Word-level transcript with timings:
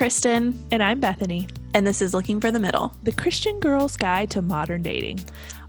Kristen, 0.00 0.58
And 0.70 0.82
I'm 0.82 0.98
Bethany, 0.98 1.46
and 1.74 1.86
this 1.86 2.00
is 2.00 2.14
Looking 2.14 2.40
for 2.40 2.50
the 2.50 2.58
Middle. 2.58 2.96
the 3.02 3.12
Christian 3.12 3.60
Girl's 3.60 3.98
Guide 3.98 4.30
to 4.30 4.40
Modern 4.40 4.80
Dating. 4.80 5.20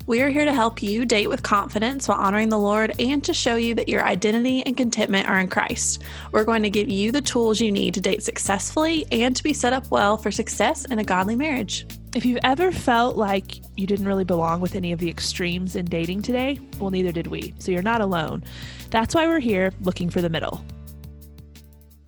We 0.08 0.22
are 0.22 0.30
here 0.30 0.46
to 0.46 0.54
help 0.54 0.82
you 0.82 1.06
date 1.06 1.28
with 1.28 1.44
confidence 1.44 2.08
while 2.08 2.18
honoring 2.18 2.48
the 2.48 2.58
Lord 2.58 2.94
and 2.98 3.22
to 3.26 3.34
show 3.34 3.58
you 3.58 3.76
that 3.76 3.90
your 3.90 4.06
identity 4.06 4.64
and 4.66 4.78
contentment 4.78 5.28
are 5.28 5.38
in 5.38 5.50
Christ. 5.50 6.04
We're 6.32 6.46
going 6.46 6.64
to 6.64 6.70
give 6.70 6.88
you 6.88 7.12
the 7.12 7.20
tools 7.20 7.60
you 7.60 7.74
need 7.74 7.94
to 7.96 8.00
date 8.00 8.24
successfully 8.24 9.06
and 9.12 9.36
to 9.36 9.44
be 9.44 9.52
set 9.52 9.74
up 9.74 9.92
well 9.92 10.16
for 10.16 10.32
success 10.32 10.86
in 10.86 11.00
a 11.00 11.04
godly 11.04 11.36
marriage. 11.36 11.86
If 12.16 12.24
you've 12.24 12.40
ever 12.42 12.72
felt 12.72 13.18
like 13.18 13.58
you 13.76 13.86
didn't 13.86 14.08
really 14.08 14.24
belong 14.24 14.62
with 14.62 14.76
any 14.76 14.94
of 14.94 15.00
the 15.00 15.10
extremes 15.10 15.76
in 15.76 15.88
dating 15.88 16.22
today, 16.22 16.58
well, 16.80 16.90
neither 16.90 17.12
did 17.12 17.28
we. 17.28 17.54
So 17.60 17.74
you're 17.74 17.82
not 17.82 18.00
alone. 18.00 18.46
That's 18.92 19.14
why 19.14 19.28
we're 19.28 19.42
here 19.42 19.74
looking 19.82 20.10
for 20.10 20.22
the 20.22 20.30
middle. 20.30 20.64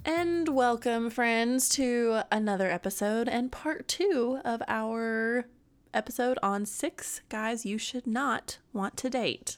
And 0.05 0.49
welcome, 0.49 1.09
friends, 1.09 1.69
to 1.69 2.23
another 2.29 2.69
episode 2.69 3.29
and 3.29 3.49
part 3.49 3.87
two 3.87 4.41
of 4.43 4.61
our 4.67 5.45
episode 5.93 6.37
on 6.43 6.65
six 6.65 7.21
guys 7.29 7.65
you 7.65 7.77
should 7.77 8.05
not 8.05 8.57
want 8.73 8.97
to 8.97 9.09
date. 9.09 9.57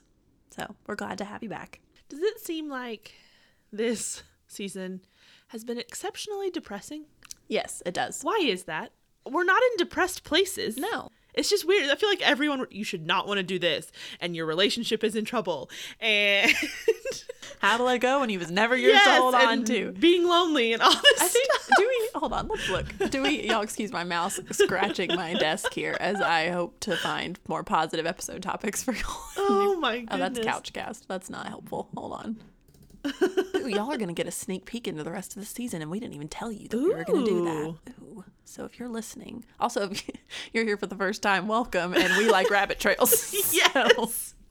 So 0.52 0.76
we're 0.86 0.96
glad 0.96 1.18
to 1.18 1.26
have 1.26 1.42
you 1.42 1.50
back. 1.50 1.80
Does 2.10 2.20
it 2.20 2.40
seem 2.40 2.70
like 2.70 3.16
this 3.72 4.22
season 4.48 5.02
has 5.48 5.64
been 5.64 5.80
exceptionally 5.80 6.52
depressing? 6.52 7.06
Yes, 7.48 7.82
it 7.84 7.96
does. 7.96 8.22
Why 8.22 8.40
is 8.44 8.66
that? 8.66 8.92
We're 9.28 9.46
not 9.46 9.64
in 9.72 9.78
depressed 9.78 10.24
places. 10.24 10.78
No. 10.78 11.10
It's 11.36 11.50
just 11.50 11.66
weird. 11.68 11.90
I 11.90 11.96
feel 11.96 12.10
like 12.10 12.22
everyone, 12.22 12.66
you 12.72 12.84
should 12.84 13.06
not 13.06 13.28
want 13.28 13.38
to 13.38 13.44
do 13.44 13.60
this, 13.60 13.92
and 14.20 14.36
your 14.36 14.46
relationship 14.46 15.04
is 15.04 15.16
in 15.16 15.26
trouble. 15.26 15.70
And 16.00 16.52
How 17.60 17.78
to 17.78 17.84
let 17.84 18.02
go 18.02 18.20
when 18.20 18.30
he 18.30 18.38
was 18.38 18.52
never 18.52 18.76
yours 18.76 18.94
Yes, 18.94 19.06
to 19.18 19.22
hold 19.22 19.36
on 19.36 19.64
to. 19.66 19.92
being 19.94 20.28
lonely 20.28 20.74
and 20.74 20.82
all 20.82 20.92
this 20.92 21.22
I 21.22 21.28
think, 21.28 21.46
stuff. 21.54 21.70
do 21.78 21.88
we, 21.88 22.10
hold 22.16 22.34
on, 22.34 22.48
let's 22.48 22.70
look. 22.70 22.86
Do 23.12 23.22
we, 23.24 23.44
y'all 23.48 23.62
excuse 23.62 23.92
my 23.92 24.04
mouse 24.04 24.40
scratching 24.52 25.16
my 25.16 25.34
desk 25.36 25.74
here 25.74 25.96
as 26.00 26.22
I 26.22 26.50
hope 26.50 26.80
to 26.82 26.96
find 26.98 27.40
more 27.48 27.64
positive 27.64 28.06
episode 28.06 28.42
topics 28.44 28.84
for 28.84 28.94
y'all. 28.94 29.04
Oh 29.38 29.78
my 29.80 30.00
goodness. 30.00 30.10
Oh, 30.12 30.18
that's 30.18 30.40
couch 30.40 30.74
cast. 30.74 31.08
That's 31.08 31.30
not 31.30 31.48
helpful. 31.48 31.88
Hold 31.96 32.14
on. 32.14 32.38
Ooh, 33.06 33.68
y'all 33.68 33.92
are 33.92 33.98
going 33.98 34.08
to 34.08 34.14
get 34.14 34.28
a 34.28 34.32
sneak 34.32 34.66
peek 34.66 34.88
into 34.88 35.04
the 35.04 35.12
rest 35.12 35.36
of 35.36 35.42
the 35.42 35.46
season, 35.46 35.82
and 35.82 35.90
we 35.92 36.00
didn't 36.00 36.16
even 36.16 36.28
tell 36.28 36.52
you 36.52 36.68
that 36.70 36.78
we 36.78 36.94
were 36.94 37.04
going 37.04 37.26
to 37.26 37.30
do 37.32 37.46
that. 37.46 37.94
Ooh. 38.02 38.24
So 38.44 38.64
if 38.66 38.80
you're 38.80 38.90
listening, 38.90 39.44
also, 39.60 39.90
if 39.92 40.08
you're 40.54 40.64
here 40.66 40.78
for 40.78 40.86
the 40.88 40.96
first 40.96 41.22
time, 41.22 41.48
welcome. 41.48 41.94
And 41.94 42.16
we 42.18 42.30
like 42.30 42.50
rabbit 42.50 42.80
trails. 42.80 43.34
Yes. 43.54 44.34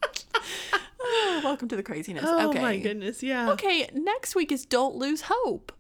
Oh, 1.07 1.41
welcome 1.45 1.69
to 1.69 1.77
the 1.77 1.83
craziness. 1.83 2.25
Oh 2.27 2.49
okay. 2.49 2.63
my 2.63 2.79
goodness. 2.79 3.23
Yeah. 3.23 3.51
Okay, 3.53 3.91
next 3.93 4.35
week 4.35 4.51
is 4.51 4.65
Don't 4.65 4.97
Lose 4.97 5.21
Hope. 5.27 5.71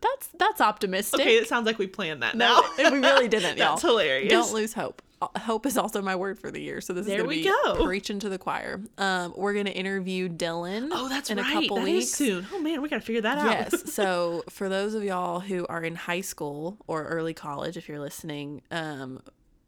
That's 0.00 0.28
that's 0.36 0.60
optimistic. 0.60 1.20
Okay, 1.20 1.36
it 1.36 1.46
sounds 1.46 1.66
like 1.66 1.78
we 1.78 1.86
planned 1.86 2.24
that 2.24 2.36
No, 2.36 2.64
now. 2.78 2.90
we 2.90 2.98
really 2.98 3.28
didn't, 3.28 3.58
y'all. 3.58 3.74
That's 3.76 3.82
hilarious. 3.82 4.30
Don't 4.32 4.52
lose 4.52 4.72
hope. 4.72 5.00
Hope 5.38 5.66
is 5.66 5.76
also 5.78 6.00
my 6.02 6.16
word 6.16 6.38
for 6.38 6.50
the 6.50 6.60
year, 6.60 6.80
so 6.80 6.92
this 6.92 7.06
There 7.06 7.16
is 7.18 7.22
going 7.24 7.42
to 7.42 7.44
be 7.44 7.50
go. 7.64 7.84
preaching 7.84 8.18
to 8.20 8.28
the 8.28 8.38
choir. 8.38 8.80
Um, 8.98 9.32
we're 9.36 9.52
going 9.54 9.66
to 9.66 9.72
interview 9.72 10.28
Dylan. 10.28 10.88
Oh, 10.92 11.08
that's 11.08 11.30
in 11.30 11.38
right. 11.38 11.48
a 11.48 11.52
couple 11.52 11.76
That 11.78 11.84
weeks. 11.84 12.08
soon. 12.10 12.46
Oh 12.52 12.58
man, 12.60 12.82
we 12.82 12.88
gotta 12.88 13.02
figure 13.02 13.22
that 13.22 13.38
out. 13.38 13.46
Yes. 13.72 13.92
so 13.94 14.44
for 14.48 14.68
those 14.68 14.94
of 14.94 15.02
y'all 15.04 15.40
who 15.40 15.66
are 15.68 15.82
in 15.82 15.94
high 15.94 16.20
school 16.20 16.78
or 16.86 17.04
early 17.04 17.34
college, 17.34 17.76
if 17.76 17.88
you're 17.88 18.00
listening, 18.00 18.62
um, 18.70 19.20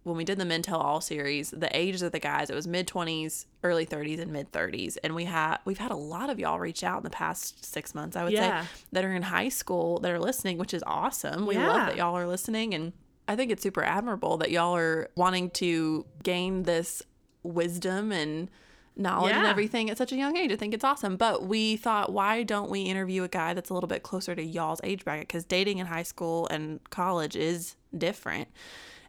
when 0.02 0.16
we 0.18 0.24
did 0.24 0.38
the 0.38 0.44
Men 0.44 0.60
Tell 0.60 0.78
All 0.80 1.00
series, 1.00 1.50
the 1.50 1.74
ages 1.74 2.02
of 2.02 2.12
the 2.12 2.18
guys, 2.18 2.50
it 2.50 2.54
was 2.54 2.66
mid 2.66 2.86
twenties, 2.86 3.46
early 3.62 3.86
thirties, 3.86 4.18
and 4.20 4.30
mid 4.32 4.52
thirties. 4.52 4.98
And 4.98 5.14
we 5.14 5.24
had 5.24 5.58
we've 5.64 5.78
had 5.78 5.90
a 5.90 5.96
lot 5.96 6.28
of 6.28 6.38
y'all 6.38 6.58
reach 6.58 6.84
out 6.84 6.98
in 6.98 7.04
the 7.04 7.10
past 7.10 7.64
six 7.64 7.94
months, 7.94 8.14
I 8.16 8.24
would 8.24 8.32
Yeah. 8.34 8.64
say, 8.64 8.68
that 8.92 9.04
are 9.04 9.12
in 9.14 9.22
high 9.22 9.48
school 9.48 10.00
that 10.00 10.10
are 10.10 10.18
listening, 10.20 10.58
which 10.58 10.74
is 10.74 10.84
awesome. 10.86 11.46
We 11.46 11.54
Yeah. 11.54 11.68
love 11.68 11.86
that 11.86 11.96
y'all 11.96 12.16
are 12.18 12.26
listening 12.26 12.74
and 12.74 12.92
I 13.26 13.36
think 13.36 13.50
it's 13.50 13.62
super 13.62 13.82
admirable 13.82 14.36
that 14.38 14.50
y'all 14.50 14.76
are 14.76 15.08
wanting 15.16 15.50
to 15.50 16.04
gain 16.22 16.64
this 16.64 17.02
wisdom 17.42 18.12
and 18.12 18.50
knowledge 18.96 19.34
and 19.34 19.46
everything 19.46 19.90
at 19.90 19.98
such 19.98 20.12
a 20.12 20.16
young 20.16 20.36
age. 20.36 20.52
I 20.52 20.56
think 20.56 20.74
it's 20.74 20.84
awesome. 20.84 21.16
But 21.16 21.46
we 21.46 21.76
thought, 21.76 22.12
why 22.12 22.42
don't 22.42 22.70
we 22.70 22.82
interview 22.82 23.24
a 23.24 23.28
guy 23.28 23.54
that's 23.54 23.70
a 23.70 23.74
little 23.74 23.88
bit 23.88 24.02
closer 24.02 24.34
to 24.34 24.42
y'all's 24.42 24.80
age 24.84 25.04
bracket? 25.04 25.28
Because 25.28 25.44
dating 25.44 25.78
in 25.78 25.86
high 25.86 26.02
school 26.02 26.46
and 26.48 26.80
college 26.90 27.36
is 27.36 27.76
different. 27.96 28.48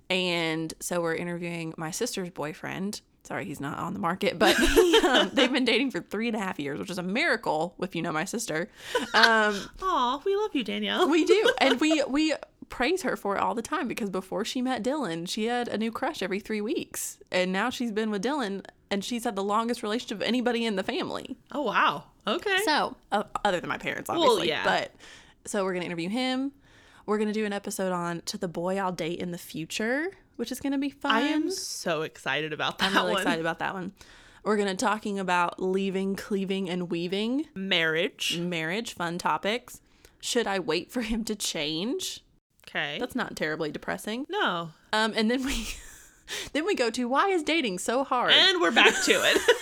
And 0.10 0.74
so 0.80 1.02
we're 1.02 1.16
interviewing 1.16 1.74
my 1.78 1.92
sister's 1.92 2.30
boyfriend. 2.30 3.02
Sorry, 3.24 3.46
he's 3.46 3.60
not 3.60 3.80
on 3.80 3.94
the 3.94 4.00
market, 4.00 4.38
but 4.38 4.56
he, 4.56 5.00
um, 5.04 5.32
they've 5.34 5.52
been 5.52 5.66
dating 5.66 5.90
for 5.90 6.00
three 6.00 6.28
and 6.28 6.36
a 6.36 6.40
half 6.40 6.60
years, 6.60 6.80
which 6.80 6.92
is 6.92 7.00
a 7.00 7.04
miracle 7.04 7.74
if 7.82 7.96
you 7.96 8.04
know 8.04 8.12
my 8.12 8.26
sister. 8.26 8.70
Um, 9.16 9.60
Aw, 9.82 10.22
we 10.24 10.36
love 10.36 10.54
you, 10.54 10.64
Danielle. 10.64 11.10
we 11.10 11.26
do, 11.26 11.52
and 11.60 11.82
we 11.82 12.04
we 12.04 12.36
praise 12.70 13.02
her 13.04 13.16
for 13.16 13.36
it 13.36 13.40
all 13.42 13.56
the 13.56 13.62
time 13.62 13.88
because 13.88 14.10
before 14.10 14.44
she 14.46 14.62
met 14.62 14.84
Dylan, 14.84 15.28
she 15.30 15.46
had 15.46 15.68
a 15.68 15.78
new 15.78 15.92
crush 15.92 16.22
every 16.22 16.40
three 16.40 16.62
weeks, 16.62 17.18
and 17.32 17.52
now 17.52 17.70
she's 17.70 17.92
been 17.92 18.10
with 18.12 18.24
Dylan, 18.24 18.64
and 18.92 19.04
she's 19.04 19.24
had 19.24 19.36
the 19.36 19.44
longest 19.44 19.84
relationship 19.84 20.18
of 20.20 20.22
anybody 20.24 20.66
in 20.66 20.76
the 20.76 20.84
family. 20.84 21.38
oh 21.52 21.62
wow. 21.64 22.04
Okay. 22.28 22.58
So, 22.66 22.96
uh, 23.12 23.24
other 23.44 23.60
than 23.60 23.70
my 23.70 23.78
parents, 23.78 24.10
Well, 24.10 24.20
obviously. 24.22 24.48
yeah. 24.50 24.64
But 24.64 24.92
so 25.46 25.64
we're 25.64 25.74
gonna 25.74 25.86
interview 25.86 26.10
him. 26.10 26.52
We're 27.06 27.20
gonna 27.20 27.34
do 27.34 27.46
an 27.46 27.54
episode 27.54 27.92
on 27.92 28.22
to 28.26 28.38
the 28.40 28.48
boy 28.48 28.78
I'll 28.80 28.92
date 28.92 29.20
in 29.20 29.30
the 29.32 29.38
future, 29.38 30.08
which 30.38 30.52
is 30.52 30.60
gonna 30.60 30.80
be 30.80 30.90
fun. 30.90 31.12
I 31.12 31.22
am 31.22 31.52
so 31.52 32.02
excited 32.02 32.52
about 32.52 32.80
that 32.80 32.90
I'm 32.92 32.96
really 32.98 33.12
one. 33.14 33.22
excited 33.22 33.42
about 33.42 33.60
that 33.60 33.74
one. 33.76 33.92
We're 34.44 34.58
gonna 34.58 34.76
talking 34.76 35.20
about 35.20 35.62
leaving, 35.62 36.16
cleaving, 36.16 36.68
and 36.70 36.90
weaving, 36.90 37.48
Marriage. 37.54 38.40
marriage, 38.40 38.94
fun 38.96 39.18
topics. 39.20 39.82
Should 40.20 40.48
I 40.48 40.58
wait 40.58 40.92
for 40.92 41.02
him 41.02 41.24
to 41.26 41.36
change? 41.36 42.24
Okay. 42.76 42.98
That's 43.00 43.16
not 43.16 43.36
terribly 43.36 43.72
depressing. 43.72 44.26
no. 44.30 44.72
Um, 44.92 45.14
and 45.16 45.30
then 45.32 45.46
we 45.46 45.68
then 46.54 46.66
we 46.66 46.76
go 46.76 46.90
to 46.90 47.08
why 47.08 47.30
is 47.30 47.44
dating 47.44 47.80
so 47.80 48.04
hard? 48.04 48.32
And 48.34 48.60
we're 48.62 48.72
back 48.72 48.94
to 49.06 49.12
it. 49.12 49.42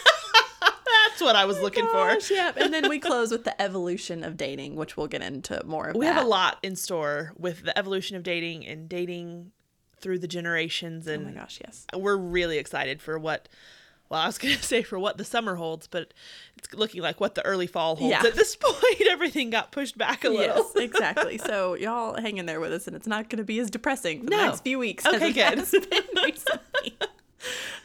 That's 0.62 1.22
what 1.22 1.36
I 1.36 1.46
was 1.46 1.60
looking 1.62 1.86
Gosh, 1.86 2.26
for. 2.28 2.34
yep. 2.34 2.58
And 2.58 2.74
then 2.74 2.90
we 2.90 2.98
close 3.10 3.32
with 3.32 3.44
the 3.44 3.60
evolution 3.62 4.24
of 4.24 4.36
dating, 4.38 4.76
which 4.76 4.98
we'll 4.98 5.08
get 5.08 5.22
into 5.22 5.64
more 5.66 5.90
of. 5.90 5.96
We 5.96 6.06
that. 6.06 6.14
have 6.16 6.26
a 6.26 6.28
lot 6.28 6.58
in 6.64 6.76
store 6.76 7.34
with 7.38 7.64
the 7.64 7.78
evolution 7.78 8.16
of 8.18 8.24
dating 8.24 8.66
and 8.66 8.88
dating 8.90 9.52
through 10.00 10.20
the 10.20 10.28
generations 10.28 11.08
Oh 11.08 11.12
and 11.14 11.26
my 11.26 11.32
gosh, 11.32 11.60
yes. 11.64 11.86
we're 11.96 12.18
really 12.18 12.58
excited 12.58 13.02
for 13.02 13.18
what 13.20 13.48
well, 14.14 14.22
I 14.22 14.28
was 14.28 14.38
going 14.38 14.56
to 14.58 14.64
say 14.64 14.82
for 14.84 14.98
what 15.00 15.18
the 15.18 15.26
summer 15.26 15.56
holds, 15.56 15.88
but 15.88 16.14
it's 16.58 16.74
looking 16.74 17.02
like 17.02 17.20
what 17.20 17.36
the 17.36 17.44
early 17.46 17.68
fall 17.68 17.96
holds. 17.96 18.12
Yeah. 18.12 18.24
At 18.26 18.36
this 18.36 18.56
point, 18.62 19.02
everything 19.10 19.50
got 19.50 19.72
pushed 19.72 19.98
back 19.98 20.24
a 20.24 20.30
little. 20.30 20.56
Yes, 20.58 20.76
exactly. 20.76 21.38
So 21.46 21.74
y'all 21.74 22.16
hang 22.20 22.38
in 22.38 22.46
there 22.46 22.60
with 22.60 22.72
us, 22.72 22.88
and 22.88 22.96
it's 22.96 23.08
not 23.08 23.30
going 23.30 23.38
to 23.40 23.44
be 23.44 23.60
as 23.60 23.70
depressing 23.70 24.20
for 24.24 24.30
the 24.30 24.38
next 24.38 24.62
few 24.62 24.80
weeks. 24.80 25.06
as 25.06 25.16
Okay, 25.16 25.30
it 25.30 25.34
good. 25.34 27.08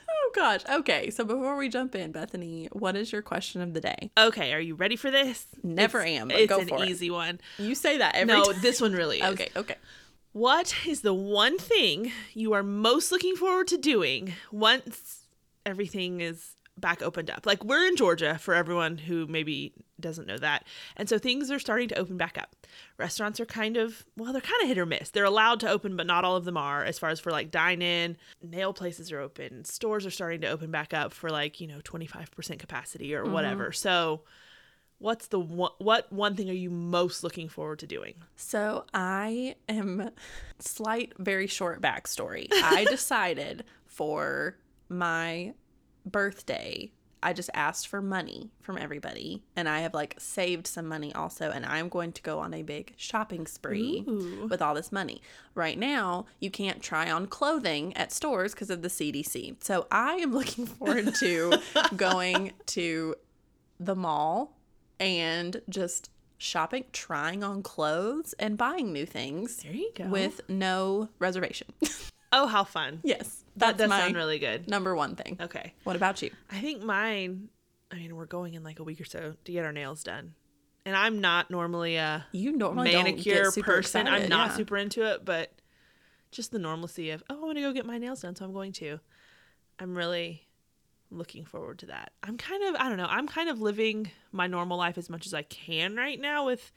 oh 0.09 0.31
gosh. 0.35 0.61
Okay. 0.71 1.11
So 1.11 1.25
before 1.25 1.57
we 1.57 1.69
jump 1.69 1.95
in, 1.95 2.13
Bethany, 2.13 2.69
what 2.73 2.97
is 2.97 3.11
your 3.13 3.23
question 3.23 3.61
of 3.63 3.75
the 3.75 3.81
day? 3.81 4.11
Okay, 4.19 4.53
are 4.53 4.61
you 4.61 4.75
ready 4.75 4.97
for 4.97 5.11
this? 5.11 5.47
Never 5.63 6.01
It's- 6.01 6.21
am, 6.21 6.29
but 6.29 6.37
It's 6.39 6.49
go 6.49 6.61
an 6.61 6.69
for 6.69 6.83
it. 6.85 6.89
easy 6.91 7.11
one. 7.11 7.41
You 7.59 7.75
say 7.75 7.99
that 7.99 8.15
every 8.15 8.35
No, 8.35 8.45
time. 8.45 8.61
this 8.63 8.81
one 8.81 8.93
really 8.93 9.19
is. 9.21 9.33
Okay. 9.33 9.49
Okay. 9.57 9.77
What 10.33 10.75
is 10.87 11.01
the 11.01 11.15
one 11.15 11.59
thing 11.59 12.13
you 12.35 12.53
are 12.53 12.63
most 12.63 13.11
looking 13.11 13.35
forward 13.35 13.67
to 13.69 13.79
doing 13.79 14.35
once 14.53 15.23
everything 15.69 16.21
is 16.21 16.57
back 16.77 17.03
opened 17.03 17.31
up? 17.31 17.47
Like 17.47 17.65
we're 17.65 17.87
in 17.87 17.97
Georgia 17.97 18.39
for 18.39 18.55
everyone 18.55 18.99
who 18.99 19.27
maybe 19.27 19.73
doesn't 20.01 20.27
know 20.27 20.39
that. 20.39 20.65
And 20.97 21.09
so 21.09 21.19
things 21.19 21.51
are 21.51 21.59
starting 21.59 21.89
to 21.89 21.99
open 21.99 22.17
back 22.17 22.39
up. 22.39 22.55
Restaurants 22.99 23.41
are 23.41 23.47
kind 23.47 23.77
of, 23.77 24.05
well, 24.17 24.33
they're 24.33 24.41
kind 24.41 24.63
of 24.63 24.69
hit 24.69 24.79
or 24.79 24.87
miss. 24.87 25.11
They're 25.11 25.25
allowed 25.25 25.61
to 25.61 25.69
open, 25.69 25.97
but 25.97 26.07
not 26.07 26.25
all 26.25 26.37
of 26.37 26.45
them 26.45 26.57
are 26.57 26.85
as 26.85 26.99
far 26.99 27.11
as 27.11 27.21
for 27.21 27.31
like 27.31 27.51
dine 27.51 27.83
in. 27.83 28.17
Nail 28.43 28.73
places 28.73 29.13
are 29.13 29.21
open. 29.21 29.65
Stores 29.65 30.07
are 30.07 30.11
starting 30.11 30.41
to 30.43 30.49
open 30.49 30.71
back 30.71 30.95
up 30.95 31.13
for 31.13 31.31
like, 31.31 31.61
you 31.61 31.67
know, 31.67 31.81
25% 31.81 32.59
capacity 32.59 33.15
or 33.15 33.25
mm-hmm. 33.25 33.33
whatever. 33.33 33.73
So 33.73 34.23
what's 34.99 35.29
the 35.29 35.41
one, 35.41 35.73
what 35.79 36.13
one 36.13 36.35
thing 36.37 36.51
are 36.51 36.55
you 36.55 36.71
most 36.71 37.25
looking 37.25 37.49
forward 37.49 37.79
to 37.81 37.87
doing? 37.87 38.15
So 38.37 38.85
I 38.95 39.57
am 39.69 40.11
slight, 40.59 41.13
very 41.19 41.47
short 41.47 41.81
backstory. 41.81 42.49
I 42.53 42.85
decided 42.91 43.65
for 43.87 44.57
my 44.89 45.55
birthday, 46.05 46.93
I 47.23 47.33
just 47.33 47.51
asked 47.53 47.89
for 47.89 48.01
money 48.01 48.51
from 48.61 48.79
everybody, 48.79 49.43
and 49.57 49.69
I 49.69 49.81
have 49.81 49.93
like 49.93 50.15
saved 50.19 50.67
some 50.67 50.87
money 50.87 51.13
also, 51.15 51.51
and 51.51 51.67
I'm 51.67 51.89
going 51.89 52.13
to 52.13 52.23
go 52.23 52.39
on 52.39 52.55
a 52.55 52.63
big 52.63 52.95
shopping 52.97 53.47
spree 53.47 54.05
Ooh. 54.07 54.47
with 54.49 54.63
all 54.63 54.75
this 54.75 54.93
money. 54.93 55.21
Right 55.55 55.79
now, 55.79 56.27
you 56.39 56.51
can't 56.51 56.81
try 56.81 57.11
on 57.11 57.27
clothing 57.27 57.97
at 57.97 58.13
stores 58.13 58.53
because 58.53 58.71
of 58.71 58.83
the 58.83 58.89
CDC. 58.89 59.57
So 59.65 59.87
I 59.91 60.15
am 60.15 60.33
looking 60.33 60.67
forward 60.67 61.13
to 61.17 61.59
going 61.97 62.53
to 62.67 63.17
the 63.81 63.97
mall 63.97 64.57
and 65.01 65.61
just 65.69 66.11
shopping, 66.39 66.85
trying 66.93 67.43
on 67.43 67.65
clothes, 67.65 68.33
and 68.39 68.57
buying 68.57 68.93
new 68.93 69.07
things 69.07 69.57
There 69.57 69.73
you 69.73 69.91
go. 69.95 70.05
with 70.05 70.41
no 70.49 71.09
reservation. 71.19 71.67
Oh, 72.33 72.47
how 72.47 72.65
fun. 72.65 73.01
yes, 73.03 73.45
That 73.57 73.77
does 73.79 73.91
sound 73.91 74.15
really 74.15 74.39
good. 74.39 74.69
number 74.69 74.95
one 74.95 75.17
thing. 75.17 75.39
Okay. 75.41 75.73
What 75.85 75.97
about 75.97 76.21
you? 76.23 76.31
I 76.51 76.61
think 76.61 76.83
mine, 76.83 77.49
I 77.91 77.97
mean, 77.97 78.15
we're 78.17 78.27
going 78.27 78.55
in 78.55 78.63
like 78.63 78.79
a 78.81 78.85
week 78.85 79.01
or 79.01 79.05
so 79.05 79.35
to 79.45 79.53
get 79.53 79.65
our 79.65 79.73
nails 79.73 80.03
done. 80.03 80.35
And 80.85 80.97
I'm 80.97 81.21
not 81.21 81.51
normally 81.51 81.97
a 81.97 82.27
You 82.33 82.53
normally 82.53 82.93
manicure 82.93 83.51
person. 83.53 84.07
I'm 84.09 84.29
not 84.29 84.51
yeah. 84.51 84.57
super 84.57 84.77
into 84.77 85.03
it, 85.11 85.25
but 85.25 85.53
just 86.31 86.51
the 86.51 86.59
normalcy 86.59 87.11
of, 87.11 87.23
oh, 87.31 87.37
I 87.37 87.45
want 87.45 87.57
to 87.57 87.63
go 87.63 87.73
get 87.73 87.87
my 87.87 87.99
nails 87.99 88.21
done, 88.23 88.37
so 88.37 88.45
I'm 88.45 88.53
going 88.53 88.73
to. 88.73 89.01
I'm 89.79 89.95
really 89.97 90.47
looking 91.11 91.45
forward 91.45 91.79
to 91.81 91.87
that. 91.87 92.13
I'm 92.23 92.37
kind 92.37 92.63
of, 92.65 92.75
I 92.77 92.89
don't 92.89 92.99
know, 92.99 93.07
I'm 93.09 93.27
kind 93.27 93.49
of 93.49 93.61
living 93.61 94.11
my 94.33 94.47
normal 94.47 94.77
life 94.77 94.99
as 94.99 95.09
much 95.09 95.27
as 95.27 95.33
I 95.35 95.43
can 95.43 95.97
right 95.97 96.21
now 96.21 96.45
with 96.47 96.71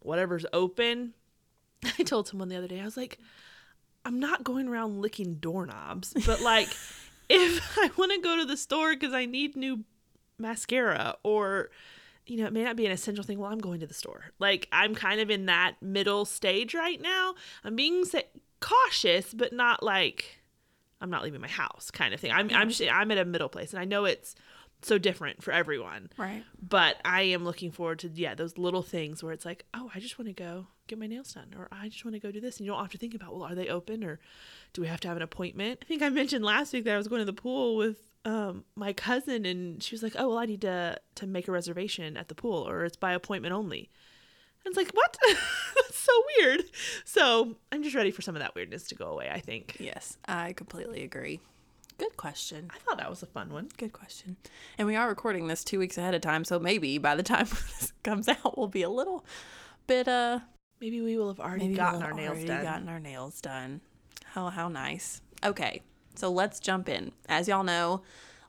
whatever's 0.00 0.46
open. 0.52 1.14
I 1.98 2.02
told 2.04 2.28
someone 2.28 2.48
the 2.48 2.56
other 2.56 2.68
day, 2.68 2.80
I 2.80 2.84
was 2.84 2.96
like, 2.96 3.18
I'm 4.06 4.20
not 4.20 4.44
going 4.44 4.68
around 4.68 5.00
licking 5.00 5.34
doorknobs, 5.34 6.14
but 6.24 6.40
like, 6.40 6.68
if 7.28 7.78
I 7.78 7.90
want 7.96 8.12
to 8.12 8.20
go 8.20 8.36
to 8.36 8.44
the 8.44 8.56
store 8.56 8.94
because 8.94 9.12
I 9.12 9.26
need 9.26 9.56
new 9.56 9.84
mascara 10.38 11.16
or 11.22 11.70
you 12.26 12.38
know, 12.38 12.46
it 12.46 12.52
may 12.52 12.64
not 12.64 12.74
be 12.74 12.84
an 12.86 12.90
essential 12.92 13.22
thing. 13.22 13.38
Well, 13.38 13.52
I'm 13.52 13.60
going 13.60 13.78
to 13.80 13.86
the 13.86 13.94
store. 13.94 14.24
Like, 14.40 14.66
I'm 14.72 14.96
kind 14.96 15.20
of 15.20 15.30
in 15.30 15.46
that 15.46 15.76
middle 15.80 16.24
stage 16.24 16.74
right 16.74 17.00
now. 17.00 17.34
I'm 17.62 17.76
being 17.76 18.04
cautious, 18.60 19.32
but 19.32 19.52
not 19.52 19.82
like 19.82 20.40
I'm 21.00 21.08
not 21.10 21.22
leaving 21.22 21.40
my 21.40 21.48
house 21.48 21.90
kind 21.92 22.12
of 22.14 22.18
thing. 22.20 22.32
I'm, 22.32 22.50
I'm 22.52 22.68
just, 22.70 22.82
I'm 22.90 23.10
at 23.12 23.18
a 23.18 23.24
middle 23.24 23.48
place. 23.48 23.72
And 23.72 23.80
I 23.80 23.84
know 23.84 24.06
it's 24.06 24.34
so 24.82 24.98
different 24.98 25.42
for 25.42 25.52
everyone, 25.52 26.10
Right. 26.16 26.42
but 26.60 26.96
I 27.04 27.22
am 27.22 27.44
looking 27.44 27.70
forward 27.70 28.00
to, 28.00 28.08
yeah, 28.08 28.34
those 28.34 28.58
little 28.58 28.82
things 28.82 29.22
where 29.22 29.32
it's 29.32 29.44
like, 29.44 29.64
oh, 29.72 29.90
I 29.94 30.00
just 30.00 30.18
want 30.18 30.26
to 30.28 30.32
go 30.32 30.66
get 30.86 30.98
my 30.98 31.06
nails 31.06 31.32
done, 31.32 31.54
or 31.56 31.68
I 31.72 31.88
just 31.88 32.04
want 32.04 32.14
to 32.14 32.20
go 32.20 32.30
do 32.30 32.40
this. 32.40 32.58
And 32.58 32.66
you 32.66 32.72
don't 32.72 32.80
have 32.80 32.92
to 32.92 32.98
think 32.98 33.14
about, 33.14 33.34
well, 33.34 33.44
are 33.44 33.54
they 33.54 33.68
open 33.68 34.04
or 34.04 34.20
do 34.72 34.80
we 34.82 34.88
have 34.88 35.00
to 35.00 35.08
have 35.08 35.16
an 35.16 35.22
appointment? 35.22 35.80
I 35.82 35.84
think 35.86 36.02
I 36.02 36.08
mentioned 36.08 36.44
last 36.44 36.72
week 36.72 36.84
that 36.84 36.94
I 36.94 36.98
was 36.98 37.08
going 37.08 37.20
to 37.20 37.24
the 37.26 37.32
pool 37.32 37.76
with 37.76 37.98
um, 38.26 38.64
my 38.74 38.92
cousin, 38.92 39.46
and 39.46 39.82
she 39.82 39.94
was 39.94 40.02
like, 40.02 40.14
"Oh, 40.18 40.30
well, 40.30 40.38
I 40.38 40.46
need 40.46 40.62
to 40.62 40.98
to 41.14 41.26
make 41.26 41.46
a 41.48 41.52
reservation 41.52 42.16
at 42.16 42.28
the 42.28 42.34
pool, 42.34 42.68
or 42.68 42.84
it's 42.84 42.96
by 42.96 43.12
appointment 43.12 43.54
only." 43.54 43.88
And 44.64 44.72
it's 44.72 44.76
like, 44.76 44.90
what? 44.94 45.16
That's 45.76 45.96
so 45.98 46.12
weird. 46.38 46.64
So 47.04 47.56
I'm 47.70 47.84
just 47.84 47.94
ready 47.94 48.10
for 48.10 48.22
some 48.22 48.34
of 48.34 48.42
that 48.42 48.56
weirdness 48.56 48.88
to 48.88 48.96
go 48.96 49.06
away. 49.06 49.30
I 49.32 49.38
think. 49.38 49.76
Yes, 49.78 50.18
I 50.26 50.54
completely 50.54 51.04
agree. 51.04 51.40
Good 51.98 52.16
question. 52.16 52.68
I 52.74 52.78
thought 52.78 52.98
that 52.98 53.08
was 53.08 53.22
a 53.22 53.26
fun 53.26 53.50
one. 53.50 53.68
Good 53.78 53.92
question. 53.92 54.36
And 54.76 54.86
we 54.86 54.96
are 54.96 55.08
recording 55.08 55.46
this 55.46 55.64
two 55.64 55.78
weeks 55.78 55.96
ahead 55.96 56.14
of 56.14 56.20
time, 56.20 56.44
so 56.44 56.58
maybe 56.58 56.98
by 56.98 57.14
the 57.14 57.22
time 57.22 57.46
this 57.50 57.92
comes 58.02 58.28
out, 58.28 58.58
we'll 58.58 58.66
be 58.66 58.82
a 58.82 58.90
little 58.90 59.24
bit 59.86 60.08
uh 60.08 60.40
Maybe 60.80 61.00
we 61.00 61.16
will 61.16 61.28
have 61.28 61.40
already 61.40 61.64
maybe 61.64 61.76
gotten 61.76 62.00
we'll 62.00 62.08
our 62.08 62.14
nails 62.14 62.30
already 62.30 62.46
done. 62.46 62.64
Gotten 62.64 62.88
our 62.88 63.00
nails 63.00 63.40
done. 63.40 63.80
How 64.24 64.48
how 64.48 64.68
nice. 64.68 65.22
Okay, 65.44 65.82
so 66.14 66.30
let's 66.30 66.60
jump 66.60 66.88
in. 66.88 67.12
As 67.28 67.48
y'all 67.48 67.64
know, 67.64 68.02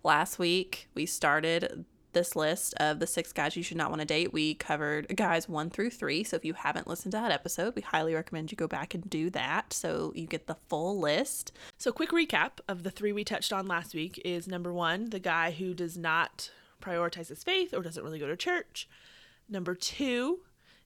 last 0.03 0.39
week 0.39 0.89
we 0.93 1.05
started 1.05 1.85
this 2.13 2.35
list 2.35 2.73
of 2.77 2.99
the 2.99 3.05
six 3.05 3.31
guys 3.31 3.55
you 3.55 3.61
should 3.61 3.77
not 3.77 3.89
want 3.89 4.01
to 4.01 4.05
date. 4.05 4.33
We 4.33 4.55
covered 4.55 5.15
guys 5.15 5.47
one 5.47 5.69
through 5.69 5.91
three. 5.91 6.23
So 6.23 6.35
if 6.35 6.43
you 6.43 6.53
haven't 6.53 6.87
listened 6.87 7.11
to 7.11 7.17
that 7.19 7.31
episode, 7.31 7.75
we 7.75 7.81
highly 7.81 8.15
recommend 8.15 8.51
you 8.51 8.55
go 8.57 8.67
back 8.67 8.93
and 8.95 9.07
do 9.07 9.29
that 9.29 9.71
so 9.71 10.11
you 10.15 10.25
get 10.25 10.47
the 10.47 10.57
full 10.67 10.99
list. 10.99 11.51
So, 11.77 11.91
quick 11.91 12.09
recap 12.09 12.59
of 12.67 12.83
the 12.83 12.91
three 12.91 13.11
we 13.13 13.23
touched 13.23 13.53
on 13.53 13.67
last 13.67 13.93
week 13.93 14.19
is 14.25 14.47
number 14.47 14.73
one, 14.73 15.11
the 15.11 15.19
guy 15.19 15.51
who 15.51 15.73
does 15.73 15.97
not 15.97 16.49
prioritize 16.81 17.29
his 17.29 17.43
faith 17.43 17.73
or 17.73 17.81
doesn't 17.81 18.03
really 18.03 18.19
go 18.19 18.27
to 18.27 18.35
church. 18.35 18.89
Number 19.47 19.75
two 19.75 20.39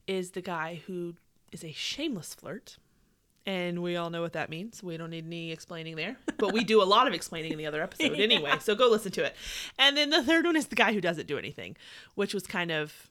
is 0.07 0.31
the 0.31 0.41
guy 0.41 0.81
who 0.85 1.15
is 1.51 1.63
a 1.63 1.71
shameless 1.71 2.33
flirt. 2.33 2.77
And 3.45 3.81
we 3.81 3.95
all 3.95 4.11
know 4.11 4.21
what 4.21 4.33
that 4.33 4.51
means. 4.51 4.83
We 4.83 4.97
don't 4.97 5.09
need 5.09 5.25
any 5.25 5.51
explaining 5.51 5.95
there. 5.95 6.15
But 6.37 6.53
we 6.53 6.63
do 6.63 6.81
a 6.81 6.85
lot 6.85 7.07
of 7.07 7.13
explaining 7.13 7.51
in 7.51 7.57
the 7.57 7.65
other 7.65 7.81
episode 7.81 8.11
anyway. 8.19 8.53
So 8.59 8.75
go 8.75 8.87
listen 8.87 9.11
to 9.13 9.25
it. 9.25 9.35
And 9.79 9.97
then 9.97 10.11
the 10.11 10.23
third 10.23 10.45
one 10.45 10.55
is 10.55 10.67
the 10.67 10.75
guy 10.75 10.93
who 10.93 11.01
doesn't 11.01 11.27
do 11.27 11.39
anything, 11.39 11.75
which 12.13 12.35
was 12.35 12.45
kind 12.45 12.71
of 12.71 13.09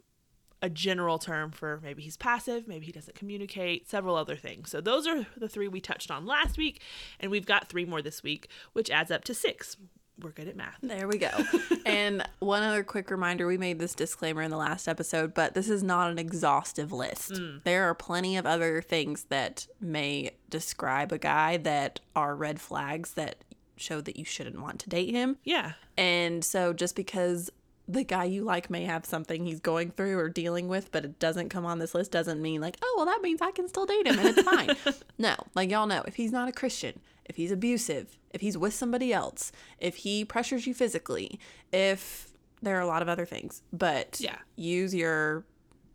a 0.63 0.71
general 0.71 1.19
term 1.19 1.51
for 1.51 1.81
maybe 1.83 2.03
he's 2.03 2.17
passive, 2.17 2.69
maybe 2.69 2.87
he 2.87 2.93
doesn't 2.93 3.17
communicate, 3.17 3.89
several 3.89 4.15
other 4.15 4.37
things. 4.37 4.71
So 4.71 4.81
those 4.81 5.07
are 5.07 5.27
the 5.37 5.49
three 5.49 5.69
we 5.69 5.81
touched 5.81 6.11
on 6.11 6.27
last 6.27 6.59
week, 6.59 6.83
and 7.19 7.31
we've 7.31 7.47
got 7.47 7.69
three 7.69 7.85
more 7.85 8.03
this 8.03 8.23
week, 8.23 8.49
which 8.73 8.91
adds 8.91 9.11
up 9.11 9.25
to 9.25 9.35
six. 9.35 9.77
We're 10.23 10.31
good 10.31 10.49
at 10.49 10.57
math. 10.57 10.79
There 10.83 11.09
we 11.09 11.19
go. 11.19 11.31
and 11.87 12.27
one 12.41 12.63
other 12.63 12.85
quick 12.85 13.11
reminder 13.11 13.47
we 13.47 13.59
made 13.59 13.79
this 13.79 13.95
disclaimer 13.95 14.43
in 14.43 14.51
the 14.51 14.57
last 14.57 14.89
episode, 14.89 15.35
but 15.35 15.55
this 15.55 15.69
is 15.69 15.83
not 15.83 16.11
an 16.11 16.19
exhaustive 16.19 16.93
list. 16.93 17.33
Mm. 17.33 17.63
There 17.65 17.89
are 17.89 17.95
plenty 17.95 18.37
of 18.37 18.47
other 18.47 18.83
things 18.83 19.25
that 19.25 19.67
may 19.81 20.33
describe 20.49 21.13
a 21.13 21.19
guy 21.19 21.57
that 21.59 22.01
are 22.15 22.35
red 22.35 22.61
flags 22.61 23.15
that 23.15 23.37
show 23.77 24.01
that 24.03 24.17
you 24.17 24.25
shouldn't 24.25 24.61
want 24.61 24.79
to 24.81 24.89
date 24.91 25.15
him. 25.15 25.39
Yeah. 25.45 25.73
And 25.97 26.45
so 26.45 26.73
just 26.73 26.95
because 26.95 27.51
the 27.89 28.05
guy 28.05 28.25
you 28.25 28.45
like 28.45 28.71
may 28.71 28.85
have 28.85 29.05
something 29.05 29.45
he's 29.45 29.61
going 29.61 29.91
through 29.91 30.19
or 30.19 30.29
dealing 30.29 30.69
with, 30.69 30.93
but 30.93 31.05
it 31.05 31.19
doesn't 31.19 31.49
come 31.49 31.67
on 31.67 31.79
this 31.79 31.95
list, 31.95 32.13
doesn't 32.13 32.41
mean 32.41 32.61
like, 32.61 32.77
oh, 32.83 32.95
well, 32.97 33.07
that 33.07 33.21
means 33.23 33.41
I 33.43 33.51
can 33.51 33.69
still 33.69 33.87
date 33.87 34.07
him 34.07 34.19
and 34.19 34.29
it's 34.29 34.43
fine. 34.43 34.77
no, 35.19 35.35
like 35.55 35.71
y'all 35.71 35.87
know, 35.87 36.03
if 36.07 36.15
he's 36.15 36.33
not 36.33 36.49
a 36.49 36.53
Christian, 36.53 37.01
if 37.31 37.37
he's 37.37 37.51
abusive, 37.51 38.19
if 38.35 38.43
he's 38.43 38.59
with 38.59 38.75
somebody 38.75 39.13
else, 39.13 39.51
if 39.79 39.97
he 39.97 40.25
pressures 40.25 40.67
you 40.67 40.75
physically, 40.75 41.41
if 41.73 42.29
there 42.61 42.77
are 42.77 42.81
a 42.83 42.87
lot 42.87 43.01
of 43.01 43.09
other 43.09 43.25
things, 43.25 43.63
but 43.73 44.21
Yeah. 44.21 44.37
use 44.57 44.95
your 44.95 45.47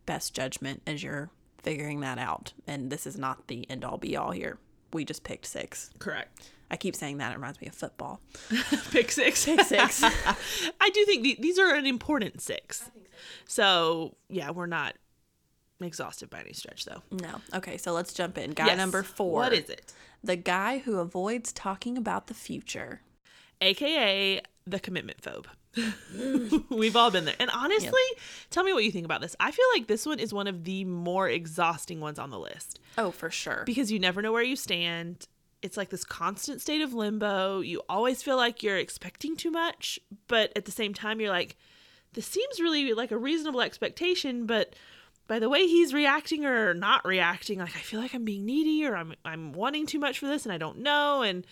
best 0.06 0.34
judgment 0.34 0.82
as 0.86 1.02
you're 1.04 1.30
figuring 1.62 2.00
that 2.00 2.18
out. 2.18 2.52
And 2.66 2.90
this 2.90 3.06
is 3.06 3.16
not 3.16 3.46
the 3.48 3.68
end 3.70 3.84
all 3.84 3.98
be 3.98 4.16
all 4.16 4.32
here. 4.32 4.58
We 4.92 5.04
just 5.04 5.22
picked 5.24 5.46
six. 5.46 5.90
Correct. 5.98 6.50
I 6.70 6.76
keep 6.76 6.96
saying 6.96 7.18
that. 7.18 7.30
It 7.32 7.36
reminds 7.36 7.60
me 7.60 7.68
of 7.68 7.74
football. 7.74 8.20
Pick 8.90 9.12
six. 9.12 9.44
Pick 9.44 9.60
six. 9.60 10.02
I 10.80 10.90
do 10.92 11.04
think 11.04 11.22
the, 11.22 11.36
these 11.38 11.58
are 11.58 11.74
an 11.74 11.86
important 11.86 12.40
six. 12.40 12.90
so. 13.46 14.16
yeah, 14.28 14.50
we're 14.50 14.66
not 14.66 14.94
exhausted 15.80 16.30
by 16.30 16.40
any 16.40 16.52
stretch, 16.52 16.84
though. 16.84 17.02
No. 17.10 17.40
Okay, 17.54 17.76
so 17.76 17.92
let's 17.92 18.12
jump 18.14 18.38
in. 18.38 18.52
Guy 18.52 18.66
Yes. 18.66 18.78
number 18.78 19.02
four. 19.02 19.40
What 19.40 19.52
is 19.52 19.68
it? 19.68 19.92
The 20.24 20.36
guy 20.36 20.78
who 20.78 20.98
avoids 20.98 21.52
talking 21.52 21.96
about 21.98 22.26
the 22.28 22.34
future. 22.34 23.00
AKA 23.60 24.40
the 24.66 24.80
commitment 24.80 25.20
phobe. 25.22 25.46
We've 26.70 26.96
all 26.96 27.10
been 27.10 27.24
there. 27.26 27.34
And 27.38 27.50
honestly, 27.50 28.00
tell 28.50 28.64
me 28.64 28.72
what 28.72 28.84
you 28.84 28.90
think 28.90 29.04
about 29.04 29.20
this. 29.20 29.36
I 29.38 29.50
feel 29.50 29.64
like 29.74 29.86
this 29.86 30.06
one 30.06 30.18
is 30.18 30.32
one 30.32 30.46
of 30.46 30.64
the 30.64 30.84
more 30.84 31.28
exhausting 31.28 32.00
ones 32.00 32.18
on 32.18 32.30
the 32.30 32.38
list 32.38 32.80
Oh, 32.98 33.10
for 33.10 33.30
sure. 33.30 33.62
because 33.66 33.92
you 33.92 33.98
never 33.98 34.22
know 34.22 34.32
where 34.32 34.42
you 34.42 34.56
stand. 34.56 35.26
It's 35.62 35.76
like 35.76 35.90
this 35.90 36.04
constant 36.04 36.60
state 36.60 36.80
of 36.80 36.94
limbo. 36.94 37.60
You 37.60 37.82
always 37.88 38.22
feel 38.22 38.36
like 38.36 38.62
you're 38.62 38.76
expecting 38.78 39.36
too 39.36 39.50
much, 39.50 39.98
but 40.28 40.52
at 40.56 40.64
the 40.64 40.72
same 40.72 40.94
time, 40.94 41.20
you're 41.20 41.30
like, 41.30 41.56
this 42.14 42.26
seems 42.26 42.60
really 42.60 42.92
like 42.94 43.10
a 43.10 43.18
reasonable 43.18 43.60
expectation, 43.60 44.46
but 44.46 44.74
by 45.26 45.38
the 45.38 45.48
way 45.48 45.66
he's 45.66 45.92
reacting 45.92 46.44
or 46.44 46.74
not 46.74 47.04
reacting, 47.04 47.58
like 47.58 47.76
I 47.76 47.80
feel 47.80 48.00
like 48.00 48.14
I'm 48.14 48.24
being 48.24 48.44
needy 48.44 48.86
or 48.86 48.96
I'm 48.96 49.14
I'm 49.24 49.52
wanting 49.52 49.86
too 49.86 49.98
much 49.98 50.18
for 50.18 50.26
this 50.26 50.44
and 50.44 50.52
I 50.52 50.58
don't 50.58 50.78
know. 50.78 51.22
And 51.22 51.46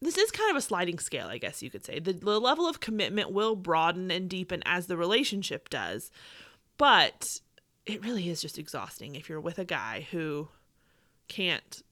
this 0.00 0.18
is 0.18 0.30
kind 0.30 0.50
of 0.50 0.56
a 0.56 0.60
sliding 0.60 0.98
scale, 0.98 1.26
I 1.26 1.38
guess 1.38 1.62
you 1.62 1.70
could 1.70 1.84
say. 1.84 1.98
The, 1.98 2.12
the 2.12 2.40
level 2.40 2.68
of 2.68 2.80
commitment 2.80 3.32
will 3.32 3.56
broaden 3.56 4.10
and 4.10 4.28
deepen 4.28 4.62
as 4.64 4.86
the 4.86 4.96
relationship 4.96 5.68
does, 5.68 6.10
but 6.76 7.40
it 7.86 8.04
really 8.04 8.28
is 8.28 8.40
just 8.40 8.58
exhausting 8.58 9.14
if 9.14 9.28
you're 9.28 9.40
with 9.40 9.58
a 9.58 9.64
guy 9.64 10.06
who 10.10 10.48
can't. 11.28 11.82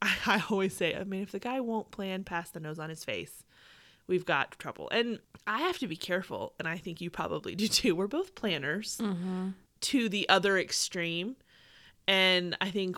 I, 0.00 0.14
I 0.26 0.42
always 0.50 0.76
say, 0.76 0.94
I 0.94 1.04
mean, 1.04 1.22
if 1.22 1.32
the 1.32 1.38
guy 1.38 1.60
won't 1.60 1.90
plan 1.90 2.24
past 2.24 2.54
the 2.54 2.60
nose 2.60 2.78
on 2.78 2.90
his 2.90 3.04
face, 3.04 3.44
we've 4.06 4.26
got 4.26 4.58
trouble. 4.58 4.88
And 4.90 5.18
I 5.46 5.60
have 5.60 5.78
to 5.78 5.86
be 5.86 5.96
careful, 5.96 6.54
and 6.58 6.68
I 6.68 6.76
think 6.78 7.00
you 7.00 7.10
probably 7.10 7.54
do 7.54 7.68
too. 7.68 7.94
We're 7.94 8.06
both 8.06 8.34
planners 8.34 8.98
mm-hmm. 8.98 9.50
To 9.82 10.08
the 10.08 10.28
other 10.28 10.58
extreme. 10.58 11.36
And 12.08 12.56
I 12.60 12.70
think 12.70 12.96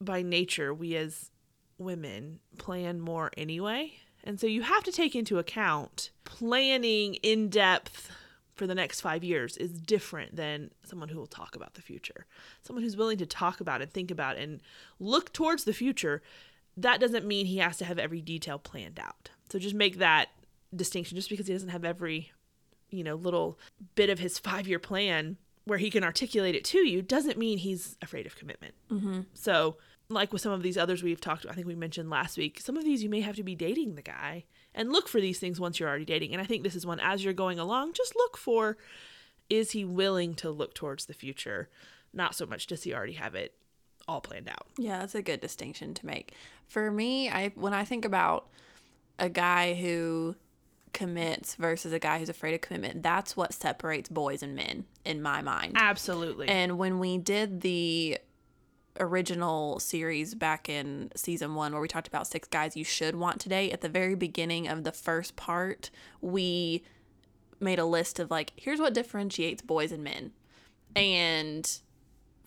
by 0.00 0.22
nature, 0.22 0.72
we 0.72 0.96
as 0.96 1.30
women 1.78 2.40
plan 2.58 3.00
more 3.00 3.30
anyway. 3.36 3.94
And 4.22 4.40
so 4.40 4.46
you 4.46 4.62
have 4.62 4.84
to 4.84 4.92
take 4.92 5.14
into 5.14 5.38
account 5.38 6.10
planning 6.24 7.14
in 7.16 7.48
depth 7.48 8.10
for 8.54 8.66
the 8.66 8.74
next 8.74 9.00
five 9.00 9.24
years 9.24 9.56
is 9.56 9.80
different 9.80 10.36
than 10.36 10.70
someone 10.84 11.08
who 11.08 11.18
will 11.18 11.26
talk 11.26 11.56
about 11.56 11.74
the 11.74 11.82
future. 11.82 12.26
Someone 12.62 12.82
who's 12.82 12.96
willing 12.96 13.18
to 13.18 13.26
talk 13.26 13.60
about 13.60 13.82
and 13.82 13.92
think 13.92 14.10
about 14.10 14.36
and 14.36 14.60
look 15.00 15.32
towards 15.32 15.64
the 15.64 15.72
future. 15.72 16.22
That 16.76 17.00
doesn't 17.00 17.26
mean 17.26 17.46
he 17.46 17.58
has 17.58 17.76
to 17.78 17.84
have 17.84 17.98
every 17.98 18.20
detail 18.20 18.58
planned 18.58 19.00
out. 19.00 19.30
So 19.50 19.58
just 19.58 19.74
make 19.74 19.98
that 19.98 20.28
distinction. 20.74 21.16
Just 21.16 21.28
because 21.28 21.48
he 21.48 21.52
doesn't 21.52 21.68
have 21.68 21.84
every, 21.84 22.32
you 22.90 23.02
know, 23.02 23.16
little 23.16 23.58
bit 23.96 24.08
of 24.08 24.20
his 24.20 24.38
five 24.38 24.68
year 24.68 24.78
plan 24.78 25.36
where 25.64 25.78
he 25.78 25.90
can 25.90 26.04
articulate 26.04 26.54
it 26.54 26.64
to 26.64 26.78
you 26.78 27.02
doesn't 27.02 27.38
mean 27.38 27.58
he's 27.58 27.96
afraid 28.02 28.26
of 28.26 28.36
commitment. 28.36 28.74
Mm-hmm. 28.90 29.20
So, 29.32 29.76
like 30.10 30.32
with 30.32 30.42
some 30.42 30.52
of 30.52 30.62
these 30.62 30.76
others 30.76 31.02
we've 31.02 31.20
talked, 31.20 31.46
I 31.48 31.52
think 31.54 31.66
we 31.66 31.74
mentioned 31.74 32.10
last 32.10 32.36
week, 32.36 32.60
some 32.60 32.76
of 32.76 32.84
these 32.84 33.02
you 33.02 33.08
may 33.08 33.20
have 33.20 33.36
to 33.36 33.42
be 33.42 33.54
dating 33.54 33.94
the 33.94 34.02
guy 34.02 34.44
and 34.74 34.92
look 34.92 35.08
for 35.08 35.20
these 35.20 35.38
things 35.38 35.58
once 35.58 35.80
you're 35.80 35.88
already 35.88 36.04
dating. 36.04 36.32
And 36.32 36.42
I 36.42 36.44
think 36.44 36.62
this 36.62 36.74
is 36.74 36.84
one 36.84 37.00
as 37.00 37.24
you're 37.24 37.32
going 37.32 37.58
along, 37.58 37.94
just 37.94 38.14
look 38.14 38.36
for 38.36 38.76
is 39.50 39.72
he 39.72 39.84
willing 39.84 40.34
to 40.34 40.50
look 40.50 40.74
towards 40.74 41.06
the 41.06 41.14
future? 41.14 41.68
Not 42.12 42.34
so 42.34 42.46
much 42.46 42.66
does 42.66 42.82
he 42.82 42.94
already 42.94 43.14
have 43.14 43.34
it 43.34 43.54
all 44.06 44.20
planned 44.20 44.48
out. 44.48 44.66
Yeah, 44.78 44.98
that's 44.98 45.14
a 45.14 45.22
good 45.22 45.40
distinction 45.40 45.94
to 45.94 46.06
make. 46.06 46.32
For 46.68 46.90
me, 46.90 47.30
I 47.30 47.52
when 47.54 47.72
I 47.72 47.84
think 47.84 48.04
about 48.04 48.48
a 49.18 49.28
guy 49.28 49.74
who 49.74 50.36
commits 50.94 51.56
versus 51.56 51.92
a 51.92 51.98
guy 51.98 52.18
who's 52.18 52.30
afraid 52.30 52.54
of 52.54 52.62
commitment, 52.62 53.02
that's 53.02 53.36
what 53.36 53.52
separates 53.52 54.08
boys 54.08 54.42
and 54.42 54.54
men 54.54 54.86
in 55.04 55.20
my 55.20 55.42
mind. 55.42 55.74
Absolutely. 55.76 56.48
And 56.48 56.78
when 56.78 56.98
we 56.98 57.18
did 57.18 57.60
the 57.60 58.18
original 58.98 59.80
series 59.80 60.34
back 60.34 60.68
in 60.68 61.10
season 61.16 61.54
one, 61.54 61.72
where 61.72 61.82
we 61.82 61.88
talked 61.88 62.08
about 62.08 62.26
six 62.26 62.48
guys 62.48 62.76
you 62.76 62.84
should 62.84 63.16
want 63.16 63.40
today, 63.40 63.70
at 63.70 63.82
the 63.82 63.88
very 63.88 64.14
beginning 64.14 64.68
of 64.68 64.84
the 64.84 64.92
first 64.92 65.36
part, 65.36 65.90
we 66.20 66.82
made 67.60 67.78
a 67.78 67.84
list 67.84 68.18
of 68.18 68.30
like, 68.30 68.52
here's 68.56 68.80
what 68.80 68.94
differentiates 68.94 69.62
boys 69.62 69.92
and 69.92 70.04
men. 70.04 70.32
And 70.96 71.80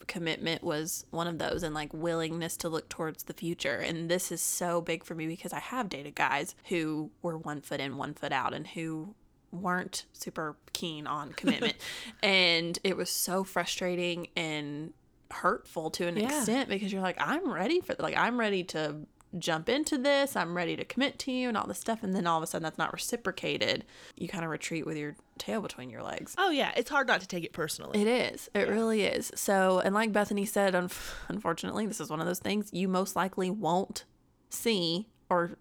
commitment 0.06 0.62
was 0.62 1.04
one 1.10 1.26
of 1.26 1.38
those 1.38 1.62
and 1.62 1.74
like 1.74 1.92
willingness 1.92 2.56
to 2.56 2.68
look 2.68 2.88
towards 2.88 3.24
the 3.24 3.32
future 3.34 3.76
and 3.76 4.10
this 4.10 4.32
is 4.32 4.40
so 4.40 4.80
big 4.80 5.04
for 5.04 5.14
me 5.14 5.26
because 5.26 5.52
i 5.52 5.58
have 5.58 5.88
dated 5.88 6.14
guys 6.14 6.54
who 6.68 7.10
were 7.20 7.36
one 7.36 7.60
foot 7.60 7.80
in 7.80 7.96
one 7.96 8.14
foot 8.14 8.32
out 8.32 8.54
and 8.54 8.66
who 8.68 9.14
weren't 9.52 10.06
super 10.12 10.56
keen 10.72 11.06
on 11.06 11.32
commitment 11.36 11.74
and 12.22 12.78
it 12.84 12.96
was 12.96 13.10
so 13.10 13.44
frustrating 13.44 14.28
and 14.36 14.92
hurtful 15.30 15.90
to 15.90 16.06
an 16.06 16.16
Yeah. 16.16 16.38
extent 16.38 16.68
because 16.70 16.90
you're 16.92 17.02
like 17.02 17.16
i'm 17.20 17.50
ready 17.52 17.80
for 17.80 17.94
like 17.98 18.16
i'm 18.16 18.38
ready 18.40 18.64
to 18.64 18.96
jump 19.38 19.68
into 19.68 19.98
this 19.98 20.36
i'm 20.36 20.56
ready 20.56 20.74
to 20.74 20.84
commit 20.84 21.18
to 21.18 21.30
you 21.30 21.48
and 21.48 21.56
all 21.56 21.66
this 21.66 21.78
stuff 21.78 22.02
and 22.02 22.14
then 22.14 22.26
all 22.26 22.38
of 22.38 22.42
a 22.42 22.46
sudden 22.46 22.62
that's 22.62 22.78
not 22.78 22.92
reciprocated 22.92 23.84
you 24.16 24.26
kind 24.26 24.44
of 24.44 24.50
retreat 24.50 24.86
with 24.86 24.96
your 24.96 25.14
tail 25.36 25.60
between 25.60 25.90
your 25.90 26.02
legs 26.02 26.34
oh 26.38 26.50
yeah, 26.50 26.72
it's 26.76 26.90
hard 26.90 27.06
not 27.06 27.20
to 27.20 27.26
take 27.26 27.44
it 27.44 27.52
personally. 27.52 28.00
it 28.00 28.06
is. 28.06 28.48
It 28.54 28.68
really 28.68 29.02
is. 29.02 29.30
So, 29.34 29.80
and 29.80 29.94
like 29.94 30.12
Bethany 30.12 30.44
said, 30.46 30.74
un- 30.74 30.90
unfortunately, 31.28 31.86
this 31.86 32.00
is 32.00 32.10
one 32.10 32.20
of 32.20 32.26
those 32.26 32.38
things 32.38 32.70
you 32.72 32.88
most 32.88 33.14
likely 33.16 33.50
won't 33.50 34.04
see 34.48 35.08
or 35.28 35.58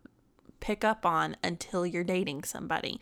pick 0.60 0.84
up 0.84 1.06
on 1.06 1.36
until 1.44 1.86
you're 1.86 2.04
dating 2.04 2.44
somebody. 2.44 3.00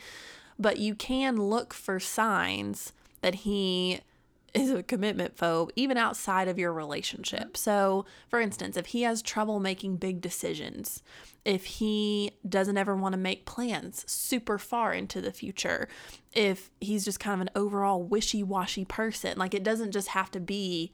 But 0.57 0.79
you 0.79 0.95
can 0.95 1.38
look 1.38 1.74
for 1.74 2.00
signs 2.00 2.93
that 3.22 3.36
he 3.36 4.01
is 4.55 4.71
a 4.71 4.81
commitment 4.81 5.35
phobe 5.35 5.69
even 5.75 5.97
outside 5.97 6.47
of 6.47 6.57
your 6.57 6.74
relationship. 6.74 7.55
So, 7.57 8.05
for 8.29 8.39
instance, 8.39 8.77
if 8.77 8.88
he 8.88 9.03
has 9.03 9.21
trouble 9.21 9.59
making 9.59 9.97
big 9.97 10.21
decisions, 10.21 11.03
if 11.43 11.65
he 11.65 12.31
doesn't 12.47 12.77
ever 12.77 12.95
want 12.95 13.13
to 13.13 13.17
make 13.19 13.45
plans 13.45 14.03
super 14.12 14.57
far 14.57 14.93
into 14.93 15.21
the 15.21 15.31
future, 15.31 15.88
if 16.33 16.71
he's 16.81 17.05
just 17.05 17.19
kind 17.19 17.35
of 17.41 17.47
an 17.47 17.51
overall 17.55 18.01
wishy 18.01 18.41
washy 18.41 18.85
person, 18.85 19.38
like 19.38 19.53
it 19.53 19.63
doesn't 19.63 19.91
just 19.91 20.07
have 20.09 20.31
to 20.31 20.39
be 20.39 20.91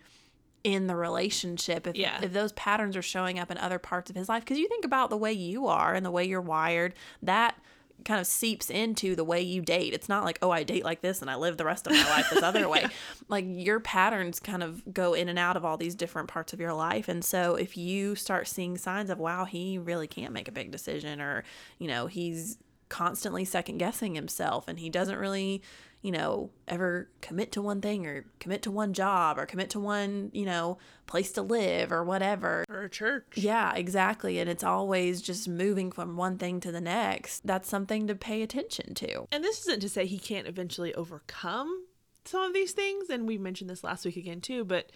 in 0.64 0.88
the 0.88 0.96
relationship 0.96 1.88
if, 1.88 1.96
Yeah. 1.96 2.20
if 2.22 2.34
those 2.34 2.52
patterns 2.52 2.96
are 2.96 3.02
showing 3.02 3.40
up 3.40 3.50
in 3.50 3.58
other 3.58 3.80
parts 3.80 4.10
of 4.12 4.16
his 4.16 4.30
life 4.30 4.44
because 4.44 4.60
you 4.60 4.68
think 4.68 4.86
about 4.86 5.10
the 5.10 5.18
way 5.18 5.34
you 5.34 5.66
are 5.68 5.96
and 5.96 6.06
the 6.06 6.12
way 6.12 6.24
you're 6.24 6.40
wired 6.40 6.94
that 7.24 7.56
kind 8.06 8.20
of 8.20 8.28
seeps 8.28 8.70
into 8.70 9.16
the 9.16 9.24
way 9.24 9.42
you 9.42 9.62
date. 9.62 9.94
It's 9.94 10.10
not 10.10 10.24
like 10.24 10.40
oh 10.42 10.52
i 10.52 10.64
date 10.64 10.84
like 10.84 11.02
this 11.02 11.22
and 11.22 11.30
i 11.30 11.36
live 11.36 11.58
the 11.58 11.66
rest 11.66 11.88
of 11.88 11.94
my 11.94 12.10
life 12.10 12.30
this 12.32 12.44
other 12.44 12.68
way. 12.68 12.88
Like 13.28 13.46
your 13.48 13.80
patterns 13.80 14.40
kind 14.40 14.62
of 14.62 14.94
go 14.94 15.14
in 15.14 15.30
and 15.30 15.40
out 15.40 15.56
of 15.56 15.64
all 15.64 15.78
these 15.78 15.96
different 15.96 16.28
parts 16.28 16.52
of 16.52 16.60
your 16.60 16.74
life. 16.74 17.08
And 17.08 17.24
so 17.24 17.56
if 17.56 17.78
you 17.78 18.16
start 18.16 18.48
seeing 18.48 18.78
signs 18.78 19.10
of 19.10 19.20
wow 19.20 19.46
he 19.46 19.78
really 19.78 20.08
can't 20.08 20.34
make 20.34 20.48
a 20.48 20.52
big 20.52 20.72
decision 20.72 21.22
or 21.22 21.44
you 21.78 21.88
know 21.88 22.08
he's 22.08 22.58
constantly 22.90 23.46
second 23.46 23.78
guessing 23.78 24.16
himself 24.16 24.68
and 24.68 24.80
he 24.80 24.90
doesn't 24.90 25.18
really 25.18 25.62
you 26.02 26.12
know 26.12 26.50
ever 26.68 27.10
commit 27.22 27.52
to 27.52 27.62
one 27.62 27.80
thing 27.82 28.06
or 28.08 28.26
commit 28.40 28.62
to 28.64 28.72
one 28.72 28.92
job 28.94 29.38
or 29.38 29.46
commit 29.46 29.70
to 29.70 29.80
one 29.80 30.30
you 30.34 30.46
know 30.46 30.78
place 31.06 31.32
to 31.32 31.42
live 31.42 31.92
or 31.92 32.04
whatever 32.04 32.64
Or 32.70 32.84
a 32.84 32.90
church. 32.90 33.34
yeah 33.36 33.74
exactly 33.76 34.40
and 34.40 34.50
it's 34.50 34.64
always 34.64 35.22
just 35.22 35.48
moving 35.48 35.92
from 35.92 36.18
one 36.18 36.38
thing 36.38 36.60
to 36.62 36.72
the 36.72 36.82
next 36.82 37.46
that's 37.46 37.70
something 37.70 38.08
to 38.08 38.16
pay 38.16 38.42
attention 38.42 38.94
to 38.96 39.28
And 39.32 39.44
this 39.44 39.60
isn't 39.62 39.82
to 39.82 39.90
say 39.90 40.06
he 40.06 40.18
can't 40.20 40.48
eventually 40.48 40.94
overcome 40.96 41.86
some 42.24 42.44
of 42.44 42.54
these 42.54 42.72
things, 42.74 43.10
and 43.10 43.28
we 43.28 43.40
mentioned 43.40 43.68
this 43.68 43.84
last 43.84 44.06
week 44.06 44.16
again 44.16 44.42
too, 44.42 44.64
but 44.64 44.92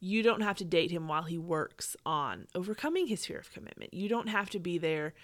you 0.00 0.22
don't 0.22 0.42
have 0.42 0.56
to 0.58 0.64
date 0.66 0.90
him 0.90 1.08
while 1.08 1.22
he 1.22 1.38
works 1.38 1.96
on 2.04 2.46
overcoming 2.54 3.06
his 3.06 3.24
fear 3.24 3.38
of 3.38 3.50
commitment. 3.52 3.92
You 3.94 4.06
don't 4.08 4.28
have 4.28 4.50
to 4.50 4.58
be 4.58 4.76
there 4.76 5.14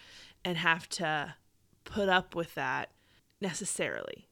and 0.43 0.57
have 0.57 0.89
to 0.91 1.35
put 1.85 2.09
up 2.09 2.35
with 2.35 2.55
that 2.55 2.91
necessarily. 3.43 4.27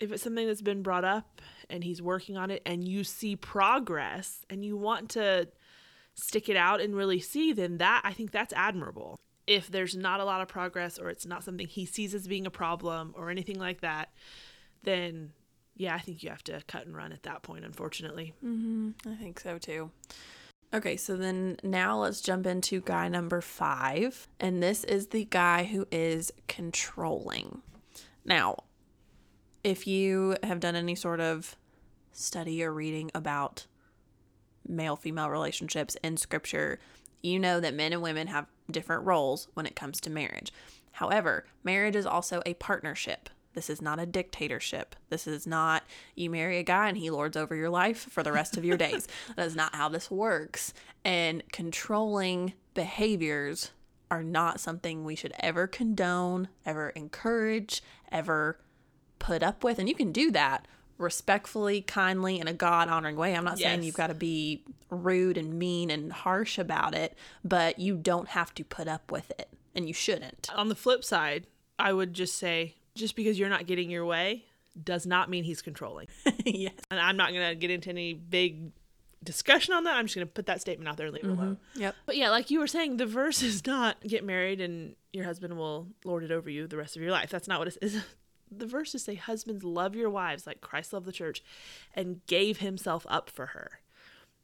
If 0.00 0.12
it's 0.12 0.22
something 0.22 0.46
that's 0.46 0.62
been 0.62 0.82
brought 0.82 1.04
up 1.04 1.42
and 1.68 1.82
he's 1.82 2.00
working 2.00 2.36
on 2.36 2.50
it 2.50 2.62
and 2.64 2.86
you 2.86 3.02
see 3.04 3.34
progress 3.34 4.44
and 4.48 4.64
you 4.64 4.76
want 4.76 5.10
to 5.10 5.48
stick 6.14 6.48
it 6.48 6.56
out 6.56 6.80
and 6.80 6.94
really 6.94 7.20
see, 7.20 7.52
then 7.52 7.78
that 7.78 8.02
I 8.04 8.12
think 8.12 8.30
that's 8.30 8.52
admirable. 8.52 9.18
If 9.46 9.68
there's 9.68 9.96
not 9.96 10.20
a 10.20 10.24
lot 10.24 10.40
of 10.40 10.48
progress 10.48 10.98
or 10.98 11.08
it's 11.10 11.26
not 11.26 11.42
something 11.42 11.66
he 11.66 11.86
sees 11.86 12.14
as 12.14 12.28
being 12.28 12.46
a 12.46 12.50
problem 12.50 13.14
or 13.16 13.30
anything 13.30 13.58
like 13.58 13.80
that, 13.80 14.10
then 14.82 15.32
yeah, 15.74 15.94
I 15.94 16.00
think 16.00 16.22
you 16.22 16.30
have 16.30 16.44
to 16.44 16.60
cut 16.66 16.86
and 16.86 16.96
run 16.96 17.12
at 17.12 17.22
that 17.22 17.42
point, 17.42 17.64
unfortunately. 17.64 18.34
Mm-hmm. 18.44 18.90
I 19.08 19.14
think 19.14 19.40
so 19.40 19.58
too. 19.58 19.90
Okay, 20.74 20.96
so 20.96 21.16
then 21.16 21.56
now 21.62 21.98
let's 21.98 22.20
jump 22.20 22.46
into 22.46 22.80
guy 22.80 23.08
number 23.08 23.40
five. 23.40 24.28
And 24.38 24.62
this 24.62 24.84
is 24.84 25.08
the 25.08 25.24
guy 25.24 25.64
who 25.64 25.86
is 25.90 26.32
controlling. 26.46 27.62
Now, 28.24 28.64
if 29.68 29.86
you 29.86 30.34
have 30.42 30.60
done 30.60 30.74
any 30.74 30.94
sort 30.94 31.20
of 31.20 31.54
study 32.12 32.64
or 32.64 32.72
reading 32.72 33.10
about 33.14 33.66
male 34.66 34.96
female 34.96 35.28
relationships 35.28 35.94
in 36.02 36.16
scripture, 36.16 36.78
you 37.20 37.38
know 37.38 37.60
that 37.60 37.74
men 37.74 37.92
and 37.92 38.00
women 38.00 38.28
have 38.28 38.46
different 38.70 39.04
roles 39.04 39.48
when 39.52 39.66
it 39.66 39.76
comes 39.76 40.00
to 40.00 40.10
marriage. 40.10 40.52
However, 40.92 41.44
marriage 41.62 41.96
is 41.96 42.06
also 42.06 42.42
a 42.46 42.54
partnership. 42.54 43.28
This 43.52 43.68
is 43.68 43.82
not 43.82 43.98
a 43.98 44.06
dictatorship. 44.06 44.96
This 45.10 45.26
is 45.26 45.46
not 45.46 45.82
you 46.14 46.30
marry 46.30 46.58
a 46.58 46.62
guy 46.62 46.88
and 46.88 46.96
he 46.96 47.10
lords 47.10 47.36
over 47.36 47.54
your 47.54 47.70
life 47.70 48.10
for 48.10 48.22
the 48.22 48.32
rest 48.32 48.56
of 48.56 48.64
your 48.64 48.78
days. 48.78 49.06
That 49.36 49.46
is 49.46 49.56
not 49.56 49.74
how 49.74 49.90
this 49.90 50.10
works. 50.10 50.72
And 51.04 51.42
controlling 51.52 52.54
behaviors 52.72 53.72
are 54.10 54.22
not 54.22 54.60
something 54.60 55.04
we 55.04 55.14
should 55.14 55.34
ever 55.40 55.66
condone, 55.66 56.48
ever 56.64 56.88
encourage, 56.90 57.82
ever 58.10 58.58
put 59.28 59.42
up 59.42 59.62
with. 59.62 59.78
And 59.78 59.88
you 59.88 59.94
can 59.94 60.10
do 60.10 60.30
that 60.30 60.66
respectfully, 60.96 61.82
kindly, 61.82 62.40
in 62.40 62.48
a 62.48 62.54
God 62.54 62.88
honoring 62.88 63.16
way. 63.16 63.34
I'm 63.34 63.44
not 63.44 63.58
saying 63.58 63.82
you've 63.82 63.94
got 63.94 64.06
to 64.06 64.14
be 64.14 64.64
rude 64.90 65.36
and 65.36 65.58
mean 65.58 65.90
and 65.90 66.10
harsh 66.10 66.58
about 66.58 66.94
it, 66.94 67.16
but 67.44 67.78
you 67.78 67.96
don't 67.96 68.28
have 68.28 68.54
to 68.54 68.64
put 68.64 68.88
up 68.88 69.12
with 69.12 69.30
it. 69.38 69.50
And 69.74 69.86
you 69.86 69.94
shouldn't. 69.94 70.48
On 70.54 70.68
the 70.68 70.74
flip 70.74 71.04
side, 71.04 71.46
I 71.78 71.92
would 71.92 72.14
just 72.14 72.36
say 72.36 72.74
just 72.94 73.14
because 73.14 73.38
you're 73.38 73.50
not 73.50 73.66
getting 73.66 73.90
your 73.90 74.06
way 74.06 74.46
does 74.82 75.06
not 75.06 75.28
mean 75.28 75.44
he's 75.44 75.60
controlling. 75.60 76.08
yes. 76.44 76.72
And 76.90 76.98
I'm 76.98 77.16
not 77.16 77.32
going 77.32 77.48
to 77.48 77.54
get 77.54 77.70
into 77.70 77.90
any 77.90 78.14
big 78.14 78.72
discussion 79.22 79.74
on 79.74 79.84
that. 79.84 79.94
I'm 79.96 80.06
just 80.06 80.16
going 80.16 80.26
to 80.26 80.32
put 80.32 80.46
that 80.46 80.60
statement 80.60 80.88
out 80.88 80.96
there 80.96 81.06
and 81.06 81.14
leave 81.14 81.24
it 81.24 81.28
mm-hmm. 81.28 81.40
alone. 81.40 81.58
Yep. 81.74 81.94
But 82.06 82.16
yeah, 82.16 82.30
like 82.30 82.50
you 82.50 82.60
were 82.60 82.66
saying, 82.66 82.96
the 82.96 83.06
verse 83.06 83.42
is 83.42 83.64
not 83.66 84.00
get 84.00 84.24
married 84.24 84.60
and 84.60 84.96
your 85.12 85.24
husband 85.24 85.56
will 85.56 85.88
lord 86.04 86.24
it 86.24 86.30
over 86.30 86.48
you 86.48 86.66
the 86.66 86.76
rest 86.76 86.96
of 86.96 87.02
your 87.02 87.10
life. 87.10 87.30
That's 87.30 87.48
not 87.48 87.58
what 87.58 87.68
it 87.68 87.78
is. 87.82 88.02
The 88.50 88.66
verses 88.66 89.04
say, 89.04 89.14
Husbands, 89.14 89.64
love 89.64 89.94
your 89.94 90.10
wives 90.10 90.46
like 90.46 90.60
Christ 90.60 90.92
loved 90.92 91.06
the 91.06 91.12
church 91.12 91.42
and 91.94 92.24
gave 92.26 92.58
himself 92.58 93.06
up 93.08 93.30
for 93.30 93.46
her. 93.46 93.80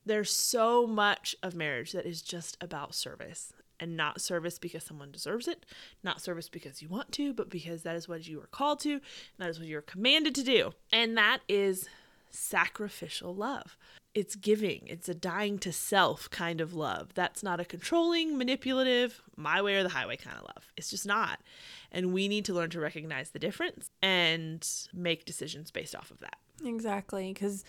There's 0.06 0.30
so 0.30 0.86
much 0.86 1.34
of 1.42 1.54
marriage 1.54 1.92
that 1.92 2.06
is 2.06 2.20
just 2.20 2.58
about 2.60 2.94
service 2.94 3.52
and 3.80 3.96
not 3.96 4.20
service 4.20 4.58
because 4.58 4.84
someone 4.84 5.10
deserves 5.10 5.48
it, 5.48 5.64
not 6.02 6.20
service 6.20 6.48
because 6.48 6.82
you 6.82 6.88
want 6.88 7.10
to, 7.12 7.32
but 7.32 7.50
because 7.50 7.82
that 7.82 7.96
is 7.96 8.08
what 8.08 8.26
you 8.26 8.40
are 8.40 8.46
called 8.46 8.80
to, 8.80 8.92
and 8.92 9.02
that 9.38 9.48
is 9.48 9.58
what 9.58 9.68
you're 9.68 9.82
commanded 9.82 10.34
to 10.34 10.42
do. 10.42 10.72
And 10.92 11.16
that 11.16 11.40
is 11.48 11.88
sacrificial 12.34 13.34
love. 13.34 13.76
It's 14.14 14.36
giving, 14.36 14.82
it's 14.86 15.08
a 15.08 15.14
dying 15.14 15.58
to 15.60 15.72
self 15.72 16.30
kind 16.30 16.60
of 16.60 16.72
love. 16.72 17.14
That's 17.14 17.42
not 17.42 17.58
a 17.58 17.64
controlling, 17.64 18.38
manipulative, 18.38 19.20
my 19.36 19.60
way 19.60 19.74
or 19.74 19.82
the 19.82 19.88
highway 19.88 20.16
kind 20.16 20.36
of 20.36 20.44
love. 20.44 20.72
It's 20.76 20.90
just 20.90 21.06
not. 21.06 21.40
And 21.90 22.12
we 22.12 22.28
need 22.28 22.44
to 22.44 22.54
learn 22.54 22.70
to 22.70 22.80
recognize 22.80 23.30
the 23.30 23.38
difference 23.40 23.90
and 24.02 24.66
make 24.92 25.24
decisions 25.24 25.70
based 25.70 25.96
off 25.96 26.10
of 26.10 26.20
that. 26.20 26.36
Exactly. 26.64 27.32
Because 27.32 27.64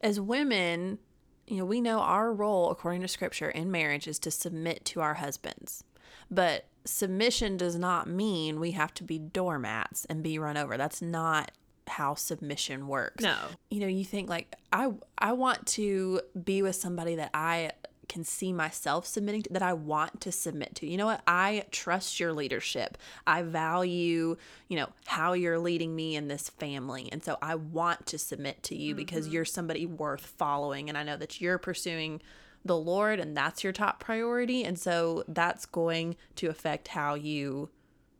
as 0.00 0.18
women, 0.18 0.98
you 1.46 1.58
know, 1.58 1.64
we 1.66 1.80
know 1.80 1.98
our 1.98 2.32
role, 2.32 2.70
according 2.70 3.02
to 3.02 3.08
scripture, 3.08 3.50
in 3.50 3.70
marriage 3.70 4.08
is 4.08 4.18
to 4.20 4.30
submit 4.30 4.84
to 4.86 5.00
our 5.00 5.14
husbands. 5.14 5.84
But 6.30 6.66
submission 6.84 7.56
does 7.56 7.76
not 7.76 8.08
mean 8.08 8.60
we 8.60 8.70
have 8.70 8.94
to 8.94 9.04
be 9.04 9.18
doormats 9.18 10.06
and 10.06 10.22
be 10.22 10.38
run 10.38 10.56
over. 10.56 10.76
That's 10.76 11.02
not 11.02 11.52
how 11.90 12.14
submission 12.14 12.88
works. 12.88 13.22
No. 13.22 13.36
You 13.70 13.80
know, 13.80 13.86
you 13.86 14.04
think 14.04 14.28
like 14.28 14.54
I 14.72 14.92
I 15.18 15.32
want 15.32 15.66
to 15.68 16.20
be 16.42 16.62
with 16.62 16.76
somebody 16.76 17.16
that 17.16 17.30
I 17.34 17.72
can 18.10 18.24
see 18.24 18.52
myself 18.52 19.06
submitting 19.06 19.40
to 19.40 19.52
that 19.52 19.62
I 19.62 19.72
want 19.72 20.20
to 20.22 20.32
submit 20.32 20.74
to. 20.76 20.86
You 20.86 20.96
know 20.96 21.06
what? 21.06 21.22
I 21.28 21.64
trust 21.70 22.18
your 22.18 22.32
leadership. 22.32 22.98
I 23.24 23.42
value, 23.42 24.36
you 24.66 24.76
know, 24.76 24.88
how 25.06 25.34
you're 25.34 25.60
leading 25.60 25.94
me 25.94 26.16
in 26.16 26.26
this 26.26 26.48
family. 26.48 27.08
And 27.12 27.22
so 27.22 27.38
I 27.40 27.54
want 27.54 28.06
to 28.06 28.18
submit 28.18 28.64
to 28.64 28.74
you 28.74 28.96
because 28.96 29.26
mm-hmm. 29.26 29.34
you're 29.34 29.44
somebody 29.44 29.86
worth 29.86 30.26
following 30.26 30.88
and 30.88 30.98
I 30.98 31.04
know 31.04 31.16
that 31.18 31.40
you're 31.40 31.58
pursuing 31.58 32.20
the 32.64 32.76
Lord 32.76 33.20
and 33.20 33.36
that's 33.36 33.62
your 33.62 33.72
top 33.72 34.00
priority 34.00 34.64
and 34.64 34.76
so 34.76 35.22
that's 35.28 35.64
going 35.64 36.16
to 36.34 36.48
affect 36.48 36.88
how 36.88 37.14
you, 37.14 37.70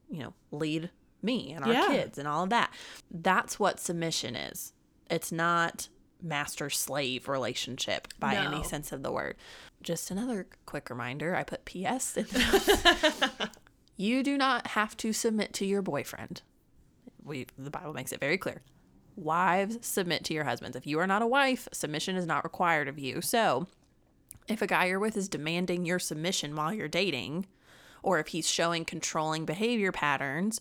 you 0.09 0.21
know, 0.21 0.35
lead 0.53 0.91
me 1.23 1.53
and 1.53 1.65
our 1.65 1.73
Yeah. 1.73 1.87
kids 1.89 2.19
and 2.19 2.27
all 2.29 2.45
of 2.45 2.51
that. 2.51 2.73
That's 3.11 3.59
what 3.59 3.81
submission 3.81 4.37
is. 4.37 4.73
It's 5.11 5.33
not 5.33 5.89
master 6.23 6.69
slave 6.71 7.29
relationship 7.29 8.09
by 8.19 8.35
any 8.35 8.63
sense 8.63 8.93
of 8.93 9.03
the 9.03 9.11
word. 9.11 9.37
Just 9.83 10.11
another 10.11 10.47
quick 10.67 10.91
reminder 10.91 11.35
I 11.35 11.43
put 11.45 11.65
PS 11.65 12.17
in 12.17 12.27
You 13.97 14.23
do 14.23 14.39
not 14.39 14.69
have 14.69 14.97
to 14.99 15.13
submit 15.13 15.53
to 15.55 15.67
your 15.67 15.83
boyfriend. 15.83 16.43
We 17.23 17.47
the 17.59 17.71
Bible 17.71 17.93
makes 17.93 18.13
it 18.13 18.21
very 18.21 18.39
clear. 18.39 18.63
Wives 19.17 19.79
submit 19.87 20.25
to 20.25 20.35
your 20.35 20.45
husbands. 20.45 20.77
If 20.77 20.87
you 20.87 20.99
are 21.01 21.07
not 21.07 21.23
a 21.23 21.27
wife, 21.27 21.69
submission 21.73 22.17
is 22.17 22.25
not 22.27 22.45
required 22.45 22.89
of 22.89 22.99
you. 22.99 23.21
So, 23.21 23.67
if 24.49 24.63
a 24.63 24.67
guy 24.67 24.87
you're 24.87 24.99
with 24.99 25.17
is 25.17 25.29
demanding 25.29 25.85
your 25.85 25.99
submission 25.99 26.57
while 26.57 26.73
you're 26.73 26.89
dating, 26.89 27.47
or 28.03 28.19
if 28.19 28.29
he's 28.29 28.49
showing 28.49 28.85
controlling 28.87 29.45
behavior 29.45 29.93
patterns, 29.93 30.61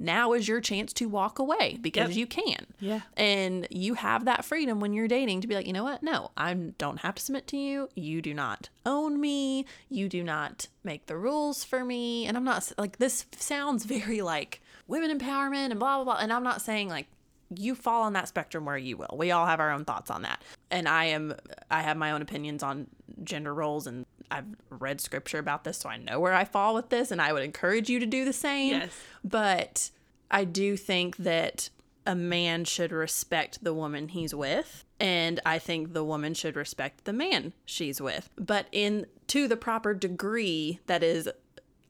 now 0.00 0.32
is 0.32 0.48
your 0.48 0.60
chance 0.60 0.92
to 0.94 1.08
walk 1.08 1.38
away 1.38 1.78
because 1.80 2.16
you 2.16 2.26
can. 2.26 2.66
Yeah. 2.80 3.00
And 3.16 3.68
you 3.70 3.94
have 3.94 4.24
that 4.24 4.44
freedom 4.44 4.80
when 4.80 4.92
you're 4.94 5.08
dating 5.08 5.42
to 5.42 5.46
be 5.46 5.54
like, 5.54 5.66
you 5.66 5.72
know 5.72 5.84
what? 5.84 6.02
No, 6.02 6.30
I 6.36 6.54
don't 6.54 7.00
have 7.00 7.14
to 7.16 7.22
submit 7.22 7.46
to 7.48 7.56
you. 7.56 7.88
You 7.94 8.22
do 8.22 8.32
not 8.32 8.70
own 8.86 9.20
me. 9.20 9.66
You 9.90 10.08
do 10.08 10.24
not 10.24 10.68
make 10.82 11.06
the 11.06 11.16
rules 11.16 11.62
for 11.62 11.84
me. 11.84 12.26
And 12.26 12.36
I'm 12.36 12.44
not 12.44 12.72
like, 12.78 12.96
this 12.98 13.26
sounds 13.36 13.84
very 13.84 14.22
like 14.22 14.62
women 14.88 15.16
empowerment 15.16 15.70
and 15.70 15.78
blah, 15.78 15.96
blah, 15.96 16.04
blah. 16.04 16.22
And 16.22 16.32
I'm 16.32 16.44
not 16.44 16.62
saying 16.62 16.88
like, 16.88 17.06
you 17.54 17.74
fall 17.74 18.04
on 18.04 18.12
that 18.12 18.28
spectrum 18.28 18.64
where 18.64 18.78
you 18.78 18.96
will. 18.96 19.16
We 19.16 19.32
all 19.32 19.44
have 19.44 19.60
our 19.60 19.72
own 19.72 19.84
thoughts 19.84 20.10
on 20.10 20.22
that. 20.22 20.40
And 20.70 20.88
I 20.88 21.06
am, 21.06 21.34
I 21.70 21.82
have 21.82 21.96
my 21.96 22.12
own 22.12 22.22
opinions 22.22 22.62
on 22.62 22.86
gender 23.24 23.52
roles 23.52 23.86
and 23.86 24.06
I've 24.30 24.46
read 24.70 25.00
scripture 25.00 25.38
about 25.38 25.64
this, 25.64 25.78
so 25.78 25.88
I 25.88 25.96
know 25.96 26.20
where 26.20 26.34
I 26.34 26.44
fall 26.44 26.74
with 26.74 26.88
this. 26.90 27.10
And 27.10 27.20
I 27.20 27.32
would 27.32 27.42
encourage 27.42 27.88
you 27.88 27.98
to 27.98 28.06
do 28.06 28.24
the 28.24 28.32
same. 28.32 28.72
Yes. 28.72 28.92
But 29.24 29.90
I 30.30 30.44
do 30.44 30.76
think 30.76 31.16
that 31.18 31.70
a 32.06 32.14
man 32.14 32.64
should 32.64 32.92
respect 32.92 33.62
the 33.62 33.74
woman 33.74 34.08
he's 34.08 34.34
with. 34.34 34.84
And 34.98 35.40
I 35.46 35.58
think 35.58 35.92
the 35.92 36.04
woman 36.04 36.34
should 36.34 36.56
respect 36.56 37.04
the 37.04 37.12
man 37.12 37.52
she's 37.64 38.00
with, 38.00 38.28
but 38.36 38.66
in 38.70 39.06
to 39.28 39.48
the 39.48 39.56
proper 39.56 39.94
degree 39.94 40.80
that 40.86 41.02
is 41.02 41.28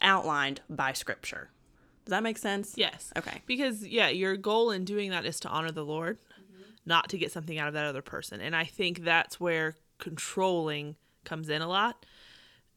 outlined 0.01 0.61
by 0.69 0.93
scripture. 0.93 1.51
Does 2.05 2.11
that 2.11 2.23
make 2.23 2.39
sense? 2.39 2.75
Yes. 2.77 3.13
Okay. 3.17 3.43
Because 3.47 3.87
yeah, 3.87 4.09
your 4.09 4.37
goal 4.37 4.71
in 4.71 4.85
doing 4.85 5.11
that 5.11 5.25
is 5.25 5.41
to 5.41 5.49
honor 5.49 5.73
the 5.73 5.85
Lord, 5.85 6.19
not 6.87 7.09
to 7.11 7.19
get 7.19 7.33
something 7.33 7.59
out 7.59 7.69
of 7.69 7.75
that 7.75 7.87
other 7.87 8.03
person. 8.03 8.41
And 8.41 8.55
I 8.55 8.65
think 8.65 9.05
that's 9.05 9.41
where 9.41 9.77
controlling 9.99 10.97
comes 11.25 11.49
in 11.49 11.63
a 11.63 11.69
lot. 11.69 12.07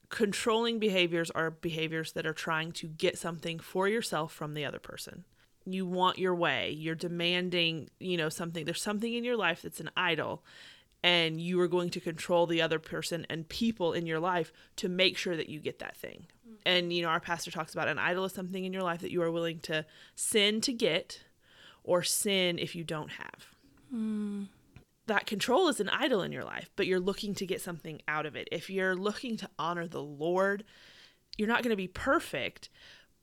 Controlling 0.10 0.80
behaviors 0.80 1.32
are 1.32 1.52
behaviors 1.52 2.12
that 2.14 2.26
are 2.26 2.34
trying 2.34 2.72
to 2.74 2.88
get 2.88 3.18
something 3.18 3.60
for 3.60 3.88
yourself 3.88 4.32
from 4.32 4.54
the 4.54 4.66
other 4.66 4.80
person. 4.80 5.24
You 5.66 5.86
want 5.86 6.20
your 6.20 6.36
way. 6.36 6.72
You're 6.72 6.96
demanding, 6.96 7.90
you 8.00 8.18
know, 8.18 8.30
something. 8.30 8.66
There's 8.66 8.82
something 8.82 9.14
in 9.14 9.24
your 9.24 9.38
life 9.38 9.62
that's 9.62 9.80
an 9.80 9.90
idol 9.96 10.44
and 11.04 11.42
you 11.42 11.60
are 11.60 11.68
going 11.68 11.90
to 11.90 12.00
control 12.00 12.48
the 12.48 12.62
other 12.62 12.80
person 12.80 13.26
and 13.30 13.48
people 13.50 13.92
in 13.92 14.06
your 14.06 14.20
life 14.20 14.54
to 14.78 14.88
make 14.88 15.18
sure 15.18 15.36
that 15.36 15.50
you 15.50 15.60
get 15.60 15.80
that 15.80 15.98
thing. 15.98 16.28
And 16.66 16.94
you 16.94 17.02
know, 17.02 17.10
our 17.10 17.20
pastor 17.20 17.52
talks 17.52 17.74
about 17.74 17.90
an 17.90 18.00
idol 18.00 18.24
is 18.24 18.32
something 18.32 18.64
in 18.64 18.72
your 18.72 18.84
life 18.84 19.02
that 19.02 19.12
you 19.12 19.22
are 19.22 19.32
willing 19.32 19.60
to 19.62 19.86
sin 20.16 20.62
to 20.62 20.72
get 20.72 21.20
or 21.84 22.04
sin 22.04 22.58
if 22.58 22.74
you 22.74 22.86
don't 22.86 23.12
have. 23.12 23.48
Hmm. 23.90 24.44
That 25.08 25.26
control 25.26 25.68
is 25.68 25.80
an 25.80 25.90
idol 25.90 26.22
in 26.22 26.32
your 26.32 26.46
life, 26.46 26.70
but 26.76 26.88
you're 26.88 27.00
looking 27.00 27.36
to 27.36 27.46
get 27.46 27.62
something 27.62 28.02
out 28.08 28.26
of 28.26 28.36
it. 28.36 28.48
If 28.52 28.70
you're 28.70 28.96
looking 28.96 29.36
to 29.38 29.50
honor 29.60 29.88
the 29.88 30.02
Lord, 30.02 30.64
you're 31.38 31.48
not 31.48 31.64
going 31.64 31.72
to 31.72 31.78
be 31.78 31.88
perfect, 31.88 32.70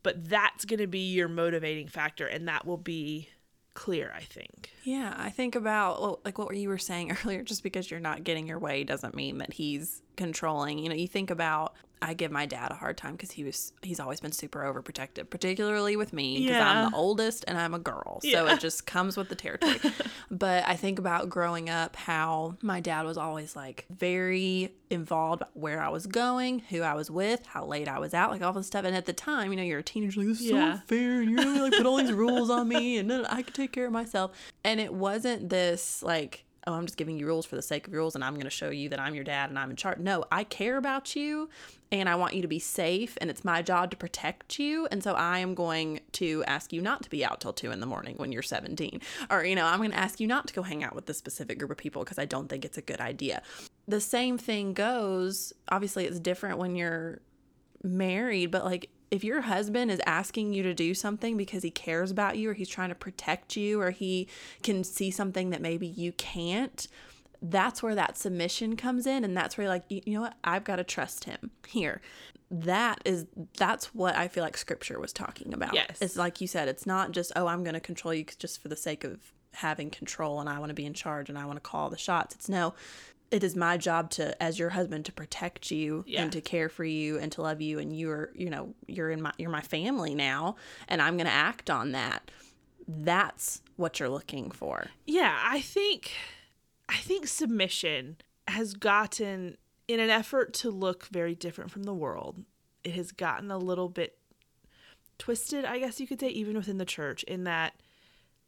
but 0.03 0.29
that's 0.29 0.65
going 0.65 0.81
to 0.81 0.87
be 0.87 1.13
your 1.13 1.29
motivating 1.29 1.89
factor 1.89 2.27
and 2.27 2.49
that 2.49 2.67
will 2.67 2.77
be 2.77 3.29
clear, 3.75 4.13
I 4.15 4.21
think. 4.21 4.71
Yeah, 4.85 5.15
I 5.17 5.31
think 5.31 5.55
about 5.55 6.01
well, 6.01 6.21
like 6.25 6.39
what 6.39 6.55
you 6.57 6.69
were 6.69 6.79
saying 6.79 7.17
earlier. 7.25 7.43
Just 7.43 7.63
because 7.63 7.91
you're 7.91 8.00
not 8.00 8.25
getting 8.25 8.47
your 8.47 8.59
way 8.59 8.85
doesn't 8.85 9.15
mean 9.15 9.39
that 9.39 9.54
he's 9.54 10.02
controlling. 10.17 10.78
You 10.78 10.89
know, 10.89 10.95
you 10.95 11.09
think 11.09 11.31
about. 11.31 11.75
I 12.02 12.15
give 12.15 12.30
my 12.32 12.47
dad 12.47 12.71
a 12.71 12.75
hard 12.75 12.97
time 12.97 13.13
because 13.13 13.30
he 13.32 13.45
was 13.45 13.73
he's 13.82 14.00
always 14.00 14.21
been 14.21 14.32
super 14.32 14.60
overprotective, 14.60 15.28
particularly 15.28 15.97
with 15.97 16.13
me 16.13 16.39
because 16.39 16.56
Yeah. 16.56 16.71
I'm 16.84 16.91
the 16.91 16.97
oldest 16.97 17.45
and 17.47 17.58
I'm 17.58 17.75
a 17.75 17.78
girl, 17.78 18.21
so 18.23 18.28
Yeah. 18.28 18.54
it 18.54 18.60
just 18.69 18.86
comes 18.86 19.17
with 19.17 19.28
the 19.28 19.34
territory. 19.34 19.78
but 20.30 20.67
I 20.67 20.76
think 20.76 20.99
about 20.99 21.28
growing 21.28 21.69
up 21.69 21.97
how 21.97 22.56
my 22.63 22.80
dad 22.80 23.04
was 23.04 23.19
always 23.19 23.54
like 23.54 23.84
very 23.91 24.73
involved 24.89 25.43
about 25.43 25.56
where 25.56 25.80
I 25.82 25.89
was 25.89 26.06
going, 26.06 26.60
who 26.60 26.82
I 26.82 26.95
was 26.95 27.10
with, 27.10 27.45
how 27.47 27.65
late 27.67 27.86
I 27.86 27.99
was 27.99 28.15
out, 28.15 28.30
like 28.30 28.43
all 28.43 28.52
this 28.52 28.67
stuff. 28.67 28.84
And 28.84 28.97
at 28.97 29.06
the 29.06 29.13
time, 29.13 29.50
you 29.52 29.56
know, 29.56 29.63
you're 29.63 29.78
a 29.80 29.82
teenager, 29.82 30.21
like 30.21 30.28
this 30.28 30.41
is 30.41 30.50
Yeah. 30.50 30.76
so 30.76 30.80
fair, 30.86 31.21
and 31.21 31.30
you're 31.30 31.43
gonna 31.45 31.63
like 31.63 31.76
put 31.76 31.86
all 31.86 31.97
these 31.99 32.13
rules 32.25 32.50
on 32.50 32.67
me, 32.69 32.97
and 32.99 33.10
then 33.10 33.26
I 33.26 33.43
could 33.43 33.54
take 33.54 33.73
care 33.73 33.86
of 33.86 33.93
myself. 33.93 34.32
And 34.65 34.80
it 34.80 34.93
wasn't 34.95 35.49
this 35.50 36.02
like, 36.02 36.45
oh, 36.67 36.75
I'm 36.75 36.87
just 36.87 36.97
giving 36.97 37.19
you 37.19 37.27
rules 37.27 37.47
for 37.47 37.57
the 37.57 37.63
sake 37.63 37.87
of 37.87 37.93
rules, 37.93 38.15
and 38.15 38.25
I'm 38.25 38.37
gonna 38.37 38.51
show 38.51 38.71
you 38.71 38.89
that 38.91 39.01
I'm 39.01 39.15
your 39.15 39.25
dad 39.25 39.51
and 39.51 39.59
I'm 39.59 39.71
in 39.71 39.77
charge. 39.77 39.99
No, 39.99 40.25
I 40.31 40.45
care 40.45 40.77
about 40.77 41.17
you, 41.17 41.49
and 41.93 42.09
I 42.09 42.15
want 42.15 42.35
you 42.35 42.43
to 42.43 42.49
be 42.49 42.59
safe, 42.59 43.17
and 43.21 43.31
it's 43.31 43.45
my 43.45 43.63
job 43.63 43.91
to 43.91 43.97
protect 43.97 44.59
you. 44.59 44.87
And 44.91 45.03
so 45.03 45.15
I 45.15 45.39
am 45.39 45.55
going 45.55 46.01
to 46.13 46.45
ask 46.47 46.73
you 46.73 46.81
not 46.81 47.03
to 47.03 47.11
be 47.11 47.25
out 47.25 47.41
till 47.41 47.53
two 47.53 47.71
in 47.71 47.81
the 47.81 47.87
morning 47.87 48.17
when 48.17 48.33
you're 48.33 48.43
17, 48.43 49.01
or 49.31 49.45
you 49.45 49.55
know, 49.55 49.67
I'm 49.67 49.81
gonna 49.81 49.95
ask 49.95 50.21
you 50.21 50.27
not 50.27 50.47
to 50.49 50.55
go 50.55 50.63
hang 50.63 50.85
out 50.85 50.95
with 50.95 51.07
this 51.07 51.19
specific 51.19 51.59
group 51.59 51.71
of 51.71 51.77
people 51.77 52.05
because 52.05 52.19
I 52.19 52.25
don't 52.25 52.49
think 52.49 52.65
it's 52.65 52.79
a 52.79 52.83
good 52.83 53.01
idea. 53.01 53.43
The 53.89 54.01
same 54.01 54.39
thing 54.39 54.73
goes. 54.73 55.53
Obviously, 55.69 56.07
it's 56.07 56.21
different 56.21 56.59
when 56.59 56.77
you're 56.77 57.21
married, 57.83 58.51
but 58.51 58.65
like 58.65 58.91
if 59.11 59.25
your 59.25 59.43
husband 59.43 59.91
is 59.91 60.01
asking 60.07 60.53
you 60.53 60.63
to 60.63 60.75
do 60.75 60.95
something 60.95 61.37
because 61.37 61.63
he 61.63 61.71
cares 61.71 62.11
about 62.11 62.39
you 62.39 62.51
or 62.51 62.55
he's 62.55 62.69
trying 62.69 62.91
to 62.91 62.95
protect 62.95 63.57
you 63.57 63.81
or 63.81 63.91
he 63.91 64.29
can 64.63 64.85
see 64.85 65.11
something 65.11 65.51
that 65.51 65.61
maybe 65.61 65.87
you 65.87 66.13
can't, 66.13 66.87
that's 67.43 67.83
where 67.83 67.95
that 67.95 68.17
submission 68.17 68.77
comes 68.77 69.07
in 69.07 69.25
and 69.25 69.37
that's 69.37 69.57
where 69.57 69.65
you're 69.65 69.73
like 69.73 69.85
you 69.89 70.03
you 70.05 70.13
know 70.15 70.21
what 70.23 70.37
I've 70.45 70.65
got 70.65 70.77
to 70.77 70.85
trust 70.85 71.25
him 71.25 71.51
here. 71.67 72.01
That 72.51 73.01
is 73.05 73.27
that's 73.57 73.95
what 73.95 74.15
I 74.17 74.29
feel 74.29 74.45
like 74.45 74.57
scripture 74.57 75.01
was 75.01 75.13
talking 75.13 75.55
about. 75.55 75.75
Yes. 75.75 75.99
It's 76.01 76.17
like 76.17 76.41
you 76.41 76.47
said, 76.47 76.69
it's 76.69 76.87
not 76.87 77.13
just 77.13 77.33
oh 77.37 77.47
I'm 77.47 77.65
going 77.65 77.75
to 77.75 77.81
control 77.81 78.13
you 78.13 78.25
just 78.39 78.61
for 78.61 78.69
the 78.69 78.77
sake 78.77 79.05
of 79.05 79.33
having 79.53 79.91
control 79.91 80.41
and 80.41 80.49
I 80.49 80.59
want 80.59 80.71
to 80.71 80.75
be 80.75 80.87
in 80.87 80.95
charge 80.95 81.29
and 81.29 81.39
I 81.39 81.45
want 81.47 81.57
to 81.57 81.61
call 81.61 81.91
the 81.91 81.99
shots. 81.99 82.35
It's 82.35 82.49
no 82.49 82.75
it 83.30 83.45
is 83.45 83.54
my 83.54 83.76
job 83.76 84.10
to 84.10 84.40
as 84.43 84.58
your 84.58 84.71
husband 84.71 85.04
to 85.06 85.12
protect 85.12 85.71
you 85.71 86.04
Yeah. 86.06 86.23
and 86.23 86.32
to 86.32 86.40
care 86.40 86.69
for 86.69 86.84
you 86.84 87.19
and 87.19 87.30
to 87.32 87.43
love 87.43 87.60
you 87.60 87.78
and 87.78 87.97
you're 87.97 88.30
you 88.34 88.50
know 88.50 88.75
you're 88.86 89.10
in 89.10 89.23
my 89.23 89.32
you're 89.38 89.50
my 89.50 89.60
family 89.60 90.14
now 90.14 90.56
and 90.88 91.00
i'm 91.00 91.16
going 91.16 91.26
to 91.26 91.32
act 91.32 91.71
on 91.71 91.93
that 91.93 92.30
that's 92.88 93.62
what 93.76 94.00
you're 94.00 94.08
looking 94.08 94.50
for 94.50 94.86
Yeah, 95.06 95.38
I 95.45 95.60
think 95.60 96.12
I 96.88 96.97
think 96.97 97.28
submission 97.28 98.16
has 98.49 98.75
gotten 98.75 99.56
in 99.86 100.00
an 100.00 100.10
effort 100.10 100.52
to 100.54 100.71
look 100.71 101.06
very 101.06 101.34
different 101.36 101.71
from 101.71 101.84
the 101.84 101.95
world. 101.95 102.45
It 102.82 102.95
has 102.95 103.12
gotten 103.12 103.50
a 103.52 103.58
little 103.58 103.88
bit 103.88 104.19
twisted, 105.19 105.64
I 105.64 105.78
guess 105.78 106.00
you 106.00 106.06
could 106.08 106.19
say, 106.21 106.28
even 106.30 106.56
within 106.56 106.78
the 106.78 106.84
church, 106.84 107.23
in 107.25 107.45
that 107.45 107.75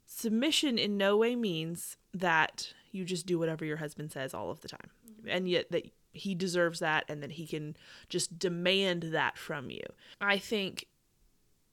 submission 0.06 0.76
in 0.78 0.96
no 0.96 1.16
way 1.16 1.36
means 1.36 1.96
that 2.12 2.72
you 2.92 3.05
just 3.05 3.26
do 3.26 3.38
whatever 3.38 3.64
your 3.64 3.78
husband 3.78 4.12
says 4.12 4.35
all 4.35 4.50
of 4.50 4.61
the 4.61 4.68
time. 4.68 4.90
And 5.26 5.48
yet 5.48 5.70
that 5.72 5.90
he 6.12 6.35
deserves 6.35 6.81
that 6.81 7.05
and 7.09 7.22
that 7.22 7.33
he 7.33 7.46
can 7.46 7.76
just 8.09 8.38
demand 8.38 9.05
that 9.05 9.38
from 9.38 9.70
you. 9.70 9.83
I 10.20 10.38
think 10.38 10.87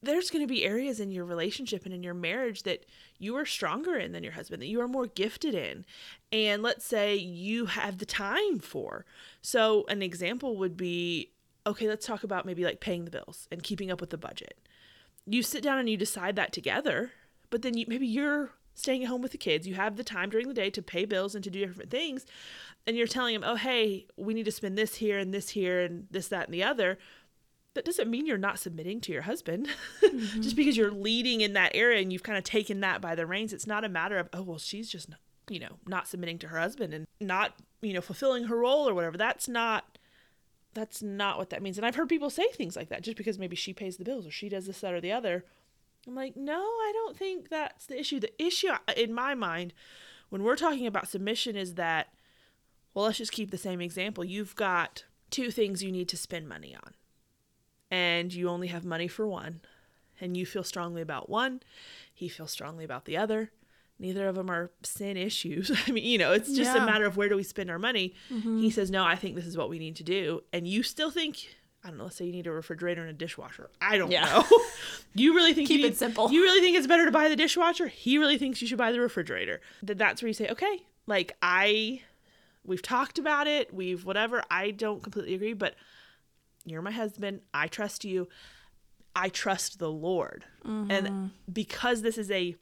there's 0.01 0.29
going 0.29 0.43
to 0.43 0.51
be 0.51 0.63
areas 0.63 0.99
in 0.99 1.11
your 1.11 1.25
relationship 1.25 1.83
and 1.85 1.93
in 1.93 2.03
your 2.03 2.13
marriage 2.13 2.63
that 2.63 2.85
you 3.17 3.35
are 3.35 3.45
stronger 3.45 3.97
in 3.97 4.13
than 4.13 4.23
your 4.23 4.31
husband, 4.33 4.61
that 4.61 4.67
you 4.67 4.79
are 4.79 4.87
more 4.87 5.07
gifted 5.07 5.53
in. 5.53 5.85
And 6.31 6.63
let's 6.63 6.85
say 6.85 7.15
you 7.15 7.65
have 7.65 7.97
the 7.97 8.05
time 8.05 8.59
for. 8.59 9.05
So, 9.41 9.85
an 9.89 10.01
example 10.01 10.55
would 10.57 10.77
be 10.77 11.31
okay, 11.67 11.87
let's 11.87 12.05
talk 12.05 12.23
about 12.23 12.45
maybe 12.45 12.63
like 12.63 12.79
paying 12.79 13.05
the 13.05 13.11
bills 13.11 13.47
and 13.51 13.61
keeping 13.61 13.91
up 13.91 13.99
with 14.01 14.09
the 14.09 14.17
budget. 14.17 14.57
You 15.25 15.43
sit 15.43 15.61
down 15.61 15.77
and 15.77 15.89
you 15.89 15.97
decide 15.97 16.35
that 16.37 16.53
together, 16.53 17.11
but 17.49 17.61
then 17.61 17.77
you, 17.77 17.85
maybe 17.87 18.07
you're 18.07 18.51
staying 18.79 19.03
at 19.03 19.09
home 19.09 19.21
with 19.21 19.31
the 19.31 19.37
kids. 19.37 19.67
You 19.67 19.75
have 19.75 19.95
the 19.95 20.03
time 20.03 20.29
during 20.29 20.47
the 20.47 20.53
day 20.53 20.69
to 20.69 20.81
pay 20.81 21.05
bills 21.05 21.35
and 21.35 21.43
to 21.43 21.49
do 21.49 21.65
different 21.65 21.91
things. 21.91 22.25
And 22.87 22.95
you're 22.95 23.07
telling 23.07 23.35
him, 23.35 23.43
oh, 23.45 23.55
hey, 23.55 24.07
we 24.17 24.33
need 24.33 24.45
to 24.45 24.51
spend 24.51 24.77
this 24.77 24.95
here 24.95 25.17
and 25.19 25.33
this 25.33 25.49
here 25.49 25.81
and 25.81 26.07
this, 26.09 26.27
that, 26.29 26.45
and 26.45 26.53
the 26.53 26.63
other 26.63 26.97
that 27.79 27.85
doesn't 27.85 28.09
mean 28.09 28.25
you're 28.25 28.37
not 28.37 28.59
submitting 28.59 28.99
to 29.01 29.11
your 29.11 29.21
husband. 29.21 29.69
just 30.01 30.15
mm-hmm. 30.15 30.55
because 30.55 30.75
you're 30.75 30.91
leading 30.91 31.41
in 31.41 31.53
that 31.53 31.71
area 31.73 32.01
and 32.01 32.11
you've 32.11 32.23
kind 32.23 32.37
of 32.37 32.43
taken 32.43 32.79
that 32.81 33.01
by 33.01 33.15
the 33.15 33.25
reins, 33.25 33.53
it's 33.53 33.67
not 33.67 33.85
a 33.85 33.89
matter 33.89 34.17
of, 34.17 34.27
oh, 34.33 34.41
well, 34.41 34.57
she's 34.57 34.89
just, 34.89 35.09
you 35.49 35.59
know, 35.59 35.77
not 35.87 36.07
submitting 36.07 36.39
to 36.39 36.47
her 36.47 36.59
husband 36.59 36.93
and 36.93 37.07
not, 37.21 37.53
you 37.81 37.93
know, 37.93 38.01
fulfilling 38.01 38.45
her 38.45 38.57
role 38.57 38.89
or 38.89 38.93
whatever. 38.93 39.17
That's 39.17 39.47
not, 39.47 39.97
that's 40.73 41.01
not 41.01 41.37
what 41.37 41.51
that 41.51 41.61
means. 41.61 41.77
And 41.77 41.85
I've 41.85 41.95
heard 41.95 42.09
people 42.09 42.29
say 42.29 42.47
things 42.49 42.75
like 42.75 42.89
that 42.89 43.03
just 43.03 43.17
because 43.17 43.39
maybe 43.39 43.55
she 43.55 43.73
pays 43.73 43.97
the 43.97 44.03
bills 44.03 44.25
or 44.25 44.31
she 44.31 44.49
does 44.49 44.65
this, 44.65 44.81
that, 44.81 44.93
or 44.93 45.01
the 45.01 45.11
other. 45.11 45.45
I'm 46.07 46.15
like, 46.15 46.35
no, 46.35 46.59
I 46.59 46.91
don't 46.93 47.17
think 47.17 47.49
that's 47.49 47.85
the 47.85 47.99
issue. 47.99 48.19
The 48.19 48.43
issue 48.43 48.69
uh, 48.69 48.77
in 48.97 49.13
my 49.13 49.35
mind, 49.35 49.73
when 50.29 50.43
we're 50.43 50.55
talking 50.55 50.87
about 50.87 51.07
submission, 51.07 51.55
is 51.55 51.75
that, 51.75 52.13
well, 52.93 53.05
let's 53.05 53.17
just 53.17 53.31
keep 53.31 53.51
the 53.51 53.57
same 53.57 53.81
example. 53.81 54.23
You've 54.23 54.55
got 54.55 55.03
two 55.29 55.51
things 55.51 55.83
you 55.83 55.91
need 55.91 56.09
to 56.09 56.17
spend 56.17 56.47
money 56.47 56.75
on 56.75 56.93
and 57.91 58.33
you 58.33 58.49
only 58.49 58.67
have 58.67 58.85
money 58.85 59.07
for 59.07 59.27
one 59.27 59.61
and 60.21 60.35
you 60.35 60.45
feel 60.45 60.63
strongly 60.63 61.01
about 61.01 61.29
one, 61.29 61.61
he 62.13 62.27
feels 62.27 62.51
strongly 62.51 62.83
about 62.83 63.05
the 63.05 63.15
other. 63.17 63.51
Neither 63.99 64.27
of 64.27 64.35
them 64.35 64.49
are 64.49 64.71
sin 64.83 65.17
issues. 65.17 65.71
I 65.87 65.91
mean, 65.91 66.03
you 66.05 66.17
know, 66.17 66.31
it's 66.33 66.47
just 66.47 66.75
Yeah. 66.75 66.83
a 66.83 66.85
matter 66.85 67.05
of 67.05 67.17
where 67.17 67.29
do 67.29 67.35
we 67.35 67.43
spend 67.43 67.69
our 67.69 67.79
money. 67.79 68.13
He 68.27 68.35
mm-hmm. 68.35 68.69
says, 68.69 68.89
No, 68.91 69.03
I 69.03 69.15
think 69.15 69.35
this 69.35 69.45
is 69.45 69.57
what 69.57 69.69
we 69.69 69.79
need 69.79 69.95
to 69.97 70.03
do. 70.03 70.41
And 70.53 70.67
you 70.67 70.83
still 70.83 71.11
think, 71.11 71.55
I 71.83 71.89
don't 71.89 71.97
know, 71.97 72.05
let's 72.05 72.15
say 72.17 72.25
you 72.25 72.31
need 72.31 72.47
a 72.47 72.51
refrigerator 72.51 73.01
and 73.01 73.09
a 73.09 73.13
dishwasher. 73.13 73.69
I 73.81 73.97
don't 73.97 74.11
Yeah. 74.11 74.25
know. 74.25 74.43
you 75.13 75.33
really 75.35 75.53
think 75.53 75.67
Keep 75.67 75.81
you 75.81 75.87
it 75.87 75.97
simple. 75.97 76.31
You 76.31 76.41
really 76.41 76.61
think 76.61 76.77
it's 76.77 76.87
better 76.87 77.05
to 77.05 77.11
buy 77.11 77.29
the 77.29 77.35
dishwasher? 77.35 77.87
He 77.87 78.17
really 78.17 78.37
thinks 78.37 78.61
you 78.61 78.67
should 78.67 78.77
buy 78.77 78.91
the 78.91 78.99
refrigerator. 78.99 79.61
Then 79.81 79.97
that's 79.97 80.21
where 80.21 80.27
you 80.27 80.33
say, 80.33 80.49
Okay, 80.49 80.83
like 81.07 81.35
I 81.41 82.01
we've 82.65 82.81
talked 82.81 83.17
about 83.17 83.47
it, 83.47 83.73
we've 83.73 84.05
whatever. 84.05 84.43
I 84.49 84.71
don't 84.71 85.01
completely 85.01 85.33
agree, 85.33 85.53
but 85.53 85.75
you're 86.65 86.81
my 86.81 86.91
husband. 86.91 87.41
I 87.53 87.67
trust 87.67 88.05
you. 88.05 88.27
I 89.15 89.29
trust 89.29 89.79
the 89.79 89.91
Lord. 89.91 90.45
And 90.63 91.07
mm-hmm. 91.07 91.25
because 91.51 92.03
this 92.03 92.17
is 92.17 92.29
a 92.29 92.55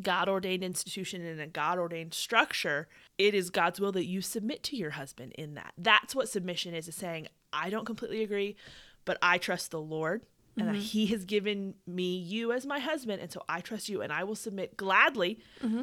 God 0.00 0.28
ordained 0.28 0.64
institution 0.64 1.24
and 1.24 1.40
a 1.40 1.46
God 1.46 1.78
ordained 1.78 2.14
structure, 2.14 2.88
it 3.18 3.34
is 3.34 3.50
God's 3.50 3.80
will 3.80 3.92
that 3.92 4.06
you 4.06 4.20
submit 4.20 4.62
to 4.64 4.76
your 4.76 4.90
husband 4.90 5.32
in 5.32 5.54
that. 5.54 5.72
That's 5.76 6.14
what 6.14 6.28
submission 6.28 6.74
is, 6.74 6.88
is 6.88 6.94
saying, 6.94 7.28
I 7.52 7.70
don't 7.70 7.84
completely 7.84 8.22
agree, 8.22 8.56
but 9.04 9.18
I 9.22 9.38
trust 9.38 9.70
the 9.70 9.80
Lord. 9.80 10.22
And 10.58 10.68
that 10.68 10.74
mm-hmm. 10.74 10.80
he 10.80 11.06
has 11.08 11.24
given 11.24 11.74
me 11.86 12.16
you 12.16 12.52
as 12.52 12.64
my 12.64 12.78
husband. 12.78 13.20
And 13.20 13.30
so 13.30 13.42
I 13.48 13.60
trust 13.60 13.88
you 13.88 14.00
and 14.00 14.12
I 14.12 14.24
will 14.24 14.34
submit 14.34 14.76
gladly. 14.76 15.38
Mm-hmm. 15.62 15.82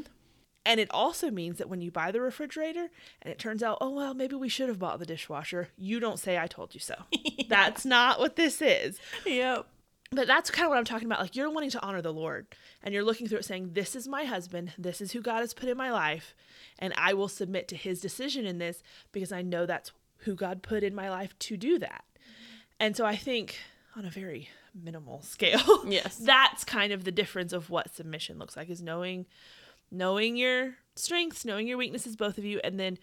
And 0.65 0.79
it 0.79 0.89
also 0.91 1.29
means 1.29 1.57
that 1.57 1.69
when 1.69 1.81
you 1.81 1.91
buy 1.91 2.11
the 2.11 2.21
refrigerator 2.21 2.89
and 3.21 3.31
it 3.31 3.37
turns 3.37 3.61
out, 3.61 3.77
oh, 3.81 3.89
well, 3.89 4.13
maybe 4.13 4.35
we 4.35 4.49
should 4.49 4.69
have 4.69 4.79
bought 4.79 4.99
the 4.99 5.05
dishwasher, 5.05 5.69
you 5.77 5.99
don't 5.99 6.19
say, 6.19 6.39
I 6.39 6.47
told 6.47 6.73
you 6.73 6.79
so. 6.79 6.95
That's 7.49 7.85
not 7.85 8.19
what 8.19 8.35
this 8.35 8.61
is. 8.61 8.99
Yep. 9.25 9.67
But 10.11 10.27
that's 10.27 10.51
kind 10.51 10.65
of 10.65 10.69
what 10.69 10.77
I'm 10.77 10.85
talking 10.85 11.07
about. 11.07 11.21
Like 11.21 11.35
you're 11.35 11.49
wanting 11.49 11.71
to 11.71 11.81
honor 11.81 12.01
the 12.01 12.13
Lord 12.13 12.45
and 12.83 12.93
you're 12.93 13.03
looking 13.03 13.27
through 13.27 13.39
it 13.39 13.45
saying, 13.45 13.71
This 13.73 13.95
is 13.95 14.07
my 14.07 14.25
husband. 14.25 14.71
This 14.77 15.01
is 15.01 15.11
who 15.11 15.21
God 15.21 15.39
has 15.39 15.55
put 15.55 15.69
in 15.69 15.75
my 15.75 15.91
life. 15.91 16.35
And 16.77 16.93
I 16.97 17.15
will 17.15 17.27
submit 17.27 17.67
to 17.69 17.75
his 17.75 17.99
decision 17.99 18.45
in 18.45 18.59
this 18.59 18.83
because 19.11 19.31
I 19.31 19.41
know 19.41 19.65
that's 19.65 19.91
who 20.19 20.35
God 20.35 20.61
put 20.61 20.83
in 20.83 20.93
my 20.93 21.09
life 21.09 21.37
to 21.39 21.57
do 21.57 21.79
that. 21.79 22.03
Mm-hmm. 22.15 22.57
And 22.79 22.95
so 22.95 23.05
I 23.05 23.15
think 23.15 23.57
on 23.95 24.05
a 24.05 24.11
very 24.11 24.49
minimal 24.73 25.21
scale, 25.21 25.83
Yes. 25.87 26.17
that's 26.17 26.63
kind 26.63 26.91
of 26.93 27.03
the 27.03 27.11
difference 27.11 27.53
of 27.53 27.69
what 27.69 27.93
submission 27.93 28.39
looks 28.39 28.55
like 28.57 28.69
is 28.69 28.81
knowing 28.81 29.25
knowing 29.91 30.35
your 30.35 30.75
strengths, 30.95 31.45
knowing 31.45 31.67
your 31.67 31.77
weaknesses, 31.77 32.15
both 32.15 32.37
of 32.39 32.43
you, 32.45 32.59
and 32.63 32.79
then 32.79 32.97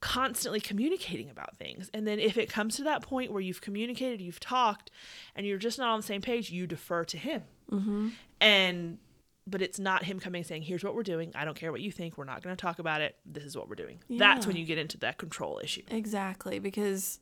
constantly 0.00 0.60
communicating 0.60 1.30
about 1.30 1.56
things. 1.56 1.90
And 1.94 2.06
then 2.06 2.20
if 2.20 2.36
it 2.36 2.48
comes 2.48 2.76
to 2.76 2.84
that 2.84 3.02
point 3.02 3.32
where 3.32 3.40
you've 3.40 3.60
communicated, 3.60 4.20
you've 4.20 4.38
talked, 4.38 4.90
and 5.34 5.46
you're 5.46 5.58
just 5.58 5.78
not 5.78 5.88
on 5.88 5.98
the 5.98 6.06
same 6.06 6.20
page, 6.20 6.50
you 6.50 6.66
defer 6.66 7.04
to 7.04 7.18
him. 7.18 7.42
Mm-hmm. 7.70 8.08
And 8.40 8.98
but 9.46 9.60
it's 9.60 9.78
not 9.78 10.04
him 10.04 10.20
coming 10.20 10.42
saying, 10.44 10.62
"Here's 10.62 10.82
what 10.84 10.94
we're 10.94 11.02
doing. 11.02 11.32
I 11.34 11.44
don't 11.44 11.56
care 11.56 11.70
what 11.72 11.80
you 11.80 11.90
think. 11.92 12.16
We're 12.16 12.24
not 12.24 12.42
going 12.42 12.54
to 12.56 12.60
talk 12.60 12.78
about 12.78 13.00
it. 13.00 13.16
This 13.26 13.44
is 13.44 13.56
what 13.56 13.68
we're 13.68 13.74
doing." 13.74 13.98
That's 14.08 14.46
when 14.46 14.56
you 14.56 14.64
get 14.64 14.78
into 14.78 14.96
that 14.98 15.18
control 15.18 15.60
issue. 15.62 15.82
Exactly, 15.90 16.58
because 16.58 17.20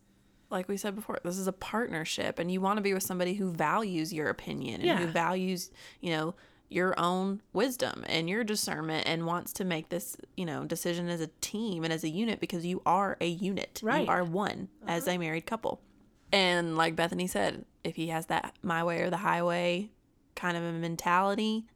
like 0.53 0.69
we 0.69 0.77
said 0.77 0.95
before, 0.95 1.19
this 1.25 1.39
is 1.39 1.47
a 1.49 1.53
partnership 1.53 2.39
and 2.39 2.51
you 2.53 2.61
want 2.61 2.77
to 2.77 2.83
be 2.83 2.95
with 2.95 3.03
somebody 3.03 3.35
who 3.35 3.51
values 3.51 4.13
your 4.13 4.29
opinion 4.29 4.83
and 4.83 5.01
who 5.01 5.07
values, 5.07 5.71
you 6.01 6.11
know, 6.11 6.35
your 6.69 6.99
own 6.99 7.43
wisdom 7.53 8.05
and 8.09 8.31
your 8.31 8.45
discernment 8.45 9.07
and 9.07 9.27
wants 9.27 9.53
to 9.55 9.65
make 9.65 9.89
this, 9.89 10.17
you 10.37 10.45
know, 10.47 10.65
decision 10.65 11.09
as 11.09 11.21
a 11.21 11.27
team 11.41 11.85
and 11.85 11.93
as 11.93 12.05
a 12.05 12.09
unit 12.09 12.39
because 12.41 12.65
you 12.65 12.81
are 12.87 13.17
a 13.21 13.27
unit. 13.27 13.81
Right. 13.83 14.05
You 14.05 14.09
are 14.11 14.25
one 14.25 14.69
as 14.87 15.09
a 15.09 15.19
married 15.19 15.45
couple. 15.47 15.81
And 16.33 16.77
like 16.77 16.97
Bethany 16.97 17.27
said, 17.27 17.65
if 17.85 17.97
he 17.97 18.09
has 18.09 18.27
that 18.27 18.55
my 18.63 18.83
way 18.85 19.03
or 19.03 19.11
the 19.11 19.19
highway 19.19 19.91
kind 20.35 20.57
of 20.57 20.63
a 20.63 20.73
mentality, 20.73 21.67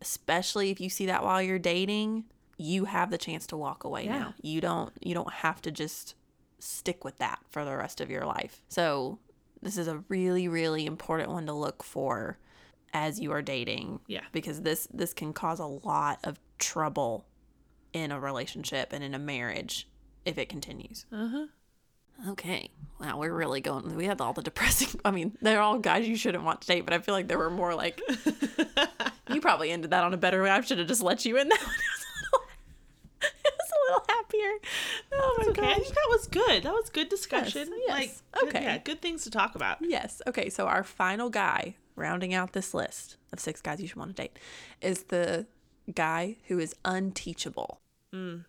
especially 0.00 0.70
if 0.70 0.80
you 0.80 0.90
see 0.90 1.06
that 1.06 1.22
while 1.22 1.40
you're 1.40 1.58
dating, 1.58 2.24
you 2.58 2.84
have 2.84 3.10
the 3.10 3.18
chance 3.18 3.46
to 3.48 3.56
walk 3.56 3.84
away 3.84 4.04
Yeah. 4.04 4.18
now. 4.18 4.34
You 4.42 4.60
don't 4.60 4.92
you 5.00 5.14
don't 5.14 5.32
have 5.32 5.62
to 5.62 5.70
just 5.70 6.14
stick 6.62 7.04
with 7.04 7.18
that 7.18 7.40
for 7.50 7.64
the 7.64 7.76
rest 7.76 8.00
of 8.00 8.10
your 8.10 8.24
life. 8.24 8.62
So, 8.68 9.18
this 9.60 9.78
is 9.78 9.88
a 9.88 10.02
really 10.08 10.48
really 10.48 10.86
important 10.86 11.30
one 11.30 11.46
to 11.46 11.52
look 11.52 11.82
for 11.82 12.38
as 12.92 13.20
you 13.20 13.32
are 13.32 13.42
dating. 13.42 14.00
Yeah. 14.06 14.22
Because 14.32 14.62
this 14.62 14.88
this 14.92 15.12
can 15.14 15.32
cause 15.32 15.58
a 15.58 15.66
lot 15.66 16.20
of 16.24 16.38
trouble 16.58 17.26
in 17.92 18.10
a 18.12 18.20
relationship 18.20 18.92
and 18.92 19.04
in 19.04 19.14
a 19.14 19.18
marriage 19.18 19.88
if 20.24 20.38
it 20.38 20.48
continues. 20.48 21.06
Uh-huh. 21.12 21.46
Okay. 22.28 22.70
Wow, 23.00 23.18
we're 23.18 23.34
really 23.34 23.60
going. 23.60 23.96
We 23.96 24.04
had 24.04 24.20
all 24.20 24.32
the 24.32 24.42
depressing. 24.42 25.00
I 25.04 25.10
mean, 25.10 25.36
they're 25.40 25.60
all 25.60 25.78
guys 25.78 26.06
you 26.06 26.16
shouldn't 26.16 26.44
want 26.44 26.60
to 26.62 26.66
date, 26.68 26.82
but 26.82 26.94
I 26.94 27.00
feel 27.00 27.14
like 27.14 27.26
there 27.28 27.38
were 27.38 27.50
more 27.50 27.74
like. 27.74 28.00
you 29.32 29.40
probably 29.40 29.70
ended 29.72 29.90
that 29.90 30.04
on 30.04 30.14
a 30.14 30.18
better 30.18 30.42
way. 30.42 30.50
I 30.50 30.60
should 30.60 30.78
have 30.78 30.88
just 30.88 31.02
let 31.02 31.24
you 31.24 31.36
in 31.36 31.48
that 31.48 31.60
one. 31.60 31.74
It 33.44 33.54
was 33.58 33.70
a 33.70 33.92
little, 33.92 34.04
it 34.08 34.14
was 34.16 34.31
happier. 34.42 34.68
Oh 35.14 35.36
my 35.38 35.46
Okay, 35.50 35.62
I 35.62 35.64
gosh. 35.74 35.82
think 35.82 35.94
that 35.94 36.06
was 36.08 36.26
good. 36.28 36.62
That 36.62 36.72
was 36.72 36.90
good 36.90 37.08
discussion. 37.08 37.68
yes. 37.86 37.88
Like, 37.88 38.10
good- 38.40 38.48
Okay. 38.48 38.64
yeah, 38.64 38.78
good 38.78 39.00
things 39.02 39.24
to 39.24 39.30
talk 39.30 39.54
about. 39.54 39.78
Yes. 39.80 40.22
Okay. 40.26 40.48
So 40.50 40.66
our 40.66 40.82
final 40.84 41.28
guy, 41.30 41.76
rounding 41.96 42.32
out 42.34 42.52
this 42.52 42.72
list 42.74 43.16
of 43.32 43.40
six 43.40 43.60
guys 43.60 43.80
you 43.80 43.86
should 43.88 43.96
want 43.98 44.16
to 44.16 44.22
date, 44.22 44.38
is 44.80 45.04
the 45.04 45.46
guy 45.94 46.36
who 46.48 46.58
is 46.58 46.74
unteachable. 46.84 47.80
Mm. 48.14 48.44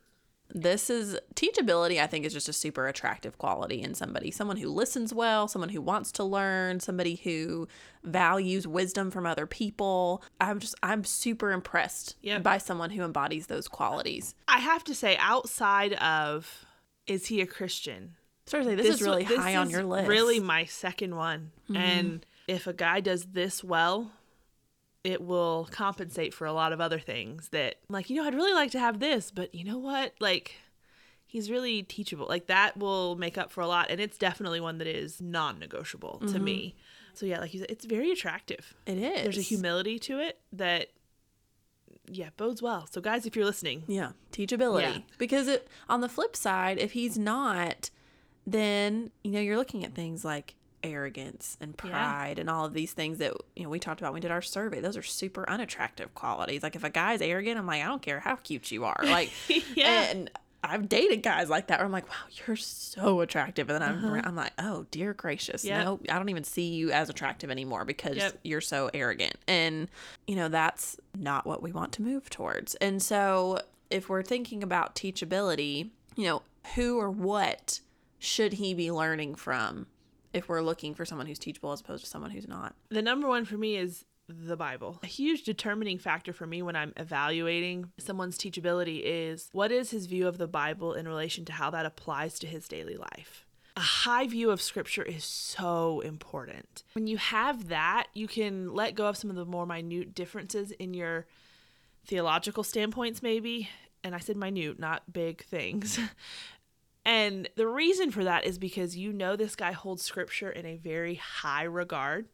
This 0.55 0.89
is 0.91 1.17
teachability, 1.35 1.99
I 1.99 2.05
think, 2.05 2.25
is 2.25 2.33
just 2.33 2.47
a 2.47 2.53
super 2.53 2.87
attractive 2.87 3.37
quality 3.39 3.81
in 3.81 3.95
somebody. 3.95 4.29
Someone 4.29 4.57
who 4.57 4.69
listens 4.69 5.11
well, 5.13 5.47
someone 5.47 5.69
who 5.69 5.81
wants 5.81 6.11
to 6.13 6.23
learn, 6.23 6.79
somebody 6.79 7.15
who 7.15 7.67
values 8.03 8.67
wisdom 8.67 9.09
from 9.09 9.25
other 9.25 9.47
people. 9.47 10.23
I'm 10.39 10.59
just, 10.59 10.75
I'm 10.83 11.03
super 11.03 11.51
impressed 11.51 12.17
Yep. 12.21 12.43
by 12.43 12.59
someone 12.59 12.91
who 12.91 13.03
embodies 13.03 13.47
those 13.47 13.67
qualities. 13.67 14.35
I 14.47 14.59
have 14.59 14.83
to 14.85 14.93
say, 14.93 15.17
outside 15.17 15.93
of 15.93 16.65
is 17.07 17.25
he 17.27 17.41
a 17.41 17.47
Christian? 17.47 18.15
Seriously, 18.45 18.75
this, 18.75 18.87
is 18.87 19.01
really 19.01 19.23
this 19.23 19.39
high 19.39 19.55
on 19.55 19.69
your 19.69 19.83
list. 19.83 20.07
Really, 20.07 20.39
my 20.39 20.65
second 20.65 21.15
one. 21.15 21.51
Mm-hmm. 21.69 21.77
And 21.77 22.25
if 22.47 22.67
a 22.67 22.73
guy 22.73 22.99
does 22.99 23.25
this 23.25 23.63
well, 23.63 24.11
it 25.03 25.21
will 25.21 25.67
compensate 25.71 26.33
for 26.33 26.45
a 26.45 26.53
lot 26.53 26.71
of 26.71 26.79
other 26.79 26.99
things 26.99 27.49
that, 27.49 27.75
like, 27.89 28.09
you 28.09 28.15
know, 28.15 28.23
I'd 28.23 28.35
really 28.35 28.53
like 28.53 28.71
to 28.71 28.79
have 28.79 28.99
this, 28.99 29.31
but 29.31 29.53
you 29.53 29.65
know 29.65 29.77
what? 29.77 30.13
Like, 30.19 30.55
he's 31.25 31.51
really 31.51 31.83
teachable. 31.83 32.25
Like, 32.27 32.47
that 32.47 32.77
will 32.77 33.15
make 33.15 33.37
up 33.37 33.51
for 33.51 33.61
a 33.61 33.67
lot. 33.67 33.87
And 33.89 33.99
it's 33.99 34.17
definitely 34.17 34.61
one 34.61 34.77
that 34.77 34.87
is 34.87 35.21
non 35.21 35.59
negotiable 35.59 36.19
to 36.19 36.25
mm-hmm. 36.25 36.43
me. 36.43 36.75
So, 37.13 37.25
yeah, 37.25 37.39
like 37.41 37.53
you 37.53 37.59
said, 37.59 37.69
it's 37.69 37.85
very 37.85 38.11
attractive. 38.11 38.73
It 38.85 38.97
is. 38.97 39.23
There's 39.23 39.37
a 39.37 39.41
humility 39.41 39.99
to 39.99 40.19
it 40.19 40.39
that, 40.53 40.87
yeah, 42.07 42.29
bodes 42.37 42.61
well. 42.61 42.87
So, 42.89 43.01
guys, 43.01 43.25
if 43.25 43.35
you're 43.35 43.45
listening, 43.45 43.83
Yeah, 43.87 44.11
teachability. 44.31 44.95
Yeah. 44.95 45.01
Because 45.17 45.47
it 45.47 45.67
on 45.89 46.01
the 46.01 46.09
flip 46.09 46.35
side, 46.35 46.79
if 46.79 46.93
he's 46.93 47.17
not, 47.17 47.89
then 48.45 49.11
you 49.23 49.31
know 49.31 49.39
you're 49.39 49.57
looking 49.57 49.85
at 49.85 49.93
things 49.93 50.25
like 50.25 50.55
arrogance 50.83 51.57
and 51.61 51.73
Yeah. 51.83 51.89
pride 51.91 52.39
and 52.39 52.49
all 52.49 52.65
of 52.65 52.73
these 52.73 52.93
things 52.93 53.17
that 53.19 53.33
you 53.55 53.63
know 53.63 53.69
we 53.69 53.79
talked 53.79 54.01
about 54.01 54.09
when 54.13 54.15
we 54.15 54.21
did 54.21 54.31
our 54.31 54.41
survey. 54.41 54.79
Those 54.81 54.97
are 54.97 55.03
super 55.03 55.49
unattractive 55.49 56.13
qualities. 56.15 56.61
Like 56.63 56.75
if 56.75 56.83
a 56.83 56.89
guy's 56.89 57.21
arrogant, 57.21 57.57
I'm 57.57 57.65
like, 57.67 57.81
I 57.83 57.87
don't 57.87 58.01
care 58.01 58.19
how 58.19 58.35
cute 58.35 58.71
you 58.71 58.85
are. 58.85 58.99
Like, 59.03 59.31
Yeah. 59.75 60.03
and 60.11 60.29
I've 60.65 60.87
dated 60.87 61.23
guys 61.23 61.49
like 61.49 61.67
that 61.67 61.79
where 61.79 61.85
I'm 61.85 61.91
like, 61.91 62.07
wow, 62.07 62.15
you're 62.47 62.55
so 62.55 63.19
attractive, 63.19 63.69
and 63.69 63.81
then 63.81 63.89
I'm 63.89 64.25
I'm 64.25 64.35
like, 64.35 64.53
oh 64.59 64.85
dear 64.91 65.13
gracious, 65.13 65.65
Uh-huh. 65.65 65.75
Yep. 65.75 65.85
no, 65.85 65.99
I 66.09 66.17
don't 66.17 66.29
even 66.29 66.45
see 66.45 66.69
you 66.73 66.91
as 66.91 67.09
attractive 67.09 67.51
anymore 67.51 67.83
because 67.83 68.15
Yep. 68.15 68.39
you're 68.43 68.61
so 68.61 68.89
arrogant, 68.93 69.35
and 69.47 69.89
you 70.27 70.35
know 70.35 70.47
that's 70.47 70.95
not 71.17 71.45
what 71.45 71.61
we 71.61 71.71
want 71.73 71.91
to 71.93 72.01
move 72.01 72.29
towards. 72.29 72.75
And 72.75 73.01
so 73.01 73.59
if 73.89 74.07
we're 74.09 74.23
thinking 74.23 74.63
about 74.63 74.95
teachability, 74.95 75.89
you 76.15 76.23
know, 76.25 76.41
who 76.75 76.97
or 76.97 77.11
what 77.11 77.81
should 78.17 78.53
he 78.53 78.73
be 78.73 78.89
learning 78.89 79.35
from 79.35 79.87
if 80.33 80.49
we're 80.49 80.61
looking 80.61 80.93
for 80.93 81.05
someone 81.05 81.27
who's 81.27 81.39
teachable 81.39 81.71
as 81.71 81.81
opposed 81.81 82.03
to 82.03 82.09
someone 82.09 82.31
who's 82.31 82.47
not? 82.47 82.75
The 82.89 83.01
number 83.01 83.27
one 83.27 83.45
for 83.45 83.57
me 83.57 83.77
is 83.77 84.05
the 84.29 84.55
Bible. 84.55 84.99
A 85.03 85.07
huge 85.07 85.43
determining 85.43 85.97
factor 85.97 86.33
for 86.33 86.47
me 86.47 86.61
when 86.61 86.75
I'm 86.75 86.93
evaluating 86.97 87.91
someone's 87.97 88.37
teachability 88.37 89.01
is 89.03 89.49
what 89.51 89.71
is 89.71 89.91
his 89.91 90.05
view 90.05 90.27
of 90.27 90.37
the 90.37 90.47
Bible 90.47 90.93
in 90.93 91.07
relation 91.07 91.45
to 91.45 91.53
how 91.53 91.69
that 91.71 91.85
applies 91.85 92.39
to 92.39 92.47
his 92.47 92.67
daily 92.67 92.95
life. 92.95 93.45
A 93.75 93.81
high 93.81 94.27
view 94.27 94.51
of 94.51 94.61
scripture 94.61 95.01
is 95.01 95.23
so 95.23 95.99
important. 96.01 96.83
When 96.93 97.07
you 97.07 97.17
have 97.17 97.69
that, 97.69 98.07
you 98.13 98.27
can 98.27 98.73
let 98.73 98.95
go 98.95 99.07
of 99.07 99.17
some 99.17 99.31
of 99.31 99.35
the 99.35 99.45
more 99.45 99.65
minute 99.65 100.13
differences 100.13 100.71
in 100.71 100.93
your 100.93 101.25
theological 102.05 102.63
standpoints, 102.63 103.23
maybe. 103.23 103.69
And 104.03 104.13
I 104.13 104.19
said 104.19 104.37
minute, 104.37 104.79
not 104.79 105.11
big 105.11 105.43
things. 105.43 105.99
And 107.05 107.49
the 107.55 107.67
reason 107.67 108.11
for 108.11 108.23
that 108.23 108.45
is 108.45 108.57
because 108.57 108.95
you 108.95 109.11
know 109.11 109.35
this 109.35 109.55
guy 109.55 109.73
holds 109.73 110.03
scripture 110.03 110.49
in 110.49 110.65
a 110.65 110.77
very 110.77 111.15
high 111.15 111.63
regard 111.63 112.27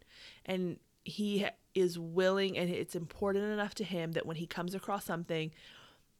and 0.45 0.77
he 1.03 1.47
is 1.73 1.97
willing 1.97 2.57
and 2.57 2.69
it's 2.69 2.95
important 2.95 3.45
enough 3.45 3.73
to 3.75 3.83
him 3.83 4.11
that 4.11 4.25
when 4.25 4.35
he 4.35 4.45
comes 4.45 4.75
across 4.75 5.05
something 5.05 5.51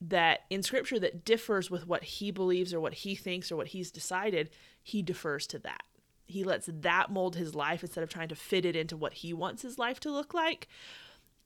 that 0.02 0.42
in 0.50 0.64
scripture 0.64 0.98
that 1.00 1.26
differs 1.26 1.70
with 1.70 1.86
what 1.86 2.04
he 2.04 2.32
believes 2.32 2.74
or 2.74 2.80
what 2.80 2.94
he 2.94 3.16
thinks 3.16 3.52
or 3.52 3.56
what 3.56 3.68
he's 3.68 3.92
decided, 3.92 4.50
he 4.82 5.02
defers 5.02 5.46
to 5.48 5.60
that. 5.60 5.84
he 6.26 6.44
lets 6.44 6.70
that 6.72 7.12
mold 7.12 7.36
his 7.36 7.56
life 7.56 7.84
instead 7.84 8.04
of 8.04 8.10
trying 8.10 8.30
to 8.30 8.36
fit 8.36 8.64
it 8.64 8.76
into 8.76 8.96
what 8.96 9.14
he 9.14 9.34
wants 9.34 9.64
his 9.64 9.78
life 9.80 10.00
to 10.00 10.12
look 10.12 10.34
like. 10.34 10.68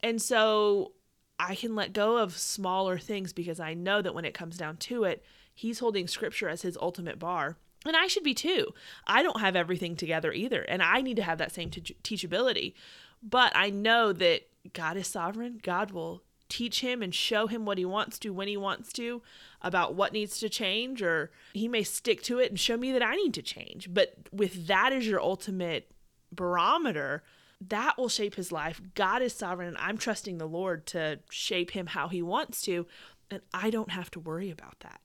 And 0.01 0.21
so 0.21 0.91
I 1.39 1.55
can 1.55 1.73
let 1.73 1.93
go 1.93 2.17
of 2.17 2.37
smaller 2.37 2.97
things 2.97 3.33
because 3.33 3.59
I 3.59 3.73
know 3.73 4.01
that 4.01 4.13
when 4.13 4.25
it 4.25 4.33
comes 4.33 4.57
down 4.57 4.77
to 4.77 5.05
it, 5.05 5.23
he's 5.53 5.79
holding 5.79 6.07
scripture 6.07 6.49
as 6.49 6.61
his 6.61 6.77
ultimate 6.81 7.19
bar. 7.19 7.57
And 7.85 7.95
I 7.97 8.07
should 8.07 8.23
be 8.23 8.33
too. 8.33 8.73
I 9.05 9.23
don't 9.23 9.41
have 9.41 9.55
everything 9.55 9.95
together 9.95 10.31
either. 10.31 10.61
And 10.61 10.81
I 10.81 11.01
need 11.01 11.17
to 11.17 11.23
have 11.23 11.37
that 11.39 11.51
same 11.51 11.69
te- 11.69 11.97
teachability. 12.03 12.73
But 13.21 13.51
I 13.55 13.69
know 13.69 14.13
that 14.13 14.47
God 14.73 14.95
is 14.95 15.07
sovereign. 15.07 15.59
God 15.61 15.91
will 15.91 16.23
teach 16.49 16.81
him 16.81 17.01
and 17.01 17.15
show 17.15 17.47
him 17.47 17.65
what 17.65 17.77
he 17.77 17.85
wants 17.85 18.19
to 18.19 18.29
when 18.29 18.47
he 18.47 18.55
wants 18.55 18.93
to 18.93 19.23
about 19.61 19.95
what 19.95 20.13
needs 20.13 20.37
to 20.39 20.47
change 20.47 21.01
or 21.01 21.31
he 21.53 21.67
may 21.67 21.81
stick 21.81 22.21
to 22.21 22.37
it 22.37 22.51
and 22.51 22.59
show 22.59 22.77
me 22.77 22.91
that 22.91 23.01
I 23.01 23.15
need 23.15 23.33
to 23.33 23.41
change 23.41 23.91
but 23.91 24.13
with 24.31 24.67
that 24.67 24.93
as 24.93 25.07
your 25.07 25.19
ultimate 25.19 25.89
barometer 26.31 27.23
that 27.59 27.97
will 27.97 28.09
shape 28.09 28.35
his 28.35 28.51
life 28.51 28.81
God 28.93 29.23
is 29.23 29.33
sovereign 29.33 29.69
and 29.69 29.77
I'm 29.77 29.97
trusting 29.97 30.37
the 30.37 30.45
Lord 30.45 30.85
to 30.87 31.19
shape 31.31 31.71
him 31.71 31.87
how 31.87 32.07
he 32.09 32.21
wants 32.21 32.61
to 32.63 32.85
and 33.31 33.41
I 33.51 33.71
don't 33.71 33.91
have 33.91 34.11
to 34.11 34.19
worry 34.19 34.51
about 34.51 34.79
that 34.81 34.99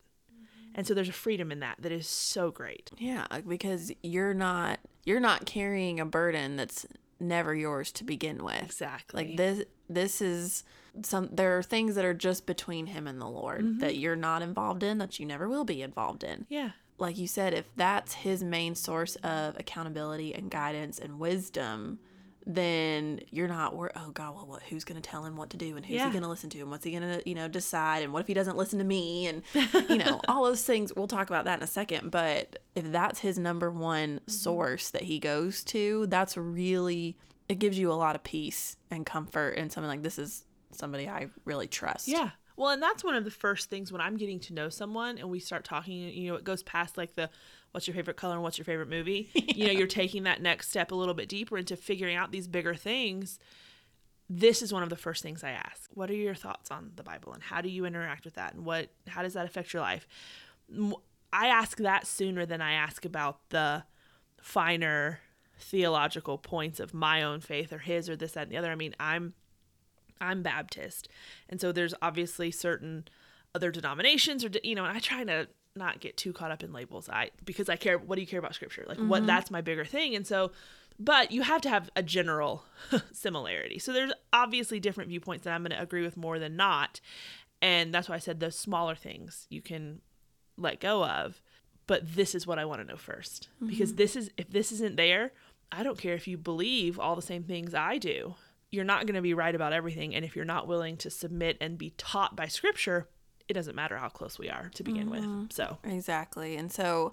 and 0.78 0.86
so 0.86 0.94
there's 0.94 1.08
a 1.10 1.12
freedom 1.12 1.52
in 1.52 1.60
that 1.60 1.76
that 1.80 1.92
is 1.92 2.06
so 2.06 2.50
great 2.50 2.90
Yeah, 2.98 3.26
because 3.46 3.92
you're 4.02 4.32
not 4.32 4.78
you're 5.04 5.20
not 5.20 5.44
carrying 5.44 6.00
a 6.00 6.06
burden 6.06 6.56
that's 6.56 6.86
never 7.20 7.54
yours 7.54 7.92
to 7.92 8.04
begin 8.04 8.42
with. 8.44 8.62
exactly 8.62 9.26
Like 9.26 9.36
this 9.36 9.64
this 9.90 10.22
is 10.22 10.64
some 11.02 11.28
there 11.32 11.58
are 11.58 11.62
things 11.62 11.94
that 11.96 12.04
are 12.04 12.14
just 12.14 12.46
between 12.46 12.86
him 12.86 13.06
and 13.06 13.20
the 13.20 13.26
Lord 13.28 13.62
mm-hmm. 13.64 13.78
that 13.80 13.96
you're 13.96 14.16
not 14.16 14.40
involved 14.42 14.82
in 14.82 14.98
that 14.98 15.18
you 15.20 15.26
never 15.26 15.48
will 15.48 15.64
be 15.64 15.82
involved 15.82 16.22
in. 16.24 16.46
yeah 16.48 16.70
Like 16.98 17.18
you 17.18 17.26
said, 17.28 17.54
if 17.54 17.66
that's 17.76 18.14
his 18.14 18.42
main 18.42 18.74
source 18.74 19.16
of 19.16 19.56
accountability 19.58 20.34
and 20.34 20.50
guidance 20.50 20.98
and 20.98 21.18
wisdom, 21.18 21.98
then 22.50 23.20
you're 23.30 23.46
not 23.46 23.76
wor 23.76 23.92
oh 23.94 24.10
god 24.10 24.34
well 24.34 24.46
what 24.46 24.62
who's 24.62 24.82
going 24.82 25.00
to 25.00 25.06
tell 25.06 25.22
him 25.24 25.36
what 25.36 25.50
to 25.50 25.58
do 25.58 25.76
and 25.76 25.84
who's 25.84 25.96
Yeah. 25.96 26.06
he 26.06 26.12
going 26.12 26.22
to 26.22 26.30
listen 26.30 26.48
to 26.50 26.60
and 26.60 26.70
what's 26.70 26.82
he 26.82 26.90
going 26.90 27.02
to 27.02 27.22
you 27.28 27.34
know 27.34 27.46
decide 27.46 28.02
and 28.02 28.12
what 28.12 28.20
if 28.20 28.26
he 28.26 28.32
doesn't 28.32 28.56
listen 28.56 28.78
to 28.78 28.84
me 28.86 29.26
and 29.26 29.42
you 29.90 29.98
know 29.98 30.18
all 30.28 30.44
those 30.44 30.64
things 30.64 30.90
we'll 30.96 31.06
talk 31.06 31.28
about 31.28 31.44
that 31.44 31.58
in 31.58 31.62
a 31.62 31.68
second 31.68 32.10
but 32.10 32.58
if 32.74 32.90
that's 32.90 33.20
his 33.20 33.38
number 33.38 33.70
one 33.70 34.14
mm-hmm. 34.16 34.30
source 34.30 34.88
that 34.90 35.02
he 35.02 35.18
goes 35.18 35.62
to 35.64 36.06
that's 36.06 36.38
really 36.38 37.18
it 37.50 37.58
gives 37.58 37.78
you 37.78 37.92
a 37.92 37.94
lot 37.94 38.16
of 38.16 38.24
peace 38.24 38.78
and 38.90 39.04
comfort 39.04 39.50
and 39.58 39.70
something 39.70 39.88
like 39.88 40.02
this 40.02 40.18
is 40.18 40.44
somebody 40.72 41.06
I 41.06 41.28
really 41.44 41.66
trust 41.66 42.08
Yeah. 42.08 42.30
Well, 42.56 42.70
and 42.70 42.82
that's 42.82 43.04
one 43.04 43.14
of 43.14 43.24
the 43.24 43.30
first 43.30 43.70
things 43.70 43.92
when 43.92 44.00
I'm 44.00 44.16
getting 44.16 44.40
to 44.40 44.52
know 44.52 44.68
someone 44.68 45.16
and 45.16 45.30
we 45.30 45.38
start 45.38 45.64
talking, 45.64 45.94
you 45.94 46.28
know, 46.28 46.34
it 46.34 46.42
goes 46.42 46.64
past 46.64 46.98
like 46.98 47.14
the 47.14 47.30
what's 47.72 47.86
your 47.86 47.94
favorite 47.94 48.16
color 48.16 48.34
and 48.34 48.42
what's 48.42 48.58
your 48.58 48.64
favorite 48.64 48.88
movie. 48.88 49.30
You 49.58 49.66
know, 49.66 49.72
you're 49.72 49.88
taking 49.88 50.22
that 50.22 50.40
next 50.40 50.70
step 50.70 50.92
a 50.92 50.94
little 50.94 51.14
bit 51.14 51.28
deeper 51.28 51.58
into 51.58 51.76
figuring 51.76 52.14
out 52.16 52.30
these 52.30 52.46
bigger 52.46 52.76
things. 52.76 53.40
This 54.30 54.62
is 54.62 54.72
one 54.72 54.84
of 54.84 54.88
the 54.88 54.96
first 54.96 55.20
things 55.20 55.42
I 55.42 55.50
ask. 55.50 55.90
What 55.94 56.10
are 56.10 56.14
your 56.14 56.36
thoughts 56.36 56.70
on 56.70 56.92
the 56.94 57.02
Bible 57.02 57.32
and 57.32 57.42
how 57.42 57.60
do 57.60 57.68
you 57.68 57.84
interact 57.84 58.24
with 58.24 58.34
that 58.34 58.54
and 58.54 58.64
what 58.64 58.90
how 59.08 59.22
does 59.22 59.34
that 59.34 59.46
affect 59.46 59.72
your 59.72 59.82
life? 59.82 60.06
i 61.32 61.46
ask 61.46 61.78
that 61.78 62.06
sooner 62.06 62.46
than 62.46 62.60
I 62.60 62.72
ask 62.72 63.04
about 63.04 63.48
the 63.50 63.84
finer 64.40 65.20
theological 65.58 66.38
points 66.38 66.78
of 66.78 66.94
my 66.94 67.22
own 67.22 67.40
faith 67.40 67.72
or 67.72 67.78
his 67.78 68.08
or 68.08 68.16
this 68.16 68.32
that 68.32 68.44
and 68.44 68.52
the 68.52 68.56
other. 68.56 68.70
I 68.70 68.76
mean, 68.76 68.94
I'm 69.00 69.34
I'm 70.20 70.42
Baptist. 70.42 71.08
And 71.48 71.60
so 71.60 71.72
there's 71.72 71.94
obviously 72.02 72.50
certain 72.50 73.08
other 73.54 73.70
denominations 73.70 74.44
or 74.44 74.50
you 74.62 74.74
know, 74.74 74.84
and 74.84 74.96
I 74.96 75.00
try 75.00 75.24
to 75.24 75.48
not 75.78 76.00
get 76.00 76.16
too 76.16 76.32
caught 76.32 76.50
up 76.50 76.62
in 76.62 76.72
labels. 76.72 77.08
I 77.08 77.30
because 77.44 77.68
I 77.68 77.76
care 77.76 77.96
what 77.98 78.16
do 78.16 78.20
you 78.20 78.26
care 78.26 78.38
about 78.38 78.54
scripture? 78.54 78.84
Like 78.86 78.98
what 78.98 79.18
mm-hmm. 79.18 79.26
that's 79.26 79.50
my 79.50 79.60
bigger 79.60 79.84
thing. 79.84 80.14
And 80.14 80.26
so 80.26 80.52
but 80.98 81.30
you 81.30 81.42
have 81.42 81.60
to 81.62 81.68
have 81.68 81.90
a 81.94 82.02
general 82.02 82.64
similarity. 83.12 83.78
So 83.78 83.92
there's 83.92 84.12
obviously 84.32 84.80
different 84.80 85.10
viewpoints 85.10 85.44
that 85.44 85.52
I'm 85.52 85.62
going 85.62 85.70
to 85.70 85.80
agree 85.80 86.02
with 86.02 86.16
more 86.16 86.38
than 86.38 86.56
not. 86.56 87.00
And 87.62 87.94
that's 87.94 88.08
why 88.08 88.16
I 88.16 88.20
said 88.20 88.40
those 88.40 88.58
smaller 88.58 88.94
things 88.94 89.46
you 89.48 89.62
can 89.62 90.00
let 90.56 90.80
go 90.80 91.04
of. 91.04 91.40
But 91.86 92.14
this 92.14 92.34
is 92.34 92.46
what 92.46 92.58
I 92.58 92.66
want 92.66 92.82
to 92.82 92.86
know 92.86 92.96
1st 92.96 93.48
Because 93.66 93.90
mm-hmm. 93.90 93.96
this 93.96 94.16
is 94.16 94.30
if 94.36 94.50
this 94.50 94.72
isn't 94.72 94.96
there, 94.96 95.32
I 95.70 95.82
don't 95.82 95.98
care 95.98 96.14
if 96.14 96.26
you 96.28 96.36
believe 96.36 96.98
all 96.98 97.16
the 97.16 97.22
same 97.22 97.44
things 97.44 97.74
I 97.74 97.98
do. 97.98 98.34
You're 98.70 98.84
not 98.84 99.06
going 99.06 99.14
to 99.14 99.22
be 99.22 99.32
right 99.32 99.54
about 99.54 99.72
everything. 99.72 100.14
And 100.14 100.24
if 100.24 100.36
you're 100.36 100.44
not 100.44 100.66
willing 100.66 100.98
to 100.98 101.10
submit 101.10 101.56
and 101.60 101.78
be 101.78 101.94
taught 101.96 102.36
by 102.36 102.48
scripture, 102.48 103.08
it 103.48 103.54
doesn't 103.54 103.74
matter 103.74 103.96
how 103.96 104.08
close 104.08 104.38
we 104.38 104.48
are 104.48 104.70
to 104.74 104.82
begin 104.82 105.10
with. 105.10 105.22
Mm-hmm. 105.22 105.44
So, 105.50 105.78
Exactly. 105.84 106.56
And 106.56 106.70
so, 106.70 107.12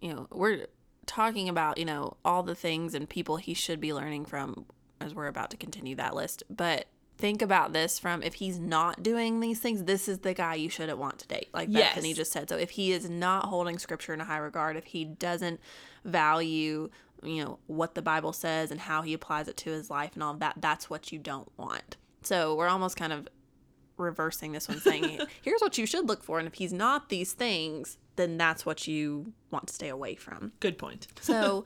you 0.00 0.12
know, 0.12 0.26
we're 0.30 0.66
talking 1.06 1.48
about, 1.48 1.78
you 1.78 1.84
know, 1.84 2.16
all 2.24 2.42
the 2.42 2.54
things 2.54 2.94
and 2.94 3.08
people 3.08 3.38
he 3.38 3.54
should 3.54 3.80
be 3.80 3.92
learning 3.94 4.26
from 4.26 4.66
as 5.00 5.14
we're 5.14 5.26
about 5.26 5.50
to 5.50 5.56
continue 5.56 5.94
that 5.96 6.14
list. 6.14 6.42
But 6.50 6.86
think 7.16 7.40
about 7.42 7.72
this 7.72 7.98
from 7.98 8.22
if 8.22 8.34
he's 8.34 8.58
not 8.58 9.02
doing 9.02 9.40
these 9.40 9.58
things, 9.58 9.84
this 9.84 10.06
is 10.08 10.18
the 10.18 10.34
guy 10.34 10.54
you 10.54 10.68
shouldn't 10.68 10.98
want 10.98 11.18
to 11.20 11.26
date. 11.26 11.48
Like 11.52 11.68
Yes. 11.70 11.94
Bethany 11.94 12.12
just 12.14 12.30
said. 12.30 12.48
So 12.48 12.56
if 12.56 12.70
he 12.70 12.92
is 12.92 13.08
not 13.08 13.46
holding 13.46 13.78
scripture 13.78 14.12
in 14.12 14.20
a 14.20 14.24
high 14.24 14.38
regard, 14.38 14.76
if 14.76 14.84
he 14.84 15.04
doesn't 15.04 15.60
value, 16.04 16.90
you 17.22 17.44
know, 17.44 17.58
what 17.66 17.94
the 17.94 18.02
Bible 18.02 18.32
says 18.32 18.70
and 18.70 18.80
how 18.80 19.02
he 19.02 19.14
applies 19.14 19.48
it 19.48 19.56
to 19.58 19.70
his 19.70 19.88
life 19.90 20.10
and 20.14 20.22
all 20.22 20.34
of 20.34 20.40
that, 20.40 20.56
that's 20.58 20.90
what 20.90 21.10
you 21.10 21.18
don't 21.18 21.50
want. 21.56 21.96
So 22.22 22.54
we're 22.54 22.68
almost 22.68 22.96
kind 22.96 23.12
of 23.12 23.28
reversing 23.98 24.52
this 24.52 24.68
one 24.68 24.80
saying 24.80 25.20
here's 25.42 25.60
what 25.60 25.76
you 25.78 25.86
should 25.86 26.08
look 26.08 26.22
for 26.22 26.38
and 26.38 26.48
if 26.48 26.54
he's 26.54 26.72
not 26.72 27.08
these 27.08 27.32
things 27.32 27.98
then 28.16 28.36
that's 28.36 28.66
what 28.66 28.88
you 28.88 29.32
want 29.50 29.68
to 29.68 29.72
stay 29.74 29.88
away 29.88 30.16
from. 30.16 30.52
Good 30.60 30.76
point. 30.76 31.06
so 31.20 31.64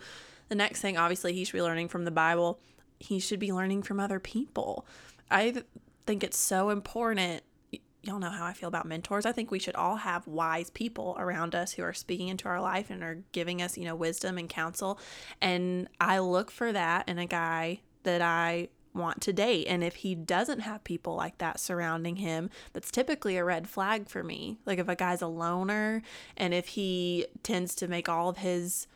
the 0.48 0.54
next 0.54 0.80
thing 0.80 0.96
obviously 0.96 1.32
he 1.32 1.44
should 1.44 1.54
be 1.54 1.62
learning 1.62 1.88
from 1.88 2.04
the 2.04 2.10
bible. 2.10 2.60
He 3.00 3.18
should 3.18 3.40
be 3.40 3.52
learning 3.52 3.82
from 3.82 3.98
other 3.98 4.20
people. 4.20 4.86
I 5.30 5.62
think 6.06 6.22
it's 6.22 6.38
so 6.38 6.70
important 6.70 7.42
y- 7.72 7.80
y'all 8.02 8.18
know 8.18 8.30
how 8.30 8.44
i 8.44 8.52
feel 8.52 8.68
about 8.68 8.86
mentors. 8.86 9.24
I 9.26 9.32
think 9.32 9.50
we 9.50 9.58
should 9.58 9.76
all 9.76 9.96
have 9.96 10.26
wise 10.26 10.70
people 10.70 11.16
around 11.18 11.54
us 11.54 11.72
who 11.72 11.82
are 11.82 11.94
speaking 11.94 12.28
into 12.28 12.48
our 12.48 12.60
life 12.60 12.90
and 12.90 13.02
are 13.02 13.18
giving 13.32 13.62
us 13.62 13.78
you 13.78 13.84
know 13.84 13.94
wisdom 13.94 14.38
and 14.38 14.48
counsel. 14.48 14.98
And 15.40 15.88
i 16.00 16.18
look 16.18 16.50
for 16.50 16.72
that 16.72 17.08
in 17.08 17.18
a 17.18 17.26
guy 17.26 17.80
that 18.02 18.20
i 18.20 18.68
want 18.94 19.20
to 19.22 19.32
date. 19.32 19.66
And 19.66 19.82
if 19.82 19.96
he 19.96 20.14
doesn't 20.14 20.60
have 20.60 20.84
people 20.84 21.14
like 21.14 21.38
that 21.38 21.60
surrounding 21.60 22.16
him 22.16 22.50
that's 22.72 22.90
typically 22.90 23.36
a 23.36 23.44
red 23.44 23.68
flag 23.68 24.08
for 24.08 24.22
me. 24.22 24.58
Like 24.66 24.78
if 24.78 24.88
a 24.88 24.96
guy's 24.96 25.22
a 25.22 25.26
loner 25.26 26.02
and 26.36 26.52
if 26.52 26.68
he 26.68 27.26
tends 27.42 27.74
to 27.76 27.88
make 27.88 28.08
all 28.08 28.28
of 28.28 28.38
his 28.38 28.86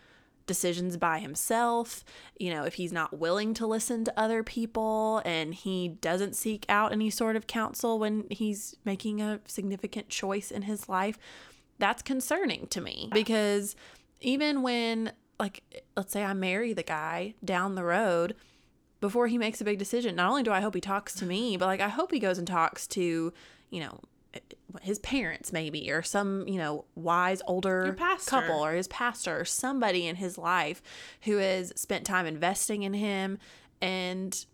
decisions 0.47 0.97
by 0.97 1.19
himself, 1.19 2.05
you 2.39 2.51
know, 2.51 2.65
if 2.65 2.75
he's 2.75 2.93
not 2.93 3.19
willing 3.19 3.53
to 3.55 3.67
listen 3.67 4.05
to 4.05 4.21
other 4.21 4.43
people 4.43 5.21
and 5.25 5.55
he 5.55 5.89
doesn't 5.89 6.37
seek 6.37 6.65
out 6.69 6.93
any 6.93 7.11
sort 7.11 7.37
of 7.37 7.47
counsel 7.47 7.99
when 7.99 8.25
he's 8.31 8.77
making 8.85 9.21
a 9.21 9.41
significant 9.47 10.09
choice 10.09 10.51
in 10.51 10.63
his 10.63 10.89
life, 10.89 11.19
that's 11.79 12.03
concerning 12.03 12.67
to 12.69 12.81
me. 12.81 13.09
Because 13.13 13.77
even 14.21 14.63
when 14.63 15.13
like 15.39 15.63
let's 15.97 16.13
say 16.13 16.25
I 16.25 16.33
marry 16.33 16.73
the 16.73 16.83
guy 16.83 17.35
down 17.45 17.75
the 17.75 17.85
road 17.85 18.35
before 19.01 19.27
he 19.27 19.39
makes 19.39 19.61
a 19.61 19.65
big 19.65 19.79
decision, 19.79 20.17
not 20.17 20.31
only 20.31 20.43
do 20.43 20.53
I 20.53 20.61
hope 20.61 20.75
he 20.75 20.81
talks 20.81 21.15
to 21.17 21.27
me, 21.27 21.57
but 21.57 21.67
like 21.67 21.81
I 21.81 21.89
hope 21.89 22.13
he 22.13 22.19
goes 22.19 22.39
and 22.39 22.47
talks 22.47 22.87
to, 22.89 23.33
you 23.71 23.81
know, 23.81 24.01
his 24.83 24.99
parents 24.99 25.53
maybe 25.53 25.91
or 25.91 26.03
some 26.03 26.47
you 26.47 26.59
know 26.59 26.85
wise 26.95 27.41
older 27.47 27.97
couple 28.27 28.65
or 28.65 28.75
his 28.75 28.89
pastor 28.89 29.41
or 29.41 29.45
somebody 29.45 30.07
in 30.07 30.17
his 30.17 30.37
life 30.37 30.83
who 31.23 31.39
has 31.39 31.73
spent 31.77 32.05
time 32.05 32.27
investing 32.27 32.83
in 32.83 32.93
him 32.93 33.39
and 33.81 34.45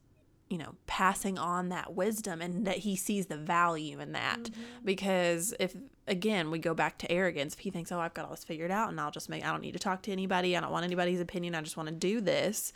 you 0.49 0.59
know 0.59 0.75
passing 0.87 1.39
on 1.39 1.71
that 1.71 1.95
wisdom 1.95 2.41
and 2.41 2.67
that 2.67 2.79
he 2.79 2.95
sees 2.95 3.27
the 3.27 3.37
value 3.37 3.99
in 4.01 4.13
that. 4.13 4.43
Mm-hmm. 4.43 4.63
Because 4.85 5.55
if 5.59 5.75
again 6.07 6.51
we 6.51 6.59
go 6.59 6.75
back 6.75 6.99
to 6.99 7.11
arrogance 7.11 7.55
if 7.55 7.61
he 7.61 7.71
thinks 7.71 7.93
oh 7.93 8.01
i've 8.01 8.13
got 8.13 8.25
all 8.25 8.33
this 8.33 8.43
figured 8.43 8.73
out 8.73 8.89
and 8.89 9.01
i'll 9.01 9.13
just 9.13 9.29
make 9.29 9.45
i 9.45 9.51
don't 9.53 9.61
need 9.61 9.73
to 9.73 9.79
talk 9.79 10.03
to 10.03 10.13
anybody. 10.13 10.57
I 10.57 10.61
don't 10.61 10.73
want 10.73 10.85
anybody's 10.85 11.21
opinion. 11.21 11.55
I 11.55 11.63
just 11.63 11.77
want 11.77 11.89
to 11.89 11.95
do 11.95 12.21
this 12.21 12.73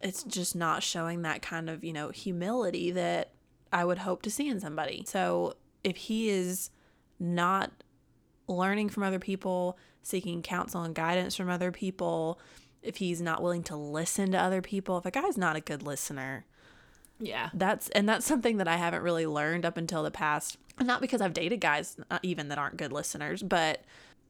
it's 0.00 0.22
just 0.24 0.54
not 0.56 0.82
showing 0.82 1.22
that 1.22 1.42
kind 1.42 1.68
of 1.68 1.82
you 1.84 1.92
know 1.92 2.10
humility 2.10 2.90
that 2.90 3.30
i 3.72 3.84
would 3.84 3.98
hope 3.98 4.22
to 4.22 4.30
see 4.30 4.48
in 4.48 4.60
somebody 4.60 5.02
so 5.06 5.54
if 5.84 5.96
he 5.96 6.28
is 6.30 6.70
not 7.20 7.70
learning 8.48 8.88
from 8.88 9.02
other 9.02 9.18
people, 9.18 9.76
seeking 10.02 10.40
counsel 10.42 10.82
and 10.82 10.94
guidance 10.94 11.36
from 11.36 11.48
other 11.50 11.70
people, 11.70 12.40
if 12.82 12.96
he's 12.96 13.20
not 13.20 13.42
willing 13.42 13.62
to 13.62 13.76
listen 13.76 14.32
to 14.32 14.38
other 14.38 14.62
people, 14.62 14.98
if 14.98 15.04
a 15.06 15.10
guy's 15.10 15.36
not 15.36 15.54
a 15.56 15.60
good 15.60 15.82
listener, 15.82 16.46
Yeah. 17.20 17.50
that's 17.54 17.88
and 17.90 18.08
that's 18.08 18.24
something 18.26 18.56
that 18.56 18.66
I 18.68 18.76
haven't 18.76 19.02
really 19.02 19.26
learned 19.26 19.64
up 19.66 19.76
until 19.76 20.02
the 20.02 20.10
past. 20.10 20.56
Not 20.80 21.00
because 21.00 21.20
I've 21.20 21.32
dated 21.34 21.60
guys 21.60 21.96
even 22.22 22.48
that 22.48 22.58
aren't 22.58 22.76
good 22.76 22.92
listeners, 22.92 23.42
but 23.42 23.84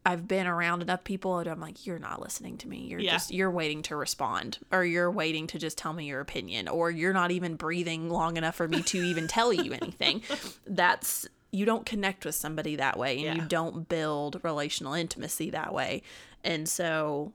I've 0.08 0.26
been 0.26 0.46
around 0.46 0.80
enough 0.80 1.04
people 1.04 1.38
and 1.38 1.46
I'm 1.48 1.60
like, 1.60 1.84
you're 1.86 1.98
not 1.98 2.22
listening 2.22 2.56
to 2.58 2.68
me. 2.68 2.86
You're 2.86 3.00
Yeah. 3.00 3.12
just 3.12 3.30
you're 3.30 3.50
waiting 3.50 3.82
to 3.82 3.96
respond, 3.96 4.58
or 4.72 4.82
you're 4.84 5.10
waiting 5.10 5.46
to 5.48 5.58
just 5.58 5.76
tell 5.76 5.92
me 5.92 6.06
your 6.06 6.20
opinion, 6.20 6.66
or 6.66 6.90
you're 6.90 7.12
not 7.12 7.30
even 7.30 7.56
breathing 7.56 8.08
long 8.08 8.38
enough 8.38 8.54
for 8.54 8.66
me 8.66 8.82
to 8.82 8.98
even 8.98 9.28
tell 9.28 9.52
you 9.52 9.72
anything. 9.72 10.22
That's 10.66 11.28
you 11.50 11.66
don't 11.66 11.84
connect 11.84 12.24
with 12.24 12.34
somebody 12.34 12.76
that 12.76 12.98
way, 12.98 13.22
and 13.24 13.36
you 13.38 13.46
don't 13.48 13.86
build 13.88 14.40
relational 14.42 14.94
intimacy 14.94 15.50
that 15.50 15.74
way. 15.74 16.02
And 16.42 16.66
so, 16.68 17.32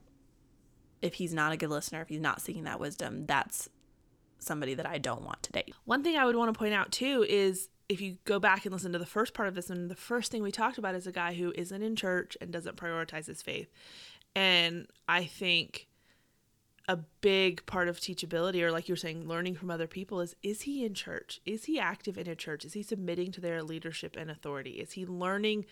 if 1.01 1.15
he's 1.15 1.33
not 1.33 1.51
a 1.51 1.57
good 1.57 1.69
listener, 1.69 2.01
if 2.01 2.09
he's 2.09 2.21
not 2.21 2.41
seeking 2.41 2.63
that 2.63 2.79
wisdom, 2.79 3.25
that's 3.27 3.69
somebody 4.39 4.73
that 4.73 4.85
I 4.87 4.97
don't 4.97 5.23
want 5.23 5.43
to 5.43 5.51
date. 5.51 5.73
One 5.85 6.03
thing 6.03 6.15
I 6.17 6.25
would 6.25 6.35
want 6.35 6.53
to 6.53 6.57
point 6.57 6.73
out 6.73 6.91
too 6.91 7.25
is 7.27 7.69
if 7.89 8.01
you 8.01 8.17
go 8.25 8.39
back 8.39 8.65
and 8.65 8.73
listen 8.73 8.93
to 8.93 8.99
the 8.99 9.05
first 9.05 9.33
part 9.33 9.47
of 9.47 9.55
this, 9.55 9.69
and 9.69 9.89
the 9.89 9.95
first 9.95 10.31
thing 10.31 10.41
we 10.41 10.51
talked 10.51 10.77
about 10.77 10.95
is 10.95 11.07
a 11.07 11.11
guy 11.11 11.33
who 11.33 11.53
isn't 11.55 11.81
in 11.81 11.95
church 11.95 12.37
and 12.41 12.51
doesn't 12.51 12.77
prioritize 12.77 13.27
his 13.27 13.41
faith. 13.41 13.69
And 14.35 14.87
I 15.07 15.25
think 15.25 15.87
a 16.87 16.97
big 17.21 17.65
part 17.65 17.87
of 17.87 17.99
teachability, 17.99 18.61
or 18.61 18.71
like 18.71 18.87
you're 18.87 18.97
saying, 18.97 19.27
learning 19.27 19.55
from 19.55 19.71
other 19.71 19.87
people, 19.87 20.19
is 20.19 20.35
is 20.43 20.61
he 20.61 20.85
in 20.85 20.93
church? 20.93 21.39
Is 21.45 21.65
he 21.65 21.79
active 21.79 22.17
in 22.17 22.27
a 22.27 22.35
church? 22.35 22.65
Is 22.65 22.73
he 22.73 22.83
submitting 22.83 23.31
to 23.33 23.41
their 23.41 23.63
leadership 23.63 24.15
and 24.17 24.29
authority? 24.29 24.71
Is 24.71 24.93
he 24.93 25.05
learning 25.05 25.65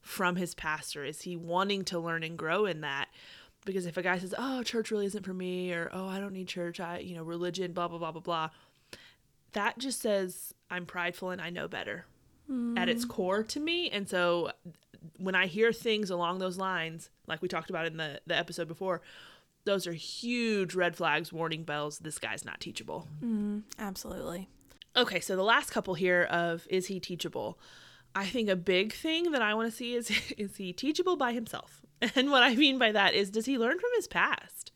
from 0.00 0.36
his 0.36 0.54
pastor? 0.54 1.04
Is 1.04 1.22
he 1.22 1.36
wanting 1.36 1.84
to 1.86 1.98
learn 1.98 2.22
and 2.22 2.36
grow 2.36 2.66
in 2.66 2.82
that? 2.82 3.08
Because 3.64 3.86
if 3.86 3.96
a 3.96 4.02
guy 4.02 4.18
says, 4.18 4.34
"Oh, 4.36 4.62
church 4.62 4.90
really 4.90 5.06
isn't 5.06 5.24
for 5.24 5.34
me," 5.34 5.72
or 5.72 5.90
"Oh, 5.92 6.06
I 6.06 6.20
don't 6.20 6.32
need 6.32 6.48
church," 6.48 6.80
I, 6.80 6.98
you 6.98 7.14
know, 7.14 7.22
religion, 7.22 7.72
blah 7.72 7.88
blah 7.88 7.98
blah 7.98 8.12
blah 8.12 8.20
blah, 8.20 8.50
that 9.52 9.78
just 9.78 10.00
says 10.00 10.54
I'm 10.70 10.86
prideful 10.86 11.30
and 11.30 11.40
I 11.40 11.50
know 11.50 11.68
better 11.68 12.06
mm. 12.50 12.78
at 12.78 12.88
its 12.88 13.04
core 13.04 13.42
to 13.44 13.60
me. 13.60 13.90
And 13.90 14.08
so 14.08 14.50
when 15.16 15.34
I 15.34 15.46
hear 15.46 15.72
things 15.72 16.10
along 16.10 16.38
those 16.38 16.58
lines, 16.58 17.10
like 17.26 17.42
we 17.42 17.48
talked 17.48 17.70
about 17.70 17.86
in 17.86 17.96
the 17.96 18.20
the 18.26 18.36
episode 18.36 18.68
before, 18.68 19.02
those 19.64 19.86
are 19.86 19.92
huge 19.92 20.74
red 20.74 20.96
flags, 20.96 21.32
warning 21.32 21.64
bells. 21.64 21.98
This 21.98 22.18
guy's 22.18 22.44
not 22.44 22.60
teachable. 22.60 23.08
Mm, 23.22 23.62
absolutely. 23.78 24.48
Okay, 24.96 25.20
so 25.20 25.36
the 25.36 25.42
last 25.42 25.70
couple 25.70 25.94
here 25.94 26.24
of 26.24 26.66
is 26.70 26.86
he 26.86 26.98
teachable? 27.00 27.58
I 28.14 28.26
think 28.26 28.48
a 28.48 28.56
big 28.56 28.92
thing 28.92 29.30
that 29.32 29.42
I 29.42 29.54
want 29.54 29.70
to 29.70 29.76
see 29.76 29.94
is 29.94 30.10
is 30.38 30.56
he 30.56 30.72
teachable 30.72 31.16
by 31.16 31.32
himself? 31.32 31.82
And 32.14 32.30
what 32.30 32.44
I 32.44 32.54
mean 32.54 32.78
by 32.78 32.92
that 32.92 33.14
is 33.14 33.28
does 33.28 33.46
he 33.46 33.58
learn 33.58 33.80
from 33.80 33.90
his 33.96 34.06
past? 34.06 34.70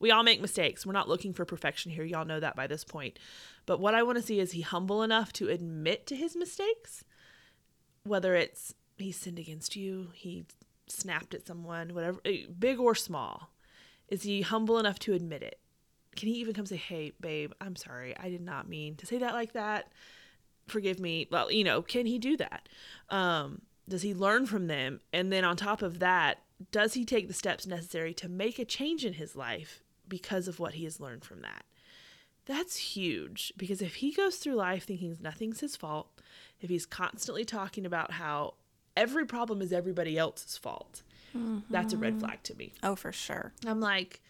We 0.00 0.10
all 0.10 0.22
make 0.22 0.40
mistakes. 0.40 0.84
We're 0.86 0.94
not 0.94 1.08
looking 1.08 1.34
for 1.34 1.44
perfection 1.44 1.92
here. 1.92 2.02
Y'all 2.02 2.24
know 2.24 2.40
that 2.40 2.56
by 2.56 2.66
this 2.66 2.82
point. 2.82 3.18
But 3.66 3.80
what 3.80 3.94
I 3.94 4.02
want 4.02 4.18
to 4.18 4.22
see 4.22 4.40
is 4.40 4.52
he 4.52 4.62
humble 4.62 5.02
enough 5.02 5.32
to 5.34 5.48
admit 5.48 6.06
to 6.08 6.16
his 6.16 6.36
mistakes, 6.36 7.04
whether 8.04 8.34
it's 8.34 8.74
he 8.98 9.12
sinned 9.12 9.38
against 9.38 9.76
you, 9.76 10.10
he 10.14 10.44
snapped 10.86 11.34
at 11.34 11.46
someone, 11.46 11.94
whatever, 11.94 12.20
eh, 12.24 12.44
big 12.58 12.78
or 12.78 12.94
small. 12.94 13.50
Is 14.08 14.22
he 14.22 14.42
humble 14.42 14.78
enough 14.78 14.98
to 15.00 15.14
admit 15.14 15.42
it? 15.42 15.58
Can 16.16 16.28
he 16.28 16.34
even 16.34 16.54
come 16.54 16.66
say, 16.66 16.76
"Hey, 16.76 17.12
babe, 17.20 17.52
I'm 17.60 17.76
sorry. 17.76 18.16
I 18.18 18.28
did 18.28 18.42
not 18.42 18.68
mean 18.68 18.96
to 18.96 19.06
say 19.06 19.18
that 19.18 19.34
like 19.34 19.52
that. 19.52 19.90
Forgive 20.66 21.00
me." 21.00 21.26
Well, 21.30 21.50
you 21.50 21.64
know, 21.64 21.80
can 21.80 22.06
he 22.06 22.18
do 22.18 22.36
that? 22.36 22.68
Um, 23.08 23.62
does 23.88 24.02
he 24.02 24.14
learn 24.14 24.46
from 24.46 24.66
them? 24.66 25.00
And 25.12 25.32
then 25.32 25.44
on 25.44 25.56
top 25.56 25.80
of 25.82 26.00
that, 26.00 26.42
does 26.70 26.94
he 26.94 27.04
take 27.04 27.28
the 27.28 27.34
steps 27.34 27.66
necessary 27.66 28.14
to 28.14 28.28
make 28.28 28.58
a 28.58 28.64
change 28.64 29.04
in 29.04 29.14
his 29.14 29.34
life 29.34 29.82
because 30.06 30.48
of 30.48 30.60
what 30.60 30.74
he 30.74 30.84
has 30.84 31.00
learned 31.00 31.24
from 31.24 31.40
that? 31.42 31.64
That's 32.46 32.76
huge 32.76 33.52
because 33.56 33.80
if 33.80 33.96
he 33.96 34.12
goes 34.12 34.36
through 34.36 34.54
life 34.54 34.84
thinking 34.84 35.16
nothing's 35.20 35.60
his 35.60 35.76
fault, 35.76 36.08
if 36.60 36.70
he's 36.70 36.86
constantly 36.86 37.44
talking 37.44 37.86
about 37.86 38.12
how 38.12 38.54
every 38.96 39.24
problem 39.24 39.62
is 39.62 39.72
everybody 39.72 40.18
else's 40.18 40.56
fault, 40.56 41.02
mm-hmm. 41.36 41.60
that's 41.70 41.92
a 41.92 41.96
red 41.96 42.14
mm-hmm. 42.14 42.26
flag 42.26 42.42
to 42.44 42.54
me. 42.56 42.72
Oh, 42.82 42.96
for 42.96 43.12
sure. 43.12 43.52
I'm 43.66 43.80
like, 43.80 44.20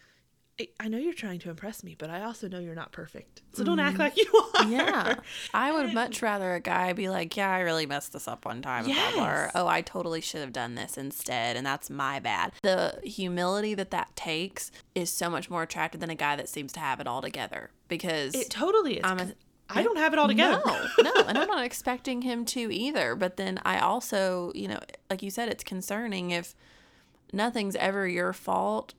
I 0.79 0.89
know 0.89 0.99
you're 0.99 1.15
trying 1.15 1.39
to 1.41 1.51
impress 1.51 1.83
me, 1.83 1.97
but 1.99 2.11
I 2.11 2.23
also 2.23 2.47
know 2.47 2.59
you're 2.59 2.75
not 2.75 2.93
perfect. 2.93 3.43
So 3.53 3.65
don't 3.65 3.79
act 3.79 3.97
mm-hmm. 3.97 4.03
like 4.03 4.17
you 4.17 4.51
are. 4.59 4.69
Yeah. 4.69 5.15
I 5.55 5.73
would 5.73 5.95
much 5.95 6.21
rather 6.21 6.55
a 6.55 6.61
guy 6.61 6.93
be 6.93 7.09
like, 7.09 7.37
Yeah, 7.37 7.51
I 7.51 7.61
really 7.61 7.87
messed 7.87 8.13
this 8.13 8.29
up 8.29 8.45
one 8.45 8.61
time. 8.61 8.87
Yes. 8.87 9.17
Or, 9.17 9.51
oh, 9.55 9.67
I 9.67 9.81
totally 9.81 10.21
should 10.21 10.41
have 10.41 10.53
done 10.53 10.75
this 10.75 10.99
instead. 10.99 11.57
And 11.57 11.67
that's 11.67 11.89
my 11.89 12.21
bad. 12.21 12.53
The 12.63 13.01
humility 13.03 13.75
that 13.75 13.91
that 13.93 14.15
takes 14.15 14.71
is 14.95 15.11
so 15.11 15.31
much 15.31 15.49
more 15.49 15.63
attractive 15.63 16.01
than 16.01 16.11
a 16.11 16.15
guy 16.15 16.37
that 16.37 16.49
seems 16.49 16.73
to 16.75 16.81
have 16.81 17.01
it 17.01 17.07
all 17.07 17.23
together 17.23 17.71
because 17.89 18.35
it 18.35 18.51
totally 18.51 18.99
is. 18.99 19.05
I'm 19.05 19.19
a, 19.19 19.33
I 19.71 19.83
don't 19.83 19.99
have 19.99 20.13
it 20.13 20.19
all 20.19 20.29
together. 20.29 20.63
No, 20.67 20.87
no, 21.03 21.13
and 21.27 21.39
I'm 21.39 21.49
not 21.49 21.65
expecting 21.65 22.23
him 22.23 22.45
to 22.47 22.73
either. 22.73 23.15
But 23.15 23.37
then 23.37 23.59
I 23.65 23.79
also, 23.79 24.53
you 24.55 24.69
know, 24.69 24.81
like 25.09 25.23
you 25.23 25.31
said, 25.31 25.49
it's 25.49 25.65
concerning 25.65 26.31
if 26.31 26.55
nothing's 27.33 27.77
ever 27.77 28.07
your 28.07 28.33
fault 28.33 28.95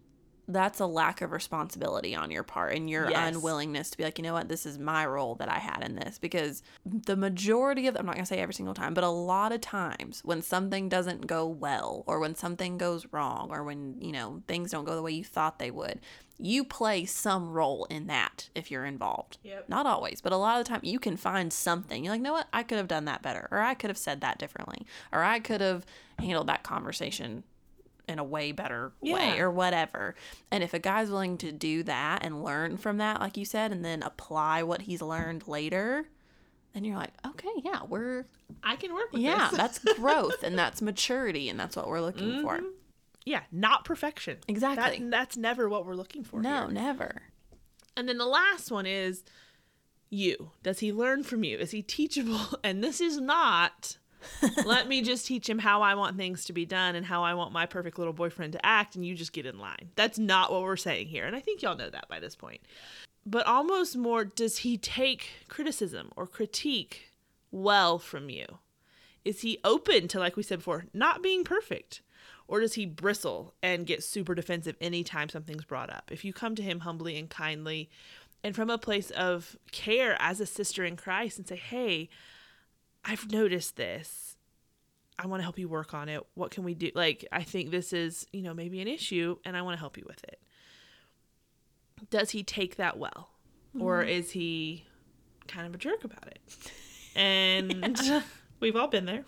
that's 0.48 0.80
a 0.80 0.86
lack 0.86 1.22
of 1.22 1.32
responsibility 1.32 2.16
on 2.16 2.30
your 2.30 2.44
part 2.44 2.76
and 2.76 2.90
your 2.90 3.10
yes. 3.10 3.36
unwillingness 3.36 3.90
to 3.92 3.98
be 3.98 4.04
like, 4.04 4.18
you 4.18 4.24
know 4.24 4.34
what, 4.34 4.50
this 4.50 4.66
is 4.66 4.78
my 4.78 5.06
role 5.06 5.36
that 5.36 5.50
I 5.50 5.60
had 5.60 5.84
in 5.84 5.96
this. 5.96 6.20
Because 6.20 6.64
the 6.86 7.16
majority 7.16 7.88
of, 7.88 7.96
I'm 7.96 8.06
not 8.06 8.16
going 8.16 8.26
to 8.26 8.30
say 8.30 8.40
every 8.40 8.54
single 8.54 8.74
time, 8.74 8.94
but 8.94 9.04
a 9.04 9.10
lot 9.10 9.52
of 9.52 9.62
times 9.62 10.22
when 10.26 10.42
something 10.42 10.90
doesn't 10.90 11.28
go 11.28 11.48
well 11.48 12.04
or 12.08 12.20
when 12.20 12.36
something 12.36 12.78
goes 12.78 13.08
wrong 13.12 13.50
or 13.52 13.64
when, 13.64 13.96
you 14.02 14.12
know, 14.12 14.42
things 14.48 14.72
don't 14.72 14.86
go 14.86 14.96
the 14.96 15.02
way 15.02 15.12
you 15.12 15.24
thought 15.24 15.60
they 15.60 15.72
would, 15.72 16.02
you 16.38 16.66
play 16.66 17.06
some 17.06 17.50
role 17.50 17.86
in 17.86 18.08
that 18.08 18.50
if 18.54 18.70
you're 18.70 18.86
involved. 18.86 19.38
Yep. 19.44 19.70
Not 19.70 19.86
always, 19.86 20.20
but 20.20 20.34
a 20.34 20.38
lot 20.38 20.60
of 20.60 20.66
the 20.66 20.70
time 20.70 20.82
you 20.84 21.00
can 21.00 21.16
find 21.16 21.54
something. 21.54 22.04
You're 22.04 22.14
like, 22.14 22.20
you 22.20 22.24
know 22.24 22.34
what, 22.34 22.48
I 22.52 22.64
could 22.64 22.78
have 22.78 22.88
done 22.90 23.06
that 23.06 23.22
better 23.22 23.48
or 23.50 23.60
I 23.60 23.76
could 23.76 23.90
have 23.90 23.98
said 23.98 24.20
that 24.22 24.40
differently 24.40 24.86
or 25.14 25.24
I 25.24 25.40
could 25.40 25.62
have 25.62 25.86
handled 26.20 26.48
that 26.48 26.64
conversation 26.64 27.44
in 28.08 28.20
a 28.20 28.24
way 28.24 28.52
better 28.52 28.92
yeah. 29.02 29.14
way 29.14 29.40
or 29.40 29.50
whatever. 29.50 30.16
And 30.52 30.64
if 30.64 30.74
a 30.74 30.80
guy's 30.80 31.10
willing 31.10 31.38
to 31.40 31.52
do 31.52 31.84
that 31.84 32.24
and 32.24 32.44
learn 32.44 32.78
from 32.78 32.98
that, 32.98 33.22
like 33.22 33.38
you 33.38 33.46
said, 33.46 33.72
and 33.72 33.84
then 33.84 34.04
apply 34.04 34.64
what 34.64 34.84
he's 34.84 35.02
learned 35.02 35.48
later, 35.48 36.06
then 36.74 36.84
you're 36.84 36.98
like, 36.98 37.14
okay, 37.26 37.50
yeah, 37.64 37.82
we're 37.88 38.26
I 38.64 38.76
can 38.76 38.94
work 38.94 39.12
with 39.12 39.22
yeah, 39.22 39.50
that's 39.54 39.80
growth 39.96 40.44
and 40.44 40.58
that's 40.58 40.82
maturity 40.82 41.50
and 41.50 41.60
that's 41.60 41.76
what 41.76 41.88
we're 41.88 42.02
looking 42.02 42.30
mm-hmm. 42.30 42.42
for. 42.42 42.62
Yeah, 43.26 43.42
not 43.52 43.86
perfection. 43.86 44.38
Exactly. 44.48 45.00
That, 45.00 45.12
that's 45.12 45.38
never 45.38 45.70
what 45.70 45.86
we're 45.86 45.96
looking 45.96 46.24
for. 46.24 46.42
No, 46.42 46.64
here. 46.64 46.72
never. 46.72 47.22
And 47.96 48.10
then 48.10 48.18
the 48.18 48.26
last 48.26 48.72
one 48.72 48.86
is 48.86 49.24
you. 50.10 50.52
Does 50.62 50.80
he 50.80 50.92
learn 50.92 51.24
from 51.24 51.44
you? 51.44 51.58
Is 51.58 51.72
he 51.72 51.82
teachable? 51.82 52.40
And 52.64 52.84
this 52.84 53.00
is 53.00 53.20
not 53.20 53.98
let 54.66 54.88
me 54.88 55.02
just 55.02 55.26
teach 55.26 55.50
him 55.50 55.60
how 55.60 55.82
I 55.82 55.96
want 55.96 56.18
things 56.18 56.46
to 56.46 56.54
be 56.54 56.66
done 56.66 56.96
and 56.96 57.06
how 57.06 57.24
I 57.24 57.34
want 57.34 57.52
my 57.52 57.66
perfect 57.66 57.98
little 57.98 58.14
boyfriend 58.14 58.54
to 58.54 58.66
act, 58.66 58.96
and 58.96 59.06
you 59.06 59.16
just 59.16 59.34
get 59.34 59.46
in 59.46 59.60
line. 59.60 59.90
That's 59.96 60.20
not 60.20 60.52
what 60.52 60.62
we're 60.62 60.76
saying 60.76 61.08
here. 61.08 61.26
And 61.26 61.36
I 61.36 61.40
think 61.40 61.62
y'all 61.62 61.78
know 61.78 61.90
that 61.90 62.08
by 62.08 62.20
this 62.20 62.36
point. 62.36 62.62
But 63.26 63.48
almost 63.48 63.96
more, 63.96 64.26
does 64.26 64.60
he 64.60 64.78
take 64.78 65.46
criticism 65.48 66.12
or 66.16 66.28
critique 66.28 67.12
well 67.52 68.00
from 68.00 68.30
you? 68.30 68.46
Is 69.24 69.42
he 69.42 69.60
open 69.64 70.08
to, 70.10 70.20
like 70.20 70.36
we 70.36 70.44
said 70.44 70.60
before, 70.60 70.86
not 70.94 71.24
being 71.24 71.44
perfect? 71.44 72.02
Or 72.48 72.60
does 72.60 72.74
he 72.74 72.86
bristle 72.86 73.54
and 73.64 73.88
get 73.88 74.04
super 74.04 74.36
defensive 74.36 74.76
anytime 74.82 75.30
something's 75.30 75.64
brought 75.64 75.90
up? 75.90 76.12
If 76.12 76.26
you 76.26 76.34
come 76.34 76.56
to 76.56 76.62
him 76.62 76.82
humbly 76.82 77.18
and 77.18 77.30
kindly 77.30 77.90
and 78.44 78.54
from 78.54 78.70
a 78.70 78.78
place 78.78 79.10
of 79.12 79.56
care 79.72 80.18
as 80.20 80.42
a 80.42 80.46
sister 80.46 80.84
in 80.84 80.98
Christ 80.98 81.38
and 81.38 81.48
say, 81.48 81.56
hey, 81.56 82.10
I've 83.06 83.32
noticed 83.32 83.76
this. 83.76 84.38
I 85.20 85.28
want 85.28 85.40
to 85.40 85.44
help 85.44 85.60
you 85.60 85.68
work 85.68 85.94
on 85.94 86.10
it. 86.10 86.26
What 86.34 86.52
can 86.52 86.64
we 86.64 86.74
do? 86.74 86.92
Like, 86.96 87.28
I 87.32 87.44
think 87.44 87.72
this 87.72 87.94
is, 87.94 88.26
you 88.34 88.42
know, 88.42 88.54
maybe 88.54 88.82
an 88.82 88.88
issue 88.88 89.38
and 89.46 89.56
I 89.56 89.62
want 89.62 89.76
to 89.76 89.80
help 89.80 89.98
you 89.98 90.04
with 90.08 90.24
it. 90.24 90.40
Does 92.10 92.32
he 92.32 92.44
take 92.44 92.78
that 92.78 92.98
well? 92.98 93.30
Mm-hmm. 93.76 93.82
Or 93.82 94.02
is 94.02 94.32
he 94.32 94.86
kind 95.48 95.68
of 95.68 95.76
a 95.76 95.78
jerk 95.78 96.04
about 96.04 96.28
it? 96.28 96.42
And 97.16 97.98
yeah. 98.04 98.22
we've 98.60 98.76
all 98.76 98.88
been 98.88 99.06
there. 99.06 99.24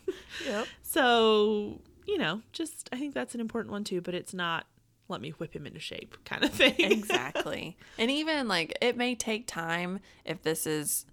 Yep. 0.46 0.68
So, 0.82 1.82
you 2.08 2.18
know, 2.18 2.42
just 2.52 2.90
I 2.92 2.98
think 2.98 3.14
that's 3.14 3.36
an 3.36 3.42
important 3.42 3.72
one 3.72 3.84
too, 3.84 4.02
but 4.02 4.14
it's 4.14 4.34
not 4.34 4.66
let 5.08 5.22
me 5.22 5.32
whip 5.32 5.56
him 5.56 5.68
into 5.68 5.80
shape 5.80 6.18
kind 6.26 6.44
of 6.44 6.52
thing. 6.52 6.76
exactly. 6.80 7.78
And 7.98 8.10
even 8.10 8.48
like 8.48 8.78
it 8.82 8.98
may 8.98 9.16
take 9.16 9.46
time 9.48 10.00
if 10.24 10.42
this 10.42 10.66
is 10.66 11.06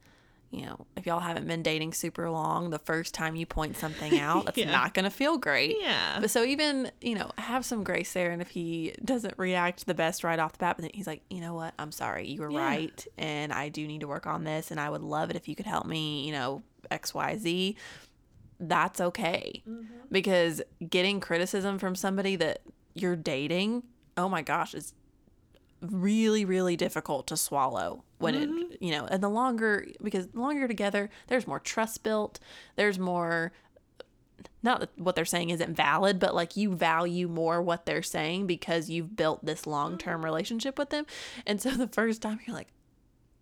you 0.52 0.66
know, 0.66 0.86
if 0.98 1.06
y'all 1.06 1.20
haven't 1.20 1.46
been 1.46 1.62
dating 1.62 1.94
super 1.94 2.28
long, 2.28 2.70
the 2.70 2.78
first 2.78 3.14
time 3.14 3.34
you 3.34 3.46
point 3.46 3.76
something 3.76 4.18
out, 4.20 4.44
that's 4.44 4.58
yeah. 4.58 4.70
not 4.70 4.92
going 4.92 5.04
to 5.04 5.10
feel 5.10 5.38
great. 5.38 5.76
Yeah. 5.80 6.18
But 6.20 6.30
so 6.30 6.44
even, 6.44 6.90
you 7.00 7.14
know, 7.14 7.30
have 7.38 7.64
some 7.64 7.82
grace 7.82 8.12
there. 8.12 8.30
And 8.30 8.42
if 8.42 8.50
he 8.50 8.94
doesn't 9.02 9.34
react 9.38 9.86
the 9.86 9.94
best 9.94 10.22
right 10.22 10.38
off 10.38 10.52
the 10.52 10.58
bat, 10.58 10.76
but 10.76 10.82
then 10.82 10.90
he's 10.92 11.06
like, 11.06 11.22
you 11.30 11.40
know 11.40 11.54
what? 11.54 11.72
I'm 11.78 11.90
sorry. 11.90 12.28
You 12.28 12.42
were 12.42 12.50
yeah. 12.50 12.60
right. 12.60 13.06
And 13.16 13.50
I 13.50 13.70
do 13.70 13.86
need 13.86 14.00
to 14.00 14.08
work 14.08 14.26
on 14.26 14.44
this. 14.44 14.70
And 14.70 14.78
I 14.78 14.90
would 14.90 15.02
love 15.02 15.30
it 15.30 15.36
if 15.36 15.48
you 15.48 15.56
could 15.56 15.66
help 15.66 15.86
me, 15.86 16.26
you 16.26 16.32
know, 16.32 16.62
XYZ. 16.90 17.74
That's 18.60 19.00
okay. 19.00 19.62
Mm-hmm. 19.66 19.84
Because 20.12 20.60
getting 20.86 21.18
criticism 21.18 21.78
from 21.78 21.96
somebody 21.96 22.36
that 22.36 22.60
you're 22.94 23.16
dating, 23.16 23.84
oh 24.18 24.28
my 24.28 24.42
gosh, 24.42 24.74
it's 24.74 24.92
really 25.80 26.44
really 26.44 26.76
difficult 26.76 27.26
to 27.26 27.36
swallow 27.36 28.04
when 28.22 28.34
mm-hmm. 28.34 28.72
it 28.72 28.78
you 28.80 28.90
know 28.90 29.04
and 29.06 29.22
the 29.22 29.28
longer 29.28 29.86
because 30.02 30.28
the 30.28 30.40
longer 30.40 30.60
you're 30.60 30.68
together 30.68 31.10
there's 31.28 31.46
more 31.46 31.58
trust 31.60 32.02
built 32.02 32.38
there's 32.76 32.98
more 32.98 33.52
not 34.62 34.80
that 34.80 34.90
what 34.96 35.14
they're 35.16 35.24
saying 35.24 35.50
isn't 35.50 35.74
valid 35.74 36.18
but 36.18 36.34
like 36.34 36.56
you 36.56 36.74
value 36.74 37.28
more 37.28 37.60
what 37.62 37.84
they're 37.86 38.02
saying 38.02 38.46
because 38.46 38.88
you've 38.88 39.14
built 39.16 39.44
this 39.44 39.66
long-term 39.66 40.16
mm-hmm. 40.16 40.24
relationship 40.24 40.78
with 40.78 40.90
them 40.90 41.04
and 41.46 41.60
so 41.60 41.70
the 41.70 41.88
first 41.88 42.22
time 42.22 42.38
you're 42.46 42.56
like 42.56 42.68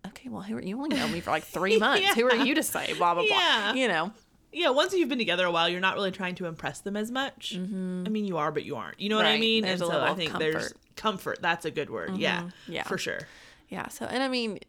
okay 0.05 0.29
well 0.29 0.41
who 0.41 0.57
are 0.57 0.61
you 0.61 0.77
only 0.77 0.95
know 0.95 1.07
me 1.07 1.19
for 1.19 1.31
like 1.31 1.43
three 1.43 1.77
months 1.85 2.03
yeah. 2.03 2.13
who 2.15 2.25
are 2.25 2.35
you 2.45 2.55
to 2.55 2.63
say 2.63 2.93
blah 2.97 3.13
blah 3.13 3.25
blah 3.27 3.71
you 3.73 3.87
know 3.87 4.11
Yeah, 4.53 4.71
once 4.71 4.93
you've 4.93 5.07
been 5.07 5.17
together 5.17 5.45
a 5.45 5.51
while, 5.51 5.69
you're 5.69 5.79
not 5.79 5.95
really 5.95 6.11
trying 6.11 6.35
to 6.35 6.45
impress 6.45 6.81
them 6.81 6.97
as 6.97 7.09
much. 7.09 7.55
I 7.55 7.59
mean, 7.59 8.25
you 8.25 8.35
are, 8.35 8.51
but 8.51 8.65
you 8.65 8.75
aren't. 8.75 8.99
You 8.99 9.07
know 9.07 9.15
what 9.15 9.25
I 9.25 9.35
Mm-hmm. 9.35 9.39
Mean? 9.39 9.63
There's 9.63 9.79
and 9.81 9.89
so 9.91 10.01
I 10.03 10.13
think 10.13 10.37
there's 10.37 10.55
comfort. 10.55 10.73
Mm-hmm. 10.73 10.95
comfort. 11.07 11.39
That's 11.41 11.63
a 11.65 11.71
good 11.71 11.89
word. 11.89 12.17
Yeah, 12.17 12.49
Yeah. 12.67 12.83
for 12.83 12.97
sure. 12.97 13.21
Yeah. 13.69 13.87
So, 13.87 14.03
and 14.05 14.21
I 14.21 14.27
mean, 14.27 14.59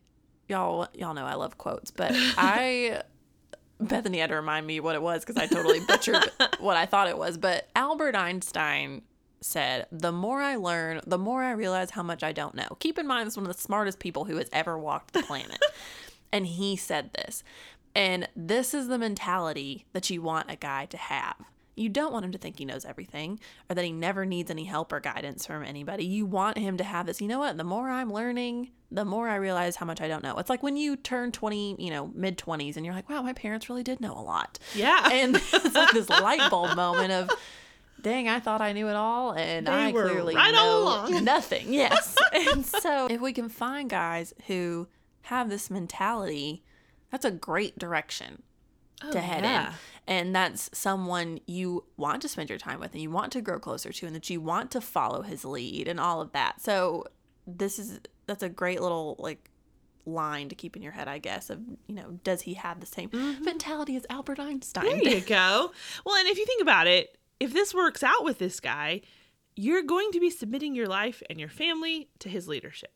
y'all, 0.49 0.89
y'all 0.95 1.15
know 1.15 1.25
I 1.25 1.35
love 1.35 1.59
quotes, 1.59 1.91
but 1.91 2.13
I, 2.15 3.03
Bethany 3.81 4.19
had 4.19 4.31
to 4.31 4.37
remind 4.37 4.67
me 4.67 4.81
what 4.81 4.95
it 4.95 5.03
was 5.03 5.25
because 5.25 5.37
I 5.37 5.47
totally 5.47 5.81
butchered 5.81 6.31
what 6.61 6.77
I 6.77 6.87
thought 6.87 7.09
it 7.09 7.19
was. 7.19 7.37
But 7.37 7.69
Albert 7.75 8.15
Einstein 8.15 9.03
said, 9.41 9.87
"The 9.91 10.13
more 10.13 10.41
I 10.41 10.57
learn, 10.57 11.01
the 11.07 11.19
more 11.19 11.43
I 11.43 11.53
realize 11.53 11.91
how 11.91 12.03
much 12.03 12.23
I 12.23 12.33
don't 12.33 12.55
know." 12.55 12.77
Keep 12.81 12.99
in 12.99 13.07
mind, 13.07 13.27
this 13.27 13.35
is 13.35 13.39
one 13.39 13.47
of 13.47 13.55
the 13.55 13.63
smartest 13.63 13.99
people 13.99 14.25
who 14.25 14.37
has 14.37 14.49
ever 14.53 14.79
walked 14.79 15.13
the 15.13 15.23
planet, 15.23 15.61
and 16.33 16.47
he 16.47 16.77
said 16.77 17.13
this. 17.15 17.43
And 17.95 18.29
this 18.35 18.73
is 18.73 18.89
the 18.89 18.97
mentality 18.97 19.85
that 19.93 20.09
you 20.09 20.23
want 20.23 20.51
a 20.51 20.57
guy 20.57 20.87
to 20.87 20.97
have. 20.97 21.37
You 21.75 21.89
don't 21.89 22.13
want 22.13 22.25
him 22.27 22.33
to 22.33 22.39
think 22.39 22.59
he 22.59 22.65
knows 22.67 22.85
everything 22.85 23.41
or 23.71 23.75
that 23.75 23.85
he 23.85 23.93
never 23.93 24.27
needs 24.27 24.51
any 24.51 24.65
help 24.65 24.93
or 24.93 25.01
guidance 25.01 25.47
from 25.47 25.65
anybody. 25.65 26.05
You 26.05 26.27
want 26.27 26.59
him 26.59 26.77
to 26.77 26.85
have 26.85 27.07
this, 27.07 27.21
you 27.21 27.29
know 27.29 27.39
what? 27.39 27.57
The 27.57 27.65
more 27.65 27.89
I'm 27.89 28.13
learning, 28.13 28.71
the 28.91 29.07
more 29.07 29.27
I 29.29 29.37
realize 29.37 29.77
how 29.77 29.87
much 29.87 30.01
I 30.03 30.09
don't 30.09 30.23
know. 30.23 30.37
It's 30.37 30.51
like 30.51 30.63
when 30.63 30.77
you 30.77 30.97
turn 30.97 31.33
20, 31.33 31.77
you 31.79 31.91
know, 31.91 32.11
mid 32.15 32.37
20s 32.37 32.77
and 32.77 32.85
you're 32.85 32.95
like, 32.95 33.09
wow, 33.09 33.23
my 33.23 33.33
parents 33.33 33.71
really 33.71 33.83
did 33.83 34.01
know 34.01 34.13
a 34.13 34.21
lot. 34.21 34.59
Yeah. 34.75 35.09
And 35.13 35.37
it's 35.53 35.75
like 35.75 35.93
this 35.93 36.11
light 36.11 36.51
bulb 36.51 36.77
moment 36.77 37.11
of, 37.13 37.31
dang, 38.03 38.29
I 38.29 38.39
thought 38.39 38.61
I 38.61 38.73
knew 38.73 38.89
it 38.89 38.97
all 38.97 39.33
and 39.33 39.67
They 39.67 39.73
I 39.87 39.93
clearly 39.93 40.35
right 40.35 40.53
know 40.53 41.07
nothing. 41.23 41.73
Yes. 41.73 42.17
and 42.35 42.67
so 42.67 43.07
if 43.11 43.21
we 43.23 43.33
can 43.33 43.49
find 43.49 43.89
guys 43.89 44.35
who 44.47 44.89
have 45.23 45.49
this 45.49 45.71
mentality, 45.71 46.65
that's 47.11 47.25
a 47.25 47.31
great 47.31 47.79
direction 47.79 48.43
to 49.11 49.21
head 49.21 49.45
Oh, 49.45 49.49
yeah. 49.49 49.67
in. 49.69 49.73
And 50.07 50.35
that's 50.35 50.69
someone 50.77 51.39
you 51.47 51.85
want 51.97 52.23
to 52.23 52.29
spend 52.29 52.51
your 52.51 52.59
time 52.59 52.81
with 52.81 52.93
and 52.93 53.01
you 53.01 53.11
want 53.11 53.33
to 53.33 53.41
grow 53.41 53.61
closer 53.61 53.93
to 53.93 54.07
and 54.07 54.15
that 54.17 54.29
you 54.29 54.41
want 54.41 54.71
to 54.73 54.81
follow 54.81 55.23
his 55.23 55.45
lead 55.45 55.87
and 55.87 56.01
all 56.01 56.21
of 56.21 56.33
that. 56.33 56.61
So 56.61 57.05
this 57.47 57.79
is 57.79 58.01
that's 58.27 58.43
a 58.43 58.49
great 58.49 58.81
little 58.81 59.17
like 59.19 59.51
line 60.05 60.49
to 60.49 60.55
keep 60.55 60.77
in 60.77 60.83
your 60.83 60.93
head, 60.93 61.07
I 61.07 61.19
guess, 61.19 61.51
of 61.51 61.61
you 61.87 61.95
know, 61.95 62.19
does 62.25 62.43
he 62.43 62.55
have 62.55 62.81
the 62.81 62.87
same 62.87 63.11
mentality 63.43 63.97
as 63.97 64.07
Albert 64.11 64.41
Einstein? 64.41 64.87
Mm-hmm. 64.87 65.05
There 65.05 65.15
you 65.15 65.21
go. 65.21 65.73
Well, 66.05 66.17
and 66.17 66.29
if 66.29 66.39
you 66.39 66.47
think 66.47 66.63
about 66.63 66.87
it, 66.87 67.17
if 67.39 67.53
this 67.53 67.75
works 67.75 68.03
out 68.03 68.25
with 68.25 68.39
this 68.39 68.61
guy, 68.61 69.03
you're 69.55 69.83
going 69.83 70.11
to 70.13 70.21
be 70.21 70.31
submitting 70.31 70.75
your 70.75 70.89
life 70.89 71.23
and 71.29 71.39
your 71.39 71.49
family 71.49 72.09
to 72.21 72.29
his 72.29 72.49
leadership. 72.49 72.93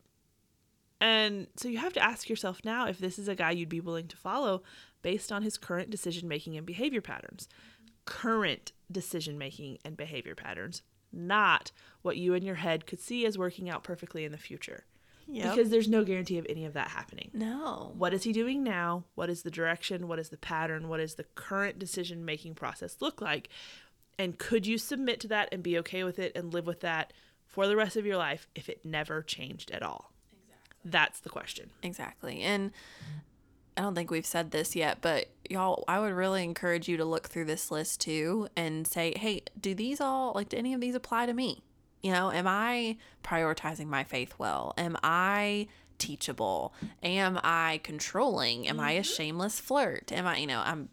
And 0.99 1.47
so 1.55 1.67
you 1.67 1.77
have 1.77 1.93
to 1.93 2.03
ask 2.03 2.27
yourself 2.27 2.61
now 2.63 2.87
if 2.87 2.97
this 2.97 3.19
is 3.19 3.27
a 3.27 3.35
guy 3.35 3.51
you'd 3.51 3.69
be 3.69 3.81
willing 3.81 4.07
to 4.07 4.17
follow 4.17 4.63
based 5.07 5.31
on 5.31 5.41
his 5.41 5.57
current 5.57 5.89
decision 5.89 6.27
making 6.27 6.57
and 6.57 6.65
behavior 6.65 6.99
patterns. 6.99 7.47
Current 8.03 8.73
decision 8.91 9.37
making 9.37 9.77
and 9.85 9.95
behavior 9.95 10.35
patterns, 10.35 10.81
not 11.13 11.71
what 12.01 12.17
you 12.17 12.33
in 12.33 12.43
your 12.43 12.55
head 12.55 12.85
could 12.85 12.99
see 12.99 13.25
as 13.25 13.37
working 13.37 13.69
out 13.69 13.85
perfectly 13.85 14.25
in 14.25 14.33
the 14.33 14.37
future. 14.37 14.83
Yep. 15.29 15.55
Because 15.55 15.69
there's 15.69 15.87
no 15.87 16.03
guarantee 16.03 16.39
of 16.39 16.45
any 16.49 16.65
of 16.65 16.73
that 16.73 16.89
happening 16.89 17.31
no. 17.33 17.91
what 17.97 18.13
is 18.13 18.23
he 18.23 18.31
doing 18.31 18.63
now 18.63 19.03
what 19.15 19.29
is 19.29 19.41
the 19.41 19.51
direction 19.51 20.07
what 20.07 20.19
is 20.19 20.29
the 20.29 20.37
pattern 20.37 20.87
what 20.87 21.01
is 21.01 21.15
the 21.15 21.25
current 21.35 21.77
decision 21.77 22.23
making 22.23 22.55
process 22.55 22.95
look 23.01 23.19
like 23.19 23.49
and 24.17 24.37
could 24.37 24.65
you 24.65 24.77
submit 24.77 25.19
to 25.19 25.27
that 25.27 25.49
and 25.51 25.61
be 25.63 25.77
okay 25.79 26.05
with 26.05 26.17
it 26.17 26.31
and 26.33 26.53
live 26.53 26.65
with 26.65 26.79
that 26.79 27.11
for 27.45 27.67
the 27.67 27.75
rest 27.75 27.97
of 27.97 28.05
your 28.05 28.15
life 28.15 28.47
if 28.55 28.69
it 28.69 28.85
never 28.85 29.21
changed 29.21 29.69
at 29.71 29.83
all 29.83 30.13
exactly 30.31 30.77
that's 30.85 31.19
the 31.19 31.29
question 31.29 31.71
Exactly. 31.83 32.41
And 32.41 32.71
I 33.77 33.81
don't 33.81 33.93
think 33.93 34.09
we've 34.09 34.25
said 34.25 34.51
this 34.51 34.75
yet, 34.75 34.99
but 35.01 35.27
y'all, 35.49 35.83
I 35.87 35.99
would 35.99 36.13
really 36.13 36.43
encourage 36.43 36.87
you 36.87 36.97
to 36.97 37.05
look 37.05 37.27
through 37.27 37.45
this 37.45 37.69
list 37.69 38.01
too 38.01 38.47
and 38.55 38.87
say, 38.87 39.13
hey, 39.15 39.43
do 39.59 39.75
these 39.75 40.01
all, 40.01 40.33
like, 40.33 40.49
do 40.49 40.57
any 40.57 40.73
of 40.73 40.81
these 40.81 40.95
apply 40.95 41.27
to 41.27 41.33
me? 41.33 41.61
You 42.01 42.11
know, 42.11 42.31
am 42.31 42.47
I 42.47 42.97
prioritizing 43.23 43.87
my 43.87 44.03
faith 44.03 44.33
well? 44.39 44.73
Am 44.77 44.97
I 45.03 45.67
teachable? 45.99 46.73
Am 47.03 47.39
I 47.43 47.79
controlling? 47.83 48.67
Am 48.67 48.79
I 48.79 48.93
a 48.93 49.03
shameless 49.03 49.59
flirt? 49.59 50.11
Am 50.11 50.25
I, 50.25 50.37
you 50.37 50.47
know, 50.47 50.61
I'm, 50.65 50.89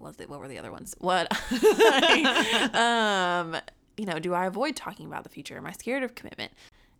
what, 0.00 0.16
the, 0.16 0.26
what 0.26 0.40
were 0.40 0.48
the 0.48 0.58
other 0.58 0.72
ones? 0.72 0.96
What, 0.98 1.30
um, 2.74 3.56
you 3.96 4.06
know, 4.06 4.18
do 4.18 4.34
I 4.34 4.46
avoid 4.46 4.74
talking 4.74 5.06
about 5.06 5.22
the 5.22 5.28
future? 5.28 5.56
Am 5.56 5.66
I 5.66 5.72
scared 5.72 6.02
of 6.02 6.14
commitment? 6.14 6.52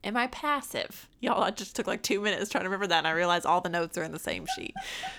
Am 0.05 0.17
I 0.17 0.29
passive? 0.29 1.09
Y'all, 1.21 1.43
I 1.43 1.51
just 1.51 1.75
took 1.75 1.87
like 1.87 2.03
two 2.03 2.21
minutes 2.21 2.51
trying 2.51 2.65
to 2.65 2.69
remember 2.69 2.87
that, 2.87 2.99
and 2.99 3.07
I 3.07 3.13
realized 3.13 3.47
all 3.47 3.61
the 3.61 3.69
notes 3.69 3.99
are 3.99 4.05
in 4.05 4.13
the 4.13 4.19
same 4.19 4.47
sheet. 4.57 4.75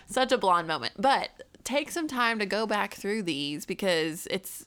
Such 0.08 0.32
a 0.32 0.38
blonde 0.38 0.68
moment. 0.68 0.94
But 0.98 1.30
take 1.64 1.92
some 1.92 2.08
time 2.08 2.40
to 2.40 2.46
go 2.46 2.66
back 2.66 2.94
through 2.94 3.24
these 3.24 3.66
because 3.66 4.28
it's, 4.32 4.66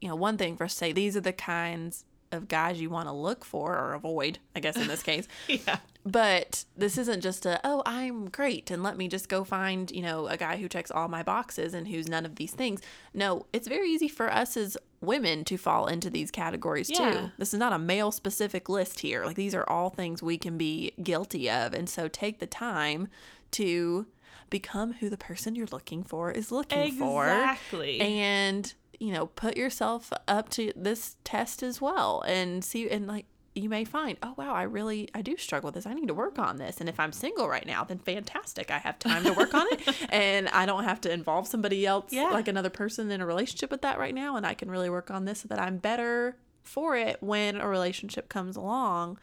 you 0.00 0.08
know, 0.08 0.16
one 0.16 0.36
thing 0.36 0.56
for 0.56 0.64
us 0.64 0.72
to 0.72 0.78
say 0.78 0.92
these 0.92 1.16
are 1.16 1.20
the 1.20 1.32
kinds 1.32 2.04
of 2.36 2.46
guys 2.46 2.80
you 2.80 2.88
want 2.90 3.08
to 3.08 3.12
look 3.12 3.44
for 3.44 3.76
or 3.76 3.94
avoid, 3.94 4.38
I 4.54 4.60
guess 4.60 4.76
in 4.76 4.86
this 4.86 5.02
case. 5.10 5.26
yeah 5.48 5.78
But 6.04 6.64
this 6.76 6.96
isn't 6.98 7.20
just 7.22 7.44
a, 7.46 7.60
oh, 7.64 7.82
I'm 7.84 8.28
great 8.28 8.70
and 8.70 8.82
let 8.84 8.96
me 8.96 9.08
just 9.08 9.28
go 9.28 9.42
find, 9.42 9.90
you 9.90 10.02
know, 10.02 10.28
a 10.28 10.36
guy 10.36 10.56
who 10.58 10.68
checks 10.68 10.90
all 10.92 11.08
my 11.08 11.22
boxes 11.24 11.74
and 11.74 11.88
who's 11.88 12.08
none 12.08 12.24
of 12.24 12.36
these 12.36 12.52
things. 12.52 12.80
No, 13.12 13.46
it's 13.52 13.66
very 13.66 13.90
easy 13.90 14.06
for 14.08 14.32
us 14.32 14.56
as 14.56 14.76
women 15.00 15.44
to 15.44 15.56
fall 15.58 15.86
into 15.86 16.08
these 16.10 16.30
categories 16.30 16.88
Yeah. 16.90 17.10
too. 17.10 17.30
This 17.38 17.52
is 17.52 17.58
not 17.58 17.72
a 17.72 17.78
male 17.78 18.12
specific 18.12 18.68
list 18.68 19.00
here. 19.00 19.24
Like 19.26 19.36
these 19.36 19.54
are 19.54 19.68
all 19.68 19.90
things 19.90 20.22
we 20.22 20.38
can 20.38 20.56
be 20.56 20.92
guilty 21.02 21.50
of. 21.50 21.74
And 21.74 21.88
so 21.88 22.06
take 22.08 22.38
the 22.38 22.46
time 22.46 23.08
to 23.52 24.06
become 24.48 24.92
who 24.94 25.08
the 25.10 25.16
person 25.18 25.56
you're 25.56 25.66
looking 25.72 26.04
for 26.04 26.30
is 26.30 26.52
looking 26.52 26.92
for 26.92 27.24
exactly 27.26 28.00
and 28.00 28.74
you 29.00 29.12
know 29.12 29.26
put 29.26 29.56
yourself 29.56 30.12
up 30.26 30.48
to 30.50 30.72
this 30.76 31.16
test 31.24 31.62
as 31.62 31.80
well 31.80 32.22
and 32.26 32.64
see 32.64 32.88
and 32.88 33.06
like 33.06 33.26
you 33.54 33.68
may 33.70 33.84
find 33.84 34.18
oh 34.22 34.34
wow 34.36 34.52
i 34.54 34.62
really 34.62 35.08
i 35.14 35.22
do 35.22 35.34
struggle 35.36 35.68
with 35.68 35.74
this. 35.74 35.86
I 35.86 35.94
need 35.94 36.08
to 36.08 36.14
work 36.14 36.38
on 36.38 36.58
this. 36.58 36.78
And 36.78 36.88
if 36.88 37.00
i'm 37.00 37.10
single 37.12 37.48
right 37.48 37.66
now 37.66 37.84
then 37.84 37.98
fantastic. 37.98 38.70
I 38.70 38.78
have 38.78 38.98
time 38.98 39.24
to 39.24 39.32
work 39.32 39.54
on 39.54 39.66
it. 39.70 39.80
And 40.10 40.48
i 40.50 40.66
don't 40.66 40.84
have 40.84 41.00
to 41.02 41.12
involve 41.12 41.46
somebody 41.46 41.86
else 41.86 42.12
Yeah. 42.12 42.30
like 42.30 42.48
another 42.48 42.70
person 42.70 43.10
in 43.10 43.20
a 43.22 43.26
relationship 43.26 43.70
with 43.70 43.82
that 43.82 43.98
right 43.98 44.14
now 44.14 44.36
and 44.36 44.46
i 44.46 44.52
can 44.54 44.70
really 44.70 44.90
work 44.90 45.10
on 45.10 45.24
this 45.24 45.40
so 45.40 45.48
that 45.48 45.58
i'm 45.58 45.78
better 45.78 46.36
for 46.64 46.96
it 46.96 47.22
when 47.22 47.56
a 47.56 47.66
relationship 47.68 48.28
comes 48.28 48.56
along 48.56 49.18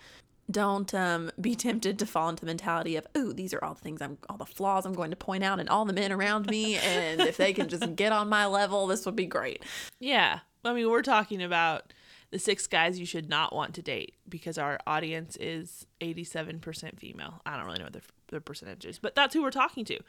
don't 0.49 0.93
um, 0.93 1.31
be 1.39 1.55
tempted 1.55 1.97
to 1.99 2.05
fall 2.05 2.29
into 2.29 2.41
the 2.41 2.47
mentality 2.47 2.95
of, 2.95 3.07
"Ooh, 3.17 3.33
these 3.33 3.53
are 3.53 3.63
all 3.63 3.73
the 3.73 3.81
things 3.81 4.01
I'm, 4.01 4.17
all 4.29 4.37
the 4.37 4.45
flaws 4.45 4.85
I'm 4.85 4.93
going 4.93 5.11
to 5.11 5.15
point 5.15 5.43
out, 5.43 5.59
and 5.59 5.69
all 5.69 5.85
the 5.85 5.93
men 5.93 6.11
around 6.11 6.47
me, 6.47 6.75
and 6.77 7.21
if 7.21 7.37
they 7.37 7.53
can 7.53 7.69
just 7.69 7.95
get 7.95 8.11
on 8.11 8.29
my 8.29 8.45
level, 8.45 8.87
this 8.87 9.05
would 9.05 9.15
be 9.15 9.25
great." 9.25 9.63
yeah. 9.99 10.39
I 10.65 10.73
mean 10.73 10.89
we're 10.89 11.01
talking 11.01 11.43
about 11.43 11.91
the 12.31 12.39
six 12.39 12.67
guys 12.67 12.97
you 12.97 13.05
should 13.05 13.29
not 13.29 13.53
want 13.53 13.75
to 13.75 13.81
date 13.81 14.15
because 14.29 14.57
our 14.57 14.79
audience 14.87 15.35
is 15.39 15.85
87% 16.01 16.97
female. 16.97 17.41
I 17.45 17.57
don't 17.57 17.65
really 17.65 17.79
know 17.79 17.85
what 17.85 17.93
the, 17.93 18.01
the 18.27 18.41
percentage 18.41 18.85
is 18.85 18.97
but 18.97 19.13
that's 19.13 19.33
who 19.33 19.43
we're 19.43 19.51
talking 19.51 19.83
to 19.85 19.99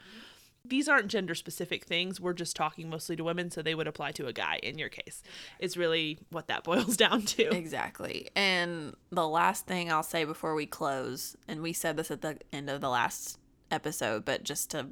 these 0.69 0.87
aren't 0.89 1.07
gender 1.07 1.35
specific 1.35 1.85
things 1.85 2.19
we're 2.19 2.33
just 2.33 2.55
talking 2.55 2.89
mostly 2.89 3.15
to 3.15 3.23
women 3.23 3.49
so 3.51 3.61
they 3.61 3.75
would 3.75 3.87
apply 3.87 4.11
to 4.11 4.27
a 4.27 4.33
guy 4.33 4.59
in 4.63 4.77
your 4.77 4.89
case 4.89 5.23
is 5.59 5.77
really 5.77 6.17
what 6.31 6.47
that 6.47 6.63
boils 6.65 6.97
down 6.97 7.21
to 7.23 7.43
Exactly. 7.55 8.29
And 8.35 8.95
the 9.11 9.27
last 9.27 9.65
thing 9.67 9.91
I'll 9.91 10.03
say 10.03 10.23
before 10.25 10.55
we 10.55 10.65
close, 10.65 11.35
and 11.47 11.61
we 11.61 11.73
said 11.73 11.97
this 11.97 12.11
at 12.11 12.21
the 12.21 12.37
end 12.53 12.69
of 12.69 12.81
the 12.81 12.89
last 12.89 13.37
episode, 13.71 14.25
but 14.25 14.43
just 14.43 14.71
to 14.71 14.87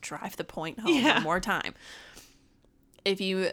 drive 0.00 0.36
the 0.36 0.44
point 0.44 0.80
home 0.80 0.94
Yeah. 0.94 1.14
one 1.14 1.22
more 1.22 1.40
time. 1.40 1.74
If 3.04 3.20
you 3.20 3.50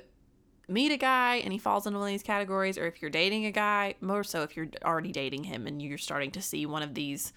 meet 0.68 0.92
a 0.92 0.98
guy 0.98 1.36
and 1.36 1.52
he 1.54 1.60
falls 1.60 1.86
into 1.86 2.00
one 2.00 2.08
of 2.08 2.12
these 2.14 2.24
categories, 2.24 2.78
or 2.78 2.88
if 2.88 3.02
you're 3.02 3.12
dating 3.12 3.46
a 3.46 3.52
guy, 3.52 3.96
more 4.02 4.24
so 4.24 4.42
if 4.44 4.56
you're 4.56 4.70
already 4.84 5.12
dating 5.12 5.44
him 5.46 5.68
and 5.68 5.82
you're 5.82 5.98
starting 5.98 6.32
to 6.32 6.42
see 6.42 6.66
one 6.66 6.82
of 6.84 6.94
these 6.96 7.34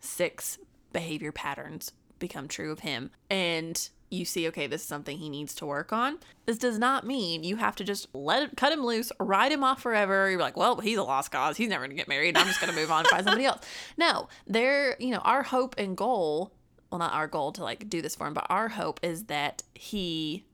six 0.00 0.58
behavior 0.92 1.32
patterns 1.32 1.92
become 2.26 2.48
true 2.48 2.72
of 2.72 2.80
him, 2.80 3.10
and 3.28 3.88
you 4.10 4.24
see, 4.24 4.46
okay, 4.48 4.66
this 4.66 4.82
is 4.82 4.88
something 4.88 5.18
he 5.18 5.28
needs 5.28 5.54
to 5.56 5.66
work 5.66 5.92
on. 5.92 6.18
This 6.46 6.58
does 6.58 6.78
not 6.78 7.06
mean 7.06 7.44
you 7.44 7.56
have 7.56 7.76
to 7.76 7.84
just 7.84 8.08
let 8.14 8.42
it, 8.42 8.56
cut 8.56 8.72
him 8.72 8.84
loose, 8.84 9.10
write 9.18 9.52
him 9.52 9.64
off 9.64 9.82
forever. 9.82 10.30
You're 10.30 10.40
like, 10.40 10.56
well, 10.56 10.80
he's 10.80 10.98
a 10.98 11.02
lost 11.02 11.30
cause. 11.30 11.56
He's 11.56 11.68
never 11.68 11.84
gonna 11.84 11.94
get 11.94 12.08
married. 12.08 12.36
I'm 12.36 12.46
just 12.46 12.60
gonna 12.60 12.72
move 12.72 12.90
on 12.90 13.00
and 13.00 13.08
find 13.08 13.24
somebody 13.24 13.44
else. 13.44 13.64
No, 13.96 14.28
there, 14.46 14.96
you 14.98 15.10
know, 15.10 15.18
our 15.18 15.42
hope 15.42 15.74
and 15.78 15.96
goal, 15.96 16.52
well, 16.90 16.98
not 16.98 17.12
our 17.12 17.26
goal 17.26 17.52
to 17.52 17.62
like 17.62 17.88
do 17.88 18.02
this 18.02 18.14
for 18.14 18.26
him, 18.26 18.34
but 18.34 18.46
our 18.48 18.68
hope 18.68 19.00
is 19.02 19.24
that 19.24 19.62
he 19.74 20.44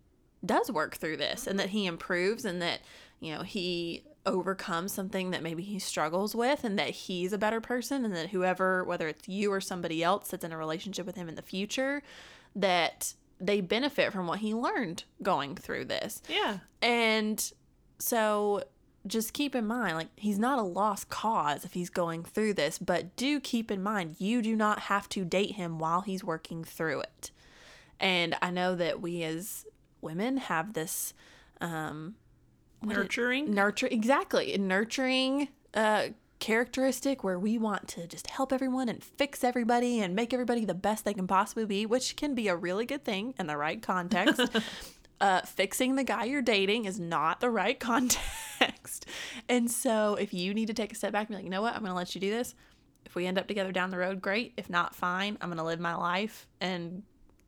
does 0.45 0.71
work 0.71 0.97
through 0.97 1.17
this 1.17 1.47
and 1.47 1.59
that 1.59 1.71
he 1.71 1.87
improves 1.87 2.45
and 2.45 2.61
that, 2.63 2.81
you 3.21 3.35
know, 3.35 3.43
he 3.43 4.05
overcomes 4.27 4.93
something 4.93 5.31
that 5.31 5.43
maybe 5.43 5.63
he 5.63 5.79
struggles 5.79 6.35
with 6.35 6.65
and 6.65 6.79
that 6.79 6.91
he's 6.91 7.33
a 7.33 7.39
better 7.39 7.61
person 7.61 8.05
and 8.05 8.15
that 8.15 8.31
whoever, 8.31 8.85
whether 8.85 9.09
it's 9.09 9.29
you 9.29 9.53
or 9.53 9.61
somebody 9.61 10.03
else 10.03 10.29
that's 10.29 10.45
in 10.45 10.53
a 10.53 10.57
relationship 10.59 11.07
with 11.07 11.17
him 11.17 11.29
in 11.29 11.35
the 11.35 11.43
future, 11.43 12.03
that 12.55 13.15
they 13.41 13.61
benefit 13.61 14.13
from 14.13 14.27
what 14.27 14.41
he 14.41 14.53
learned 14.53 15.05
going 15.23 15.57
through 15.57 15.87
this. 15.87 16.23
yeah 16.29 16.59
And 16.83 17.53
so 17.99 18.65
just 19.07 19.33
keep 19.33 19.55
in 19.55 19.67
mind, 19.67 19.97
like, 19.97 20.09
he's 20.17 20.39
not 20.39 20.59
a 20.59 20.63
lost 20.63 21.09
cause 21.09 21.65
if 21.65 21.73
he's 21.73 21.89
going 21.89 22.23
through 22.23 22.53
this, 22.53 22.79
but 22.79 23.17
do 23.17 23.41
keep 23.41 23.71
in 23.71 23.83
mind, 23.83 24.17
you 24.19 24.43
do 24.43 24.55
not 24.55 24.81
have 24.81 25.09
to 25.11 25.25
date 25.25 25.53
him 25.53 25.79
while 25.79 26.03
he's 26.03 26.23
working 26.23 26.65
through 26.65 27.01
it. 27.01 27.31
And 27.99 28.37
I 28.43 28.51
know 28.51 28.75
that 28.77 29.01
we 29.01 29.23
as 29.23 29.65
women 30.03 30.37
have 30.39 30.75
this 30.75 31.15
um 31.63 32.17
what 32.81 32.97
it- 32.97 32.99
Nurturing. 33.01 33.55
nurture 33.55 33.89
exactly 33.91 34.57
nurturing 34.59 35.49
uh 35.75 36.09
characteristic 36.39 37.23
where 37.23 37.39
we 37.39 37.59
want 37.59 37.87
to 37.87 38.07
just 38.07 38.29
help 38.31 38.51
everyone 38.53 38.89
and 38.89 39.05
fix 39.05 39.45
everybody 39.45 40.01
and 40.01 40.15
make 40.17 40.33
everybody 40.33 40.65
the 40.65 40.73
best 40.75 41.05
they 41.05 41.13
can 41.13 41.27
possibly 41.27 41.67
be 41.67 41.85
which 41.85 42.17
can 42.17 42.35
be 42.35 42.49
a 42.49 42.57
really 42.57 42.87
good 42.87 43.05
thing 43.05 43.35
in 43.39 43.47
the 43.47 43.57
right 43.57 43.83
context. 43.83 44.41
Uh, 45.23 45.43
fixing 45.43 45.97
the 45.97 46.03
guy 46.03 46.25
you're 46.25 46.41
dating 46.41 46.87
is 46.87 46.99
not 46.99 47.41
the 47.41 47.51
right 47.51 47.79
context. 47.91 49.05
And 49.51 49.71
so 49.71 50.15
if 50.15 50.33
you 50.33 50.55
need 50.55 50.69
to 50.69 50.73
take 50.73 50.93
a 50.93 50.95
step 50.95 51.13
back 51.13 51.29
and 51.29 51.29
be 51.29 51.35
like 51.35 51.45
you 51.45 51.51
know 51.51 51.61
what? 51.61 51.75
I'm 51.75 51.83
gonna 51.83 51.95
let 51.95 52.15
you 52.15 52.23
do 52.23 52.31
this. 52.31 52.55
If 53.05 53.15
we 53.15 53.27
end 53.27 53.37
up 53.37 53.47
together 53.47 53.71
down 53.71 53.91
the 53.91 53.99
road 53.99 54.23
great. 54.23 54.55
If 54.57 54.71
not 54.71 54.95
fine. 54.95 55.37
I'm 55.43 55.51
gonna 55.51 55.63
live 55.63 55.79
my 55.79 55.95
life 55.95 56.47
and 56.63 57.03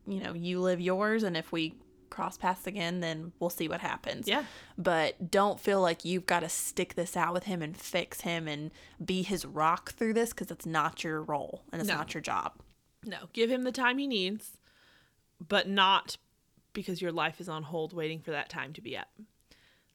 you 0.06 0.20
know 0.22 0.34
you 0.34 0.60
live 0.60 0.82
yours. 0.82 1.22
And 1.22 1.34
if 1.34 1.50
we 1.50 1.74
cross 2.12 2.36
paths 2.36 2.66
again 2.66 3.00
then 3.00 3.32
we'll 3.40 3.50
see 3.50 3.66
what 3.68 3.80
happens 3.80 4.28
Yeah. 4.28 4.44
but 4.78 5.30
don't 5.30 5.58
feel 5.58 5.80
like 5.80 6.04
you've 6.04 6.26
got 6.26 6.40
to 6.40 6.48
stick 6.48 6.94
this 6.94 7.16
out 7.16 7.32
with 7.32 7.44
him 7.44 7.62
and 7.62 7.76
fix 7.76 8.20
him 8.20 8.46
and 8.46 8.70
be 9.04 9.22
his 9.22 9.44
rock 9.44 9.92
through 9.94 10.12
this 10.14 10.30
because 10.30 10.50
it's 10.50 10.66
not 10.66 11.02
your 11.02 11.22
role 11.22 11.62
and 11.72 11.80
it's 11.80 11.88
No. 11.88 11.96
not 11.96 12.12
your 12.14 12.20
job. 12.20 12.52
No, 13.04 13.28
give 13.32 13.50
him 13.50 13.64
the 13.64 13.72
time 13.72 13.98
he 13.98 14.06
needs, 14.06 14.58
but 15.40 15.68
not 15.68 16.18
because 16.72 17.02
your 17.02 17.12
life 17.12 17.40
is 17.40 17.48
on 17.48 17.64
hold 17.64 17.92
waiting 17.92 18.20
for 18.20 18.30
that 18.30 18.48
time 18.48 18.72
to 18.74 18.80
be 18.80 18.96
up. 18.96 19.08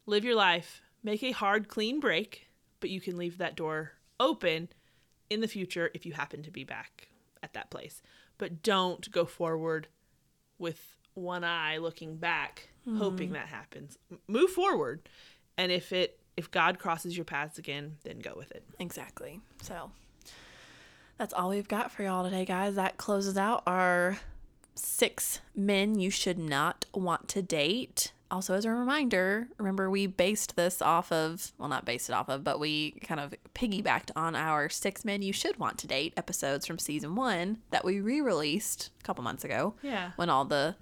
Live 0.05 0.26
your 0.26 0.36
life, 0.36 0.82
make 1.03 1.24
a 1.24 1.32
hard, 1.32 1.70
clean 1.70 1.99
break, 1.99 2.47
but 2.80 2.89
you 2.89 2.99
can 2.99 3.15
leave 3.18 3.38
that 3.38 3.55
door 3.55 3.93
open 4.20 4.70
in 5.30 5.39
the 5.41 5.47
future 5.47 5.89
if 5.93 6.05
you 6.05 6.13
happen 6.13 6.43
to 6.43 6.51
be 6.51 6.63
back 6.63 7.09
at 7.43 7.53
that 7.53 7.70
place. 7.70 8.01
But 8.38 8.61
don't 8.61 9.09
go 9.11 9.26
forward 9.26 9.88
with 10.59 10.97
one 11.18 11.43
eye 11.43 11.78
looking 11.78 12.15
back, 12.15 12.70
hmm. 12.86 12.97
hoping 12.97 13.32
that 13.34 13.47
happens. 13.47 13.97
Move 14.28 14.51
forward, 14.51 15.09
and 15.57 15.72
if 15.72 15.91
it 15.91 16.20
if 16.38 16.51
God 16.51 16.78
crosses 16.78 17.18
your 17.18 17.26
paths 17.26 17.57
again, 17.57 17.97
then 18.03 18.20
go 18.20 18.34
with 18.38 18.51
it. 18.51 18.63
Exactly. 18.80 19.41
So 19.61 19.91
that's 21.18 21.34
all 21.34 21.49
we've 21.49 21.68
got 21.68 21.91
for 21.91 22.03
y'all 22.03 22.24
today, 22.24 22.45
guys. 22.45 22.76
That 22.76 22.97
closes 22.97 23.38
out 23.38 23.63
our 23.65 24.20
six 24.76 25.41
men 25.55 25.99
you 25.99 26.11
should 26.11 26.38
not 26.38 26.86
want 26.93 27.28
to 27.30 27.41
date. 27.41 28.13
Also, 28.30 28.53
as 28.53 28.65
a 28.65 28.70
reminder, 28.70 29.47
remember 29.57 29.89
we 29.89 30.05
based 30.05 30.55
this 30.57 30.82
off 30.82 31.11
of, 31.11 31.53
well, 31.57 31.70
not 31.70 31.86
based 31.86 32.09
it 32.09 32.13
off 32.13 32.28
of, 32.30 32.43
but 32.43 32.59
we 32.59 32.91
kind 33.01 33.22
of 33.22 33.34
piggybacked 33.55 34.11
on 34.15 34.36
our 34.36 34.68
six 34.70 35.05
men 35.05 35.22
you 35.22 35.32
should 35.32 35.57
want 35.57 35.78
to 35.80 35.88
date 35.88 36.13
episodes 36.18 36.68
from 36.68 36.78
season 36.78 37.15
one 37.15 37.59
that 37.72 37.86
we 37.86 38.01
re 38.01 38.22
released 38.22 38.91
a 38.99 39.03
couple 39.03 39.24
months 39.24 39.43
ago. 39.43 39.76
Yeah. 39.82 40.11
When 40.18 40.30
all 40.30 40.45
the 40.45 40.76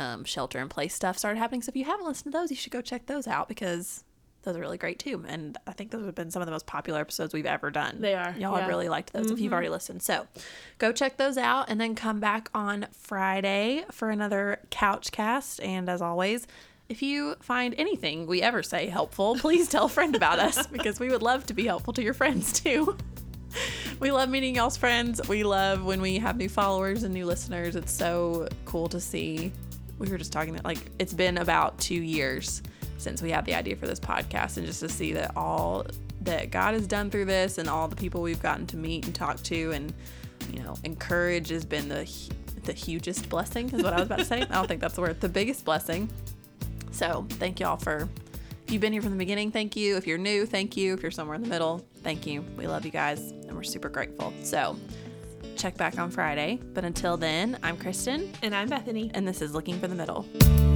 um, 0.00 0.24
shelter 0.24 0.58
in 0.58 0.68
place 0.68 0.94
stuff 0.94 1.18
started 1.18 1.38
happening. 1.38 1.62
So 1.62 1.68
if 1.68 1.76
you 1.76 1.84
haven't 1.84 2.06
listened 2.06 2.32
to 2.32 2.38
those, 2.38 2.50
you 2.50 2.56
should 2.56 2.72
go 2.72 2.80
check 2.80 3.06
those 3.06 3.28
out 3.28 3.48
because 3.48 4.02
those 4.42 4.56
are 4.56 4.60
really 4.60 4.78
great 4.78 4.98
too. 4.98 5.22
And 5.28 5.58
I 5.66 5.72
think 5.72 5.90
those 5.90 6.06
have 6.06 6.14
been 6.14 6.30
some 6.30 6.40
of 6.40 6.46
the 6.46 6.52
most 6.52 6.66
popular 6.66 7.00
episodes 7.00 7.34
we've 7.34 7.46
ever 7.46 7.70
done. 7.70 7.98
They 8.00 8.14
are, 8.14 8.34
Y'all 8.38 8.56
have 8.56 8.68
really 8.68 8.88
liked 8.88 9.12
those 9.12 9.30
if 9.30 9.38
you've 9.38 9.52
already 9.52 9.68
listened. 9.68 10.02
So 10.02 10.26
go 10.78 10.92
check 10.92 11.18
those 11.18 11.36
out 11.36 11.66
and 11.68 11.78
then 11.78 11.94
come 11.94 12.18
back 12.18 12.48
on 12.54 12.86
Friday 12.92 13.84
for 13.90 14.08
another 14.08 14.60
couch 14.70 15.12
cast. 15.12 15.60
And 15.60 15.90
as 15.90 16.00
always, 16.00 16.46
if 16.88 17.02
you 17.02 17.36
find 17.40 17.74
anything 17.76 18.26
we 18.26 18.40
ever 18.40 18.62
say 18.62 18.86
helpful, 18.86 19.36
please 19.36 19.68
tell 19.68 19.84
a 19.84 19.88
friend 19.90 20.16
about 20.16 20.38
us 20.38 20.66
because 20.72 20.98
we 20.98 21.10
would 21.10 21.22
love 21.22 21.44
to 21.46 21.54
be 21.54 21.66
helpful 21.66 21.92
to 21.92 22.02
your 22.02 22.14
friends 22.14 22.58
too. 22.62 22.96
We 23.98 24.10
love 24.12 24.30
meeting 24.30 24.54
y'all's 24.54 24.76
friends. 24.78 25.20
We 25.28 25.44
love 25.44 25.84
when 25.84 26.00
we 26.00 26.16
have 26.18 26.38
new 26.38 26.48
followers 26.48 27.02
and 27.02 27.12
new 27.12 27.26
listeners. 27.26 27.76
It's 27.76 27.92
so 27.92 28.48
cool 28.64 28.88
to 28.88 29.00
see. 29.00 29.52
We 30.00 30.08
were 30.08 30.18
just 30.18 30.32
talking 30.32 30.54
that 30.54 30.64
like 30.64 30.78
it's 30.98 31.14
been 31.14 31.38
about 31.38 31.78
two 31.78 31.94
years 31.94 32.62
since 32.98 33.22
we 33.22 33.30
had 33.30 33.44
the 33.44 33.54
idea 33.54 33.76
for 33.76 33.86
this 33.86 34.00
podcast, 34.00 34.56
and 34.56 34.66
just 34.66 34.80
to 34.80 34.88
see 34.88 35.12
that 35.12 35.36
all 35.36 35.86
that 36.22 36.50
God 36.50 36.74
has 36.74 36.86
done 36.86 37.10
through 37.10 37.26
this 37.26 37.58
and 37.58 37.68
all 37.68 37.86
the 37.86 37.96
people 37.96 38.20
we've 38.20 38.42
gotten 38.42 38.66
to 38.68 38.76
meet 38.76 39.06
and 39.06 39.14
talk 39.14 39.42
to 39.44 39.70
and 39.72 39.92
you 40.52 40.62
know 40.62 40.74
encourage 40.84 41.50
has 41.50 41.64
been 41.64 41.88
the 41.88 42.10
the 42.64 42.72
hugest 42.72 43.28
blessing 43.28 43.70
is 43.70 43.82
what 43.82 43.92
I 43.92 43.96
was 43.96 44.06
about 44.06 44.18
to 44.18 44.24
say. 44.24 44.42
I 44.42 44.46
don't 44.46 44.66
think 44.66 44.80
that's 44.80 44.94
the 44.94 45.00
word. 45.00 45.20
The 45.20 45.28
biggest 45.28 45.64
blessing. 45.64 46.10
So 46.90 47.26
thank 47.30 47.60
y'all 47.60 47.76
for 47.76 48.08
if 48.64 48.74
you've 48.74 48.80
been 48.80 48.92
here 48.92 49.02
from 49.02 49.12
the 49.12 49.18
beginning, 49.18 49.50
thank 49.50 49.74
you. 49.74 49.96
If 49.96 50.06
you're 50.06 50.18
new, 50.18 50.46
thank 50.46 50.76
you. 50.76 50.94
If 50.94 51.02
you're 51.02 51.10
somewhere 51.10 51.34
in 51.34 51.42
the 51.42 51.48
middle, 51.48 51.84
thank 52.02 52.26
you. 52.26 52.44
We 52.56 52.66
love 52.66 52.84
you 52.84 52.90
guys 52.90 53.32
and 53.32 53.52
we're 53.52 53.62
super 53.62 53.88
grateful. 53.88 54.32
So 54.42 54.76
check 55.60 55.76
back 55.76 55.98
on 55.98 56.10
Friday. 56.10 56.58
But 56.72 56.84
until 56.84 57.16
then, 57.16 57.58
I'm 57.62 57.76
Kristen 57.76 58.32
And 58.42 58.54
I'm 58.54 58.68
Bethany. 58.68 59.10
and 59.14 59.28
this 59.28 59.42
is 59.42 59.52
Looking 59.52 59.78
for 59.78 59.88
the 59.88 59.94
Middle. 59.94 60.69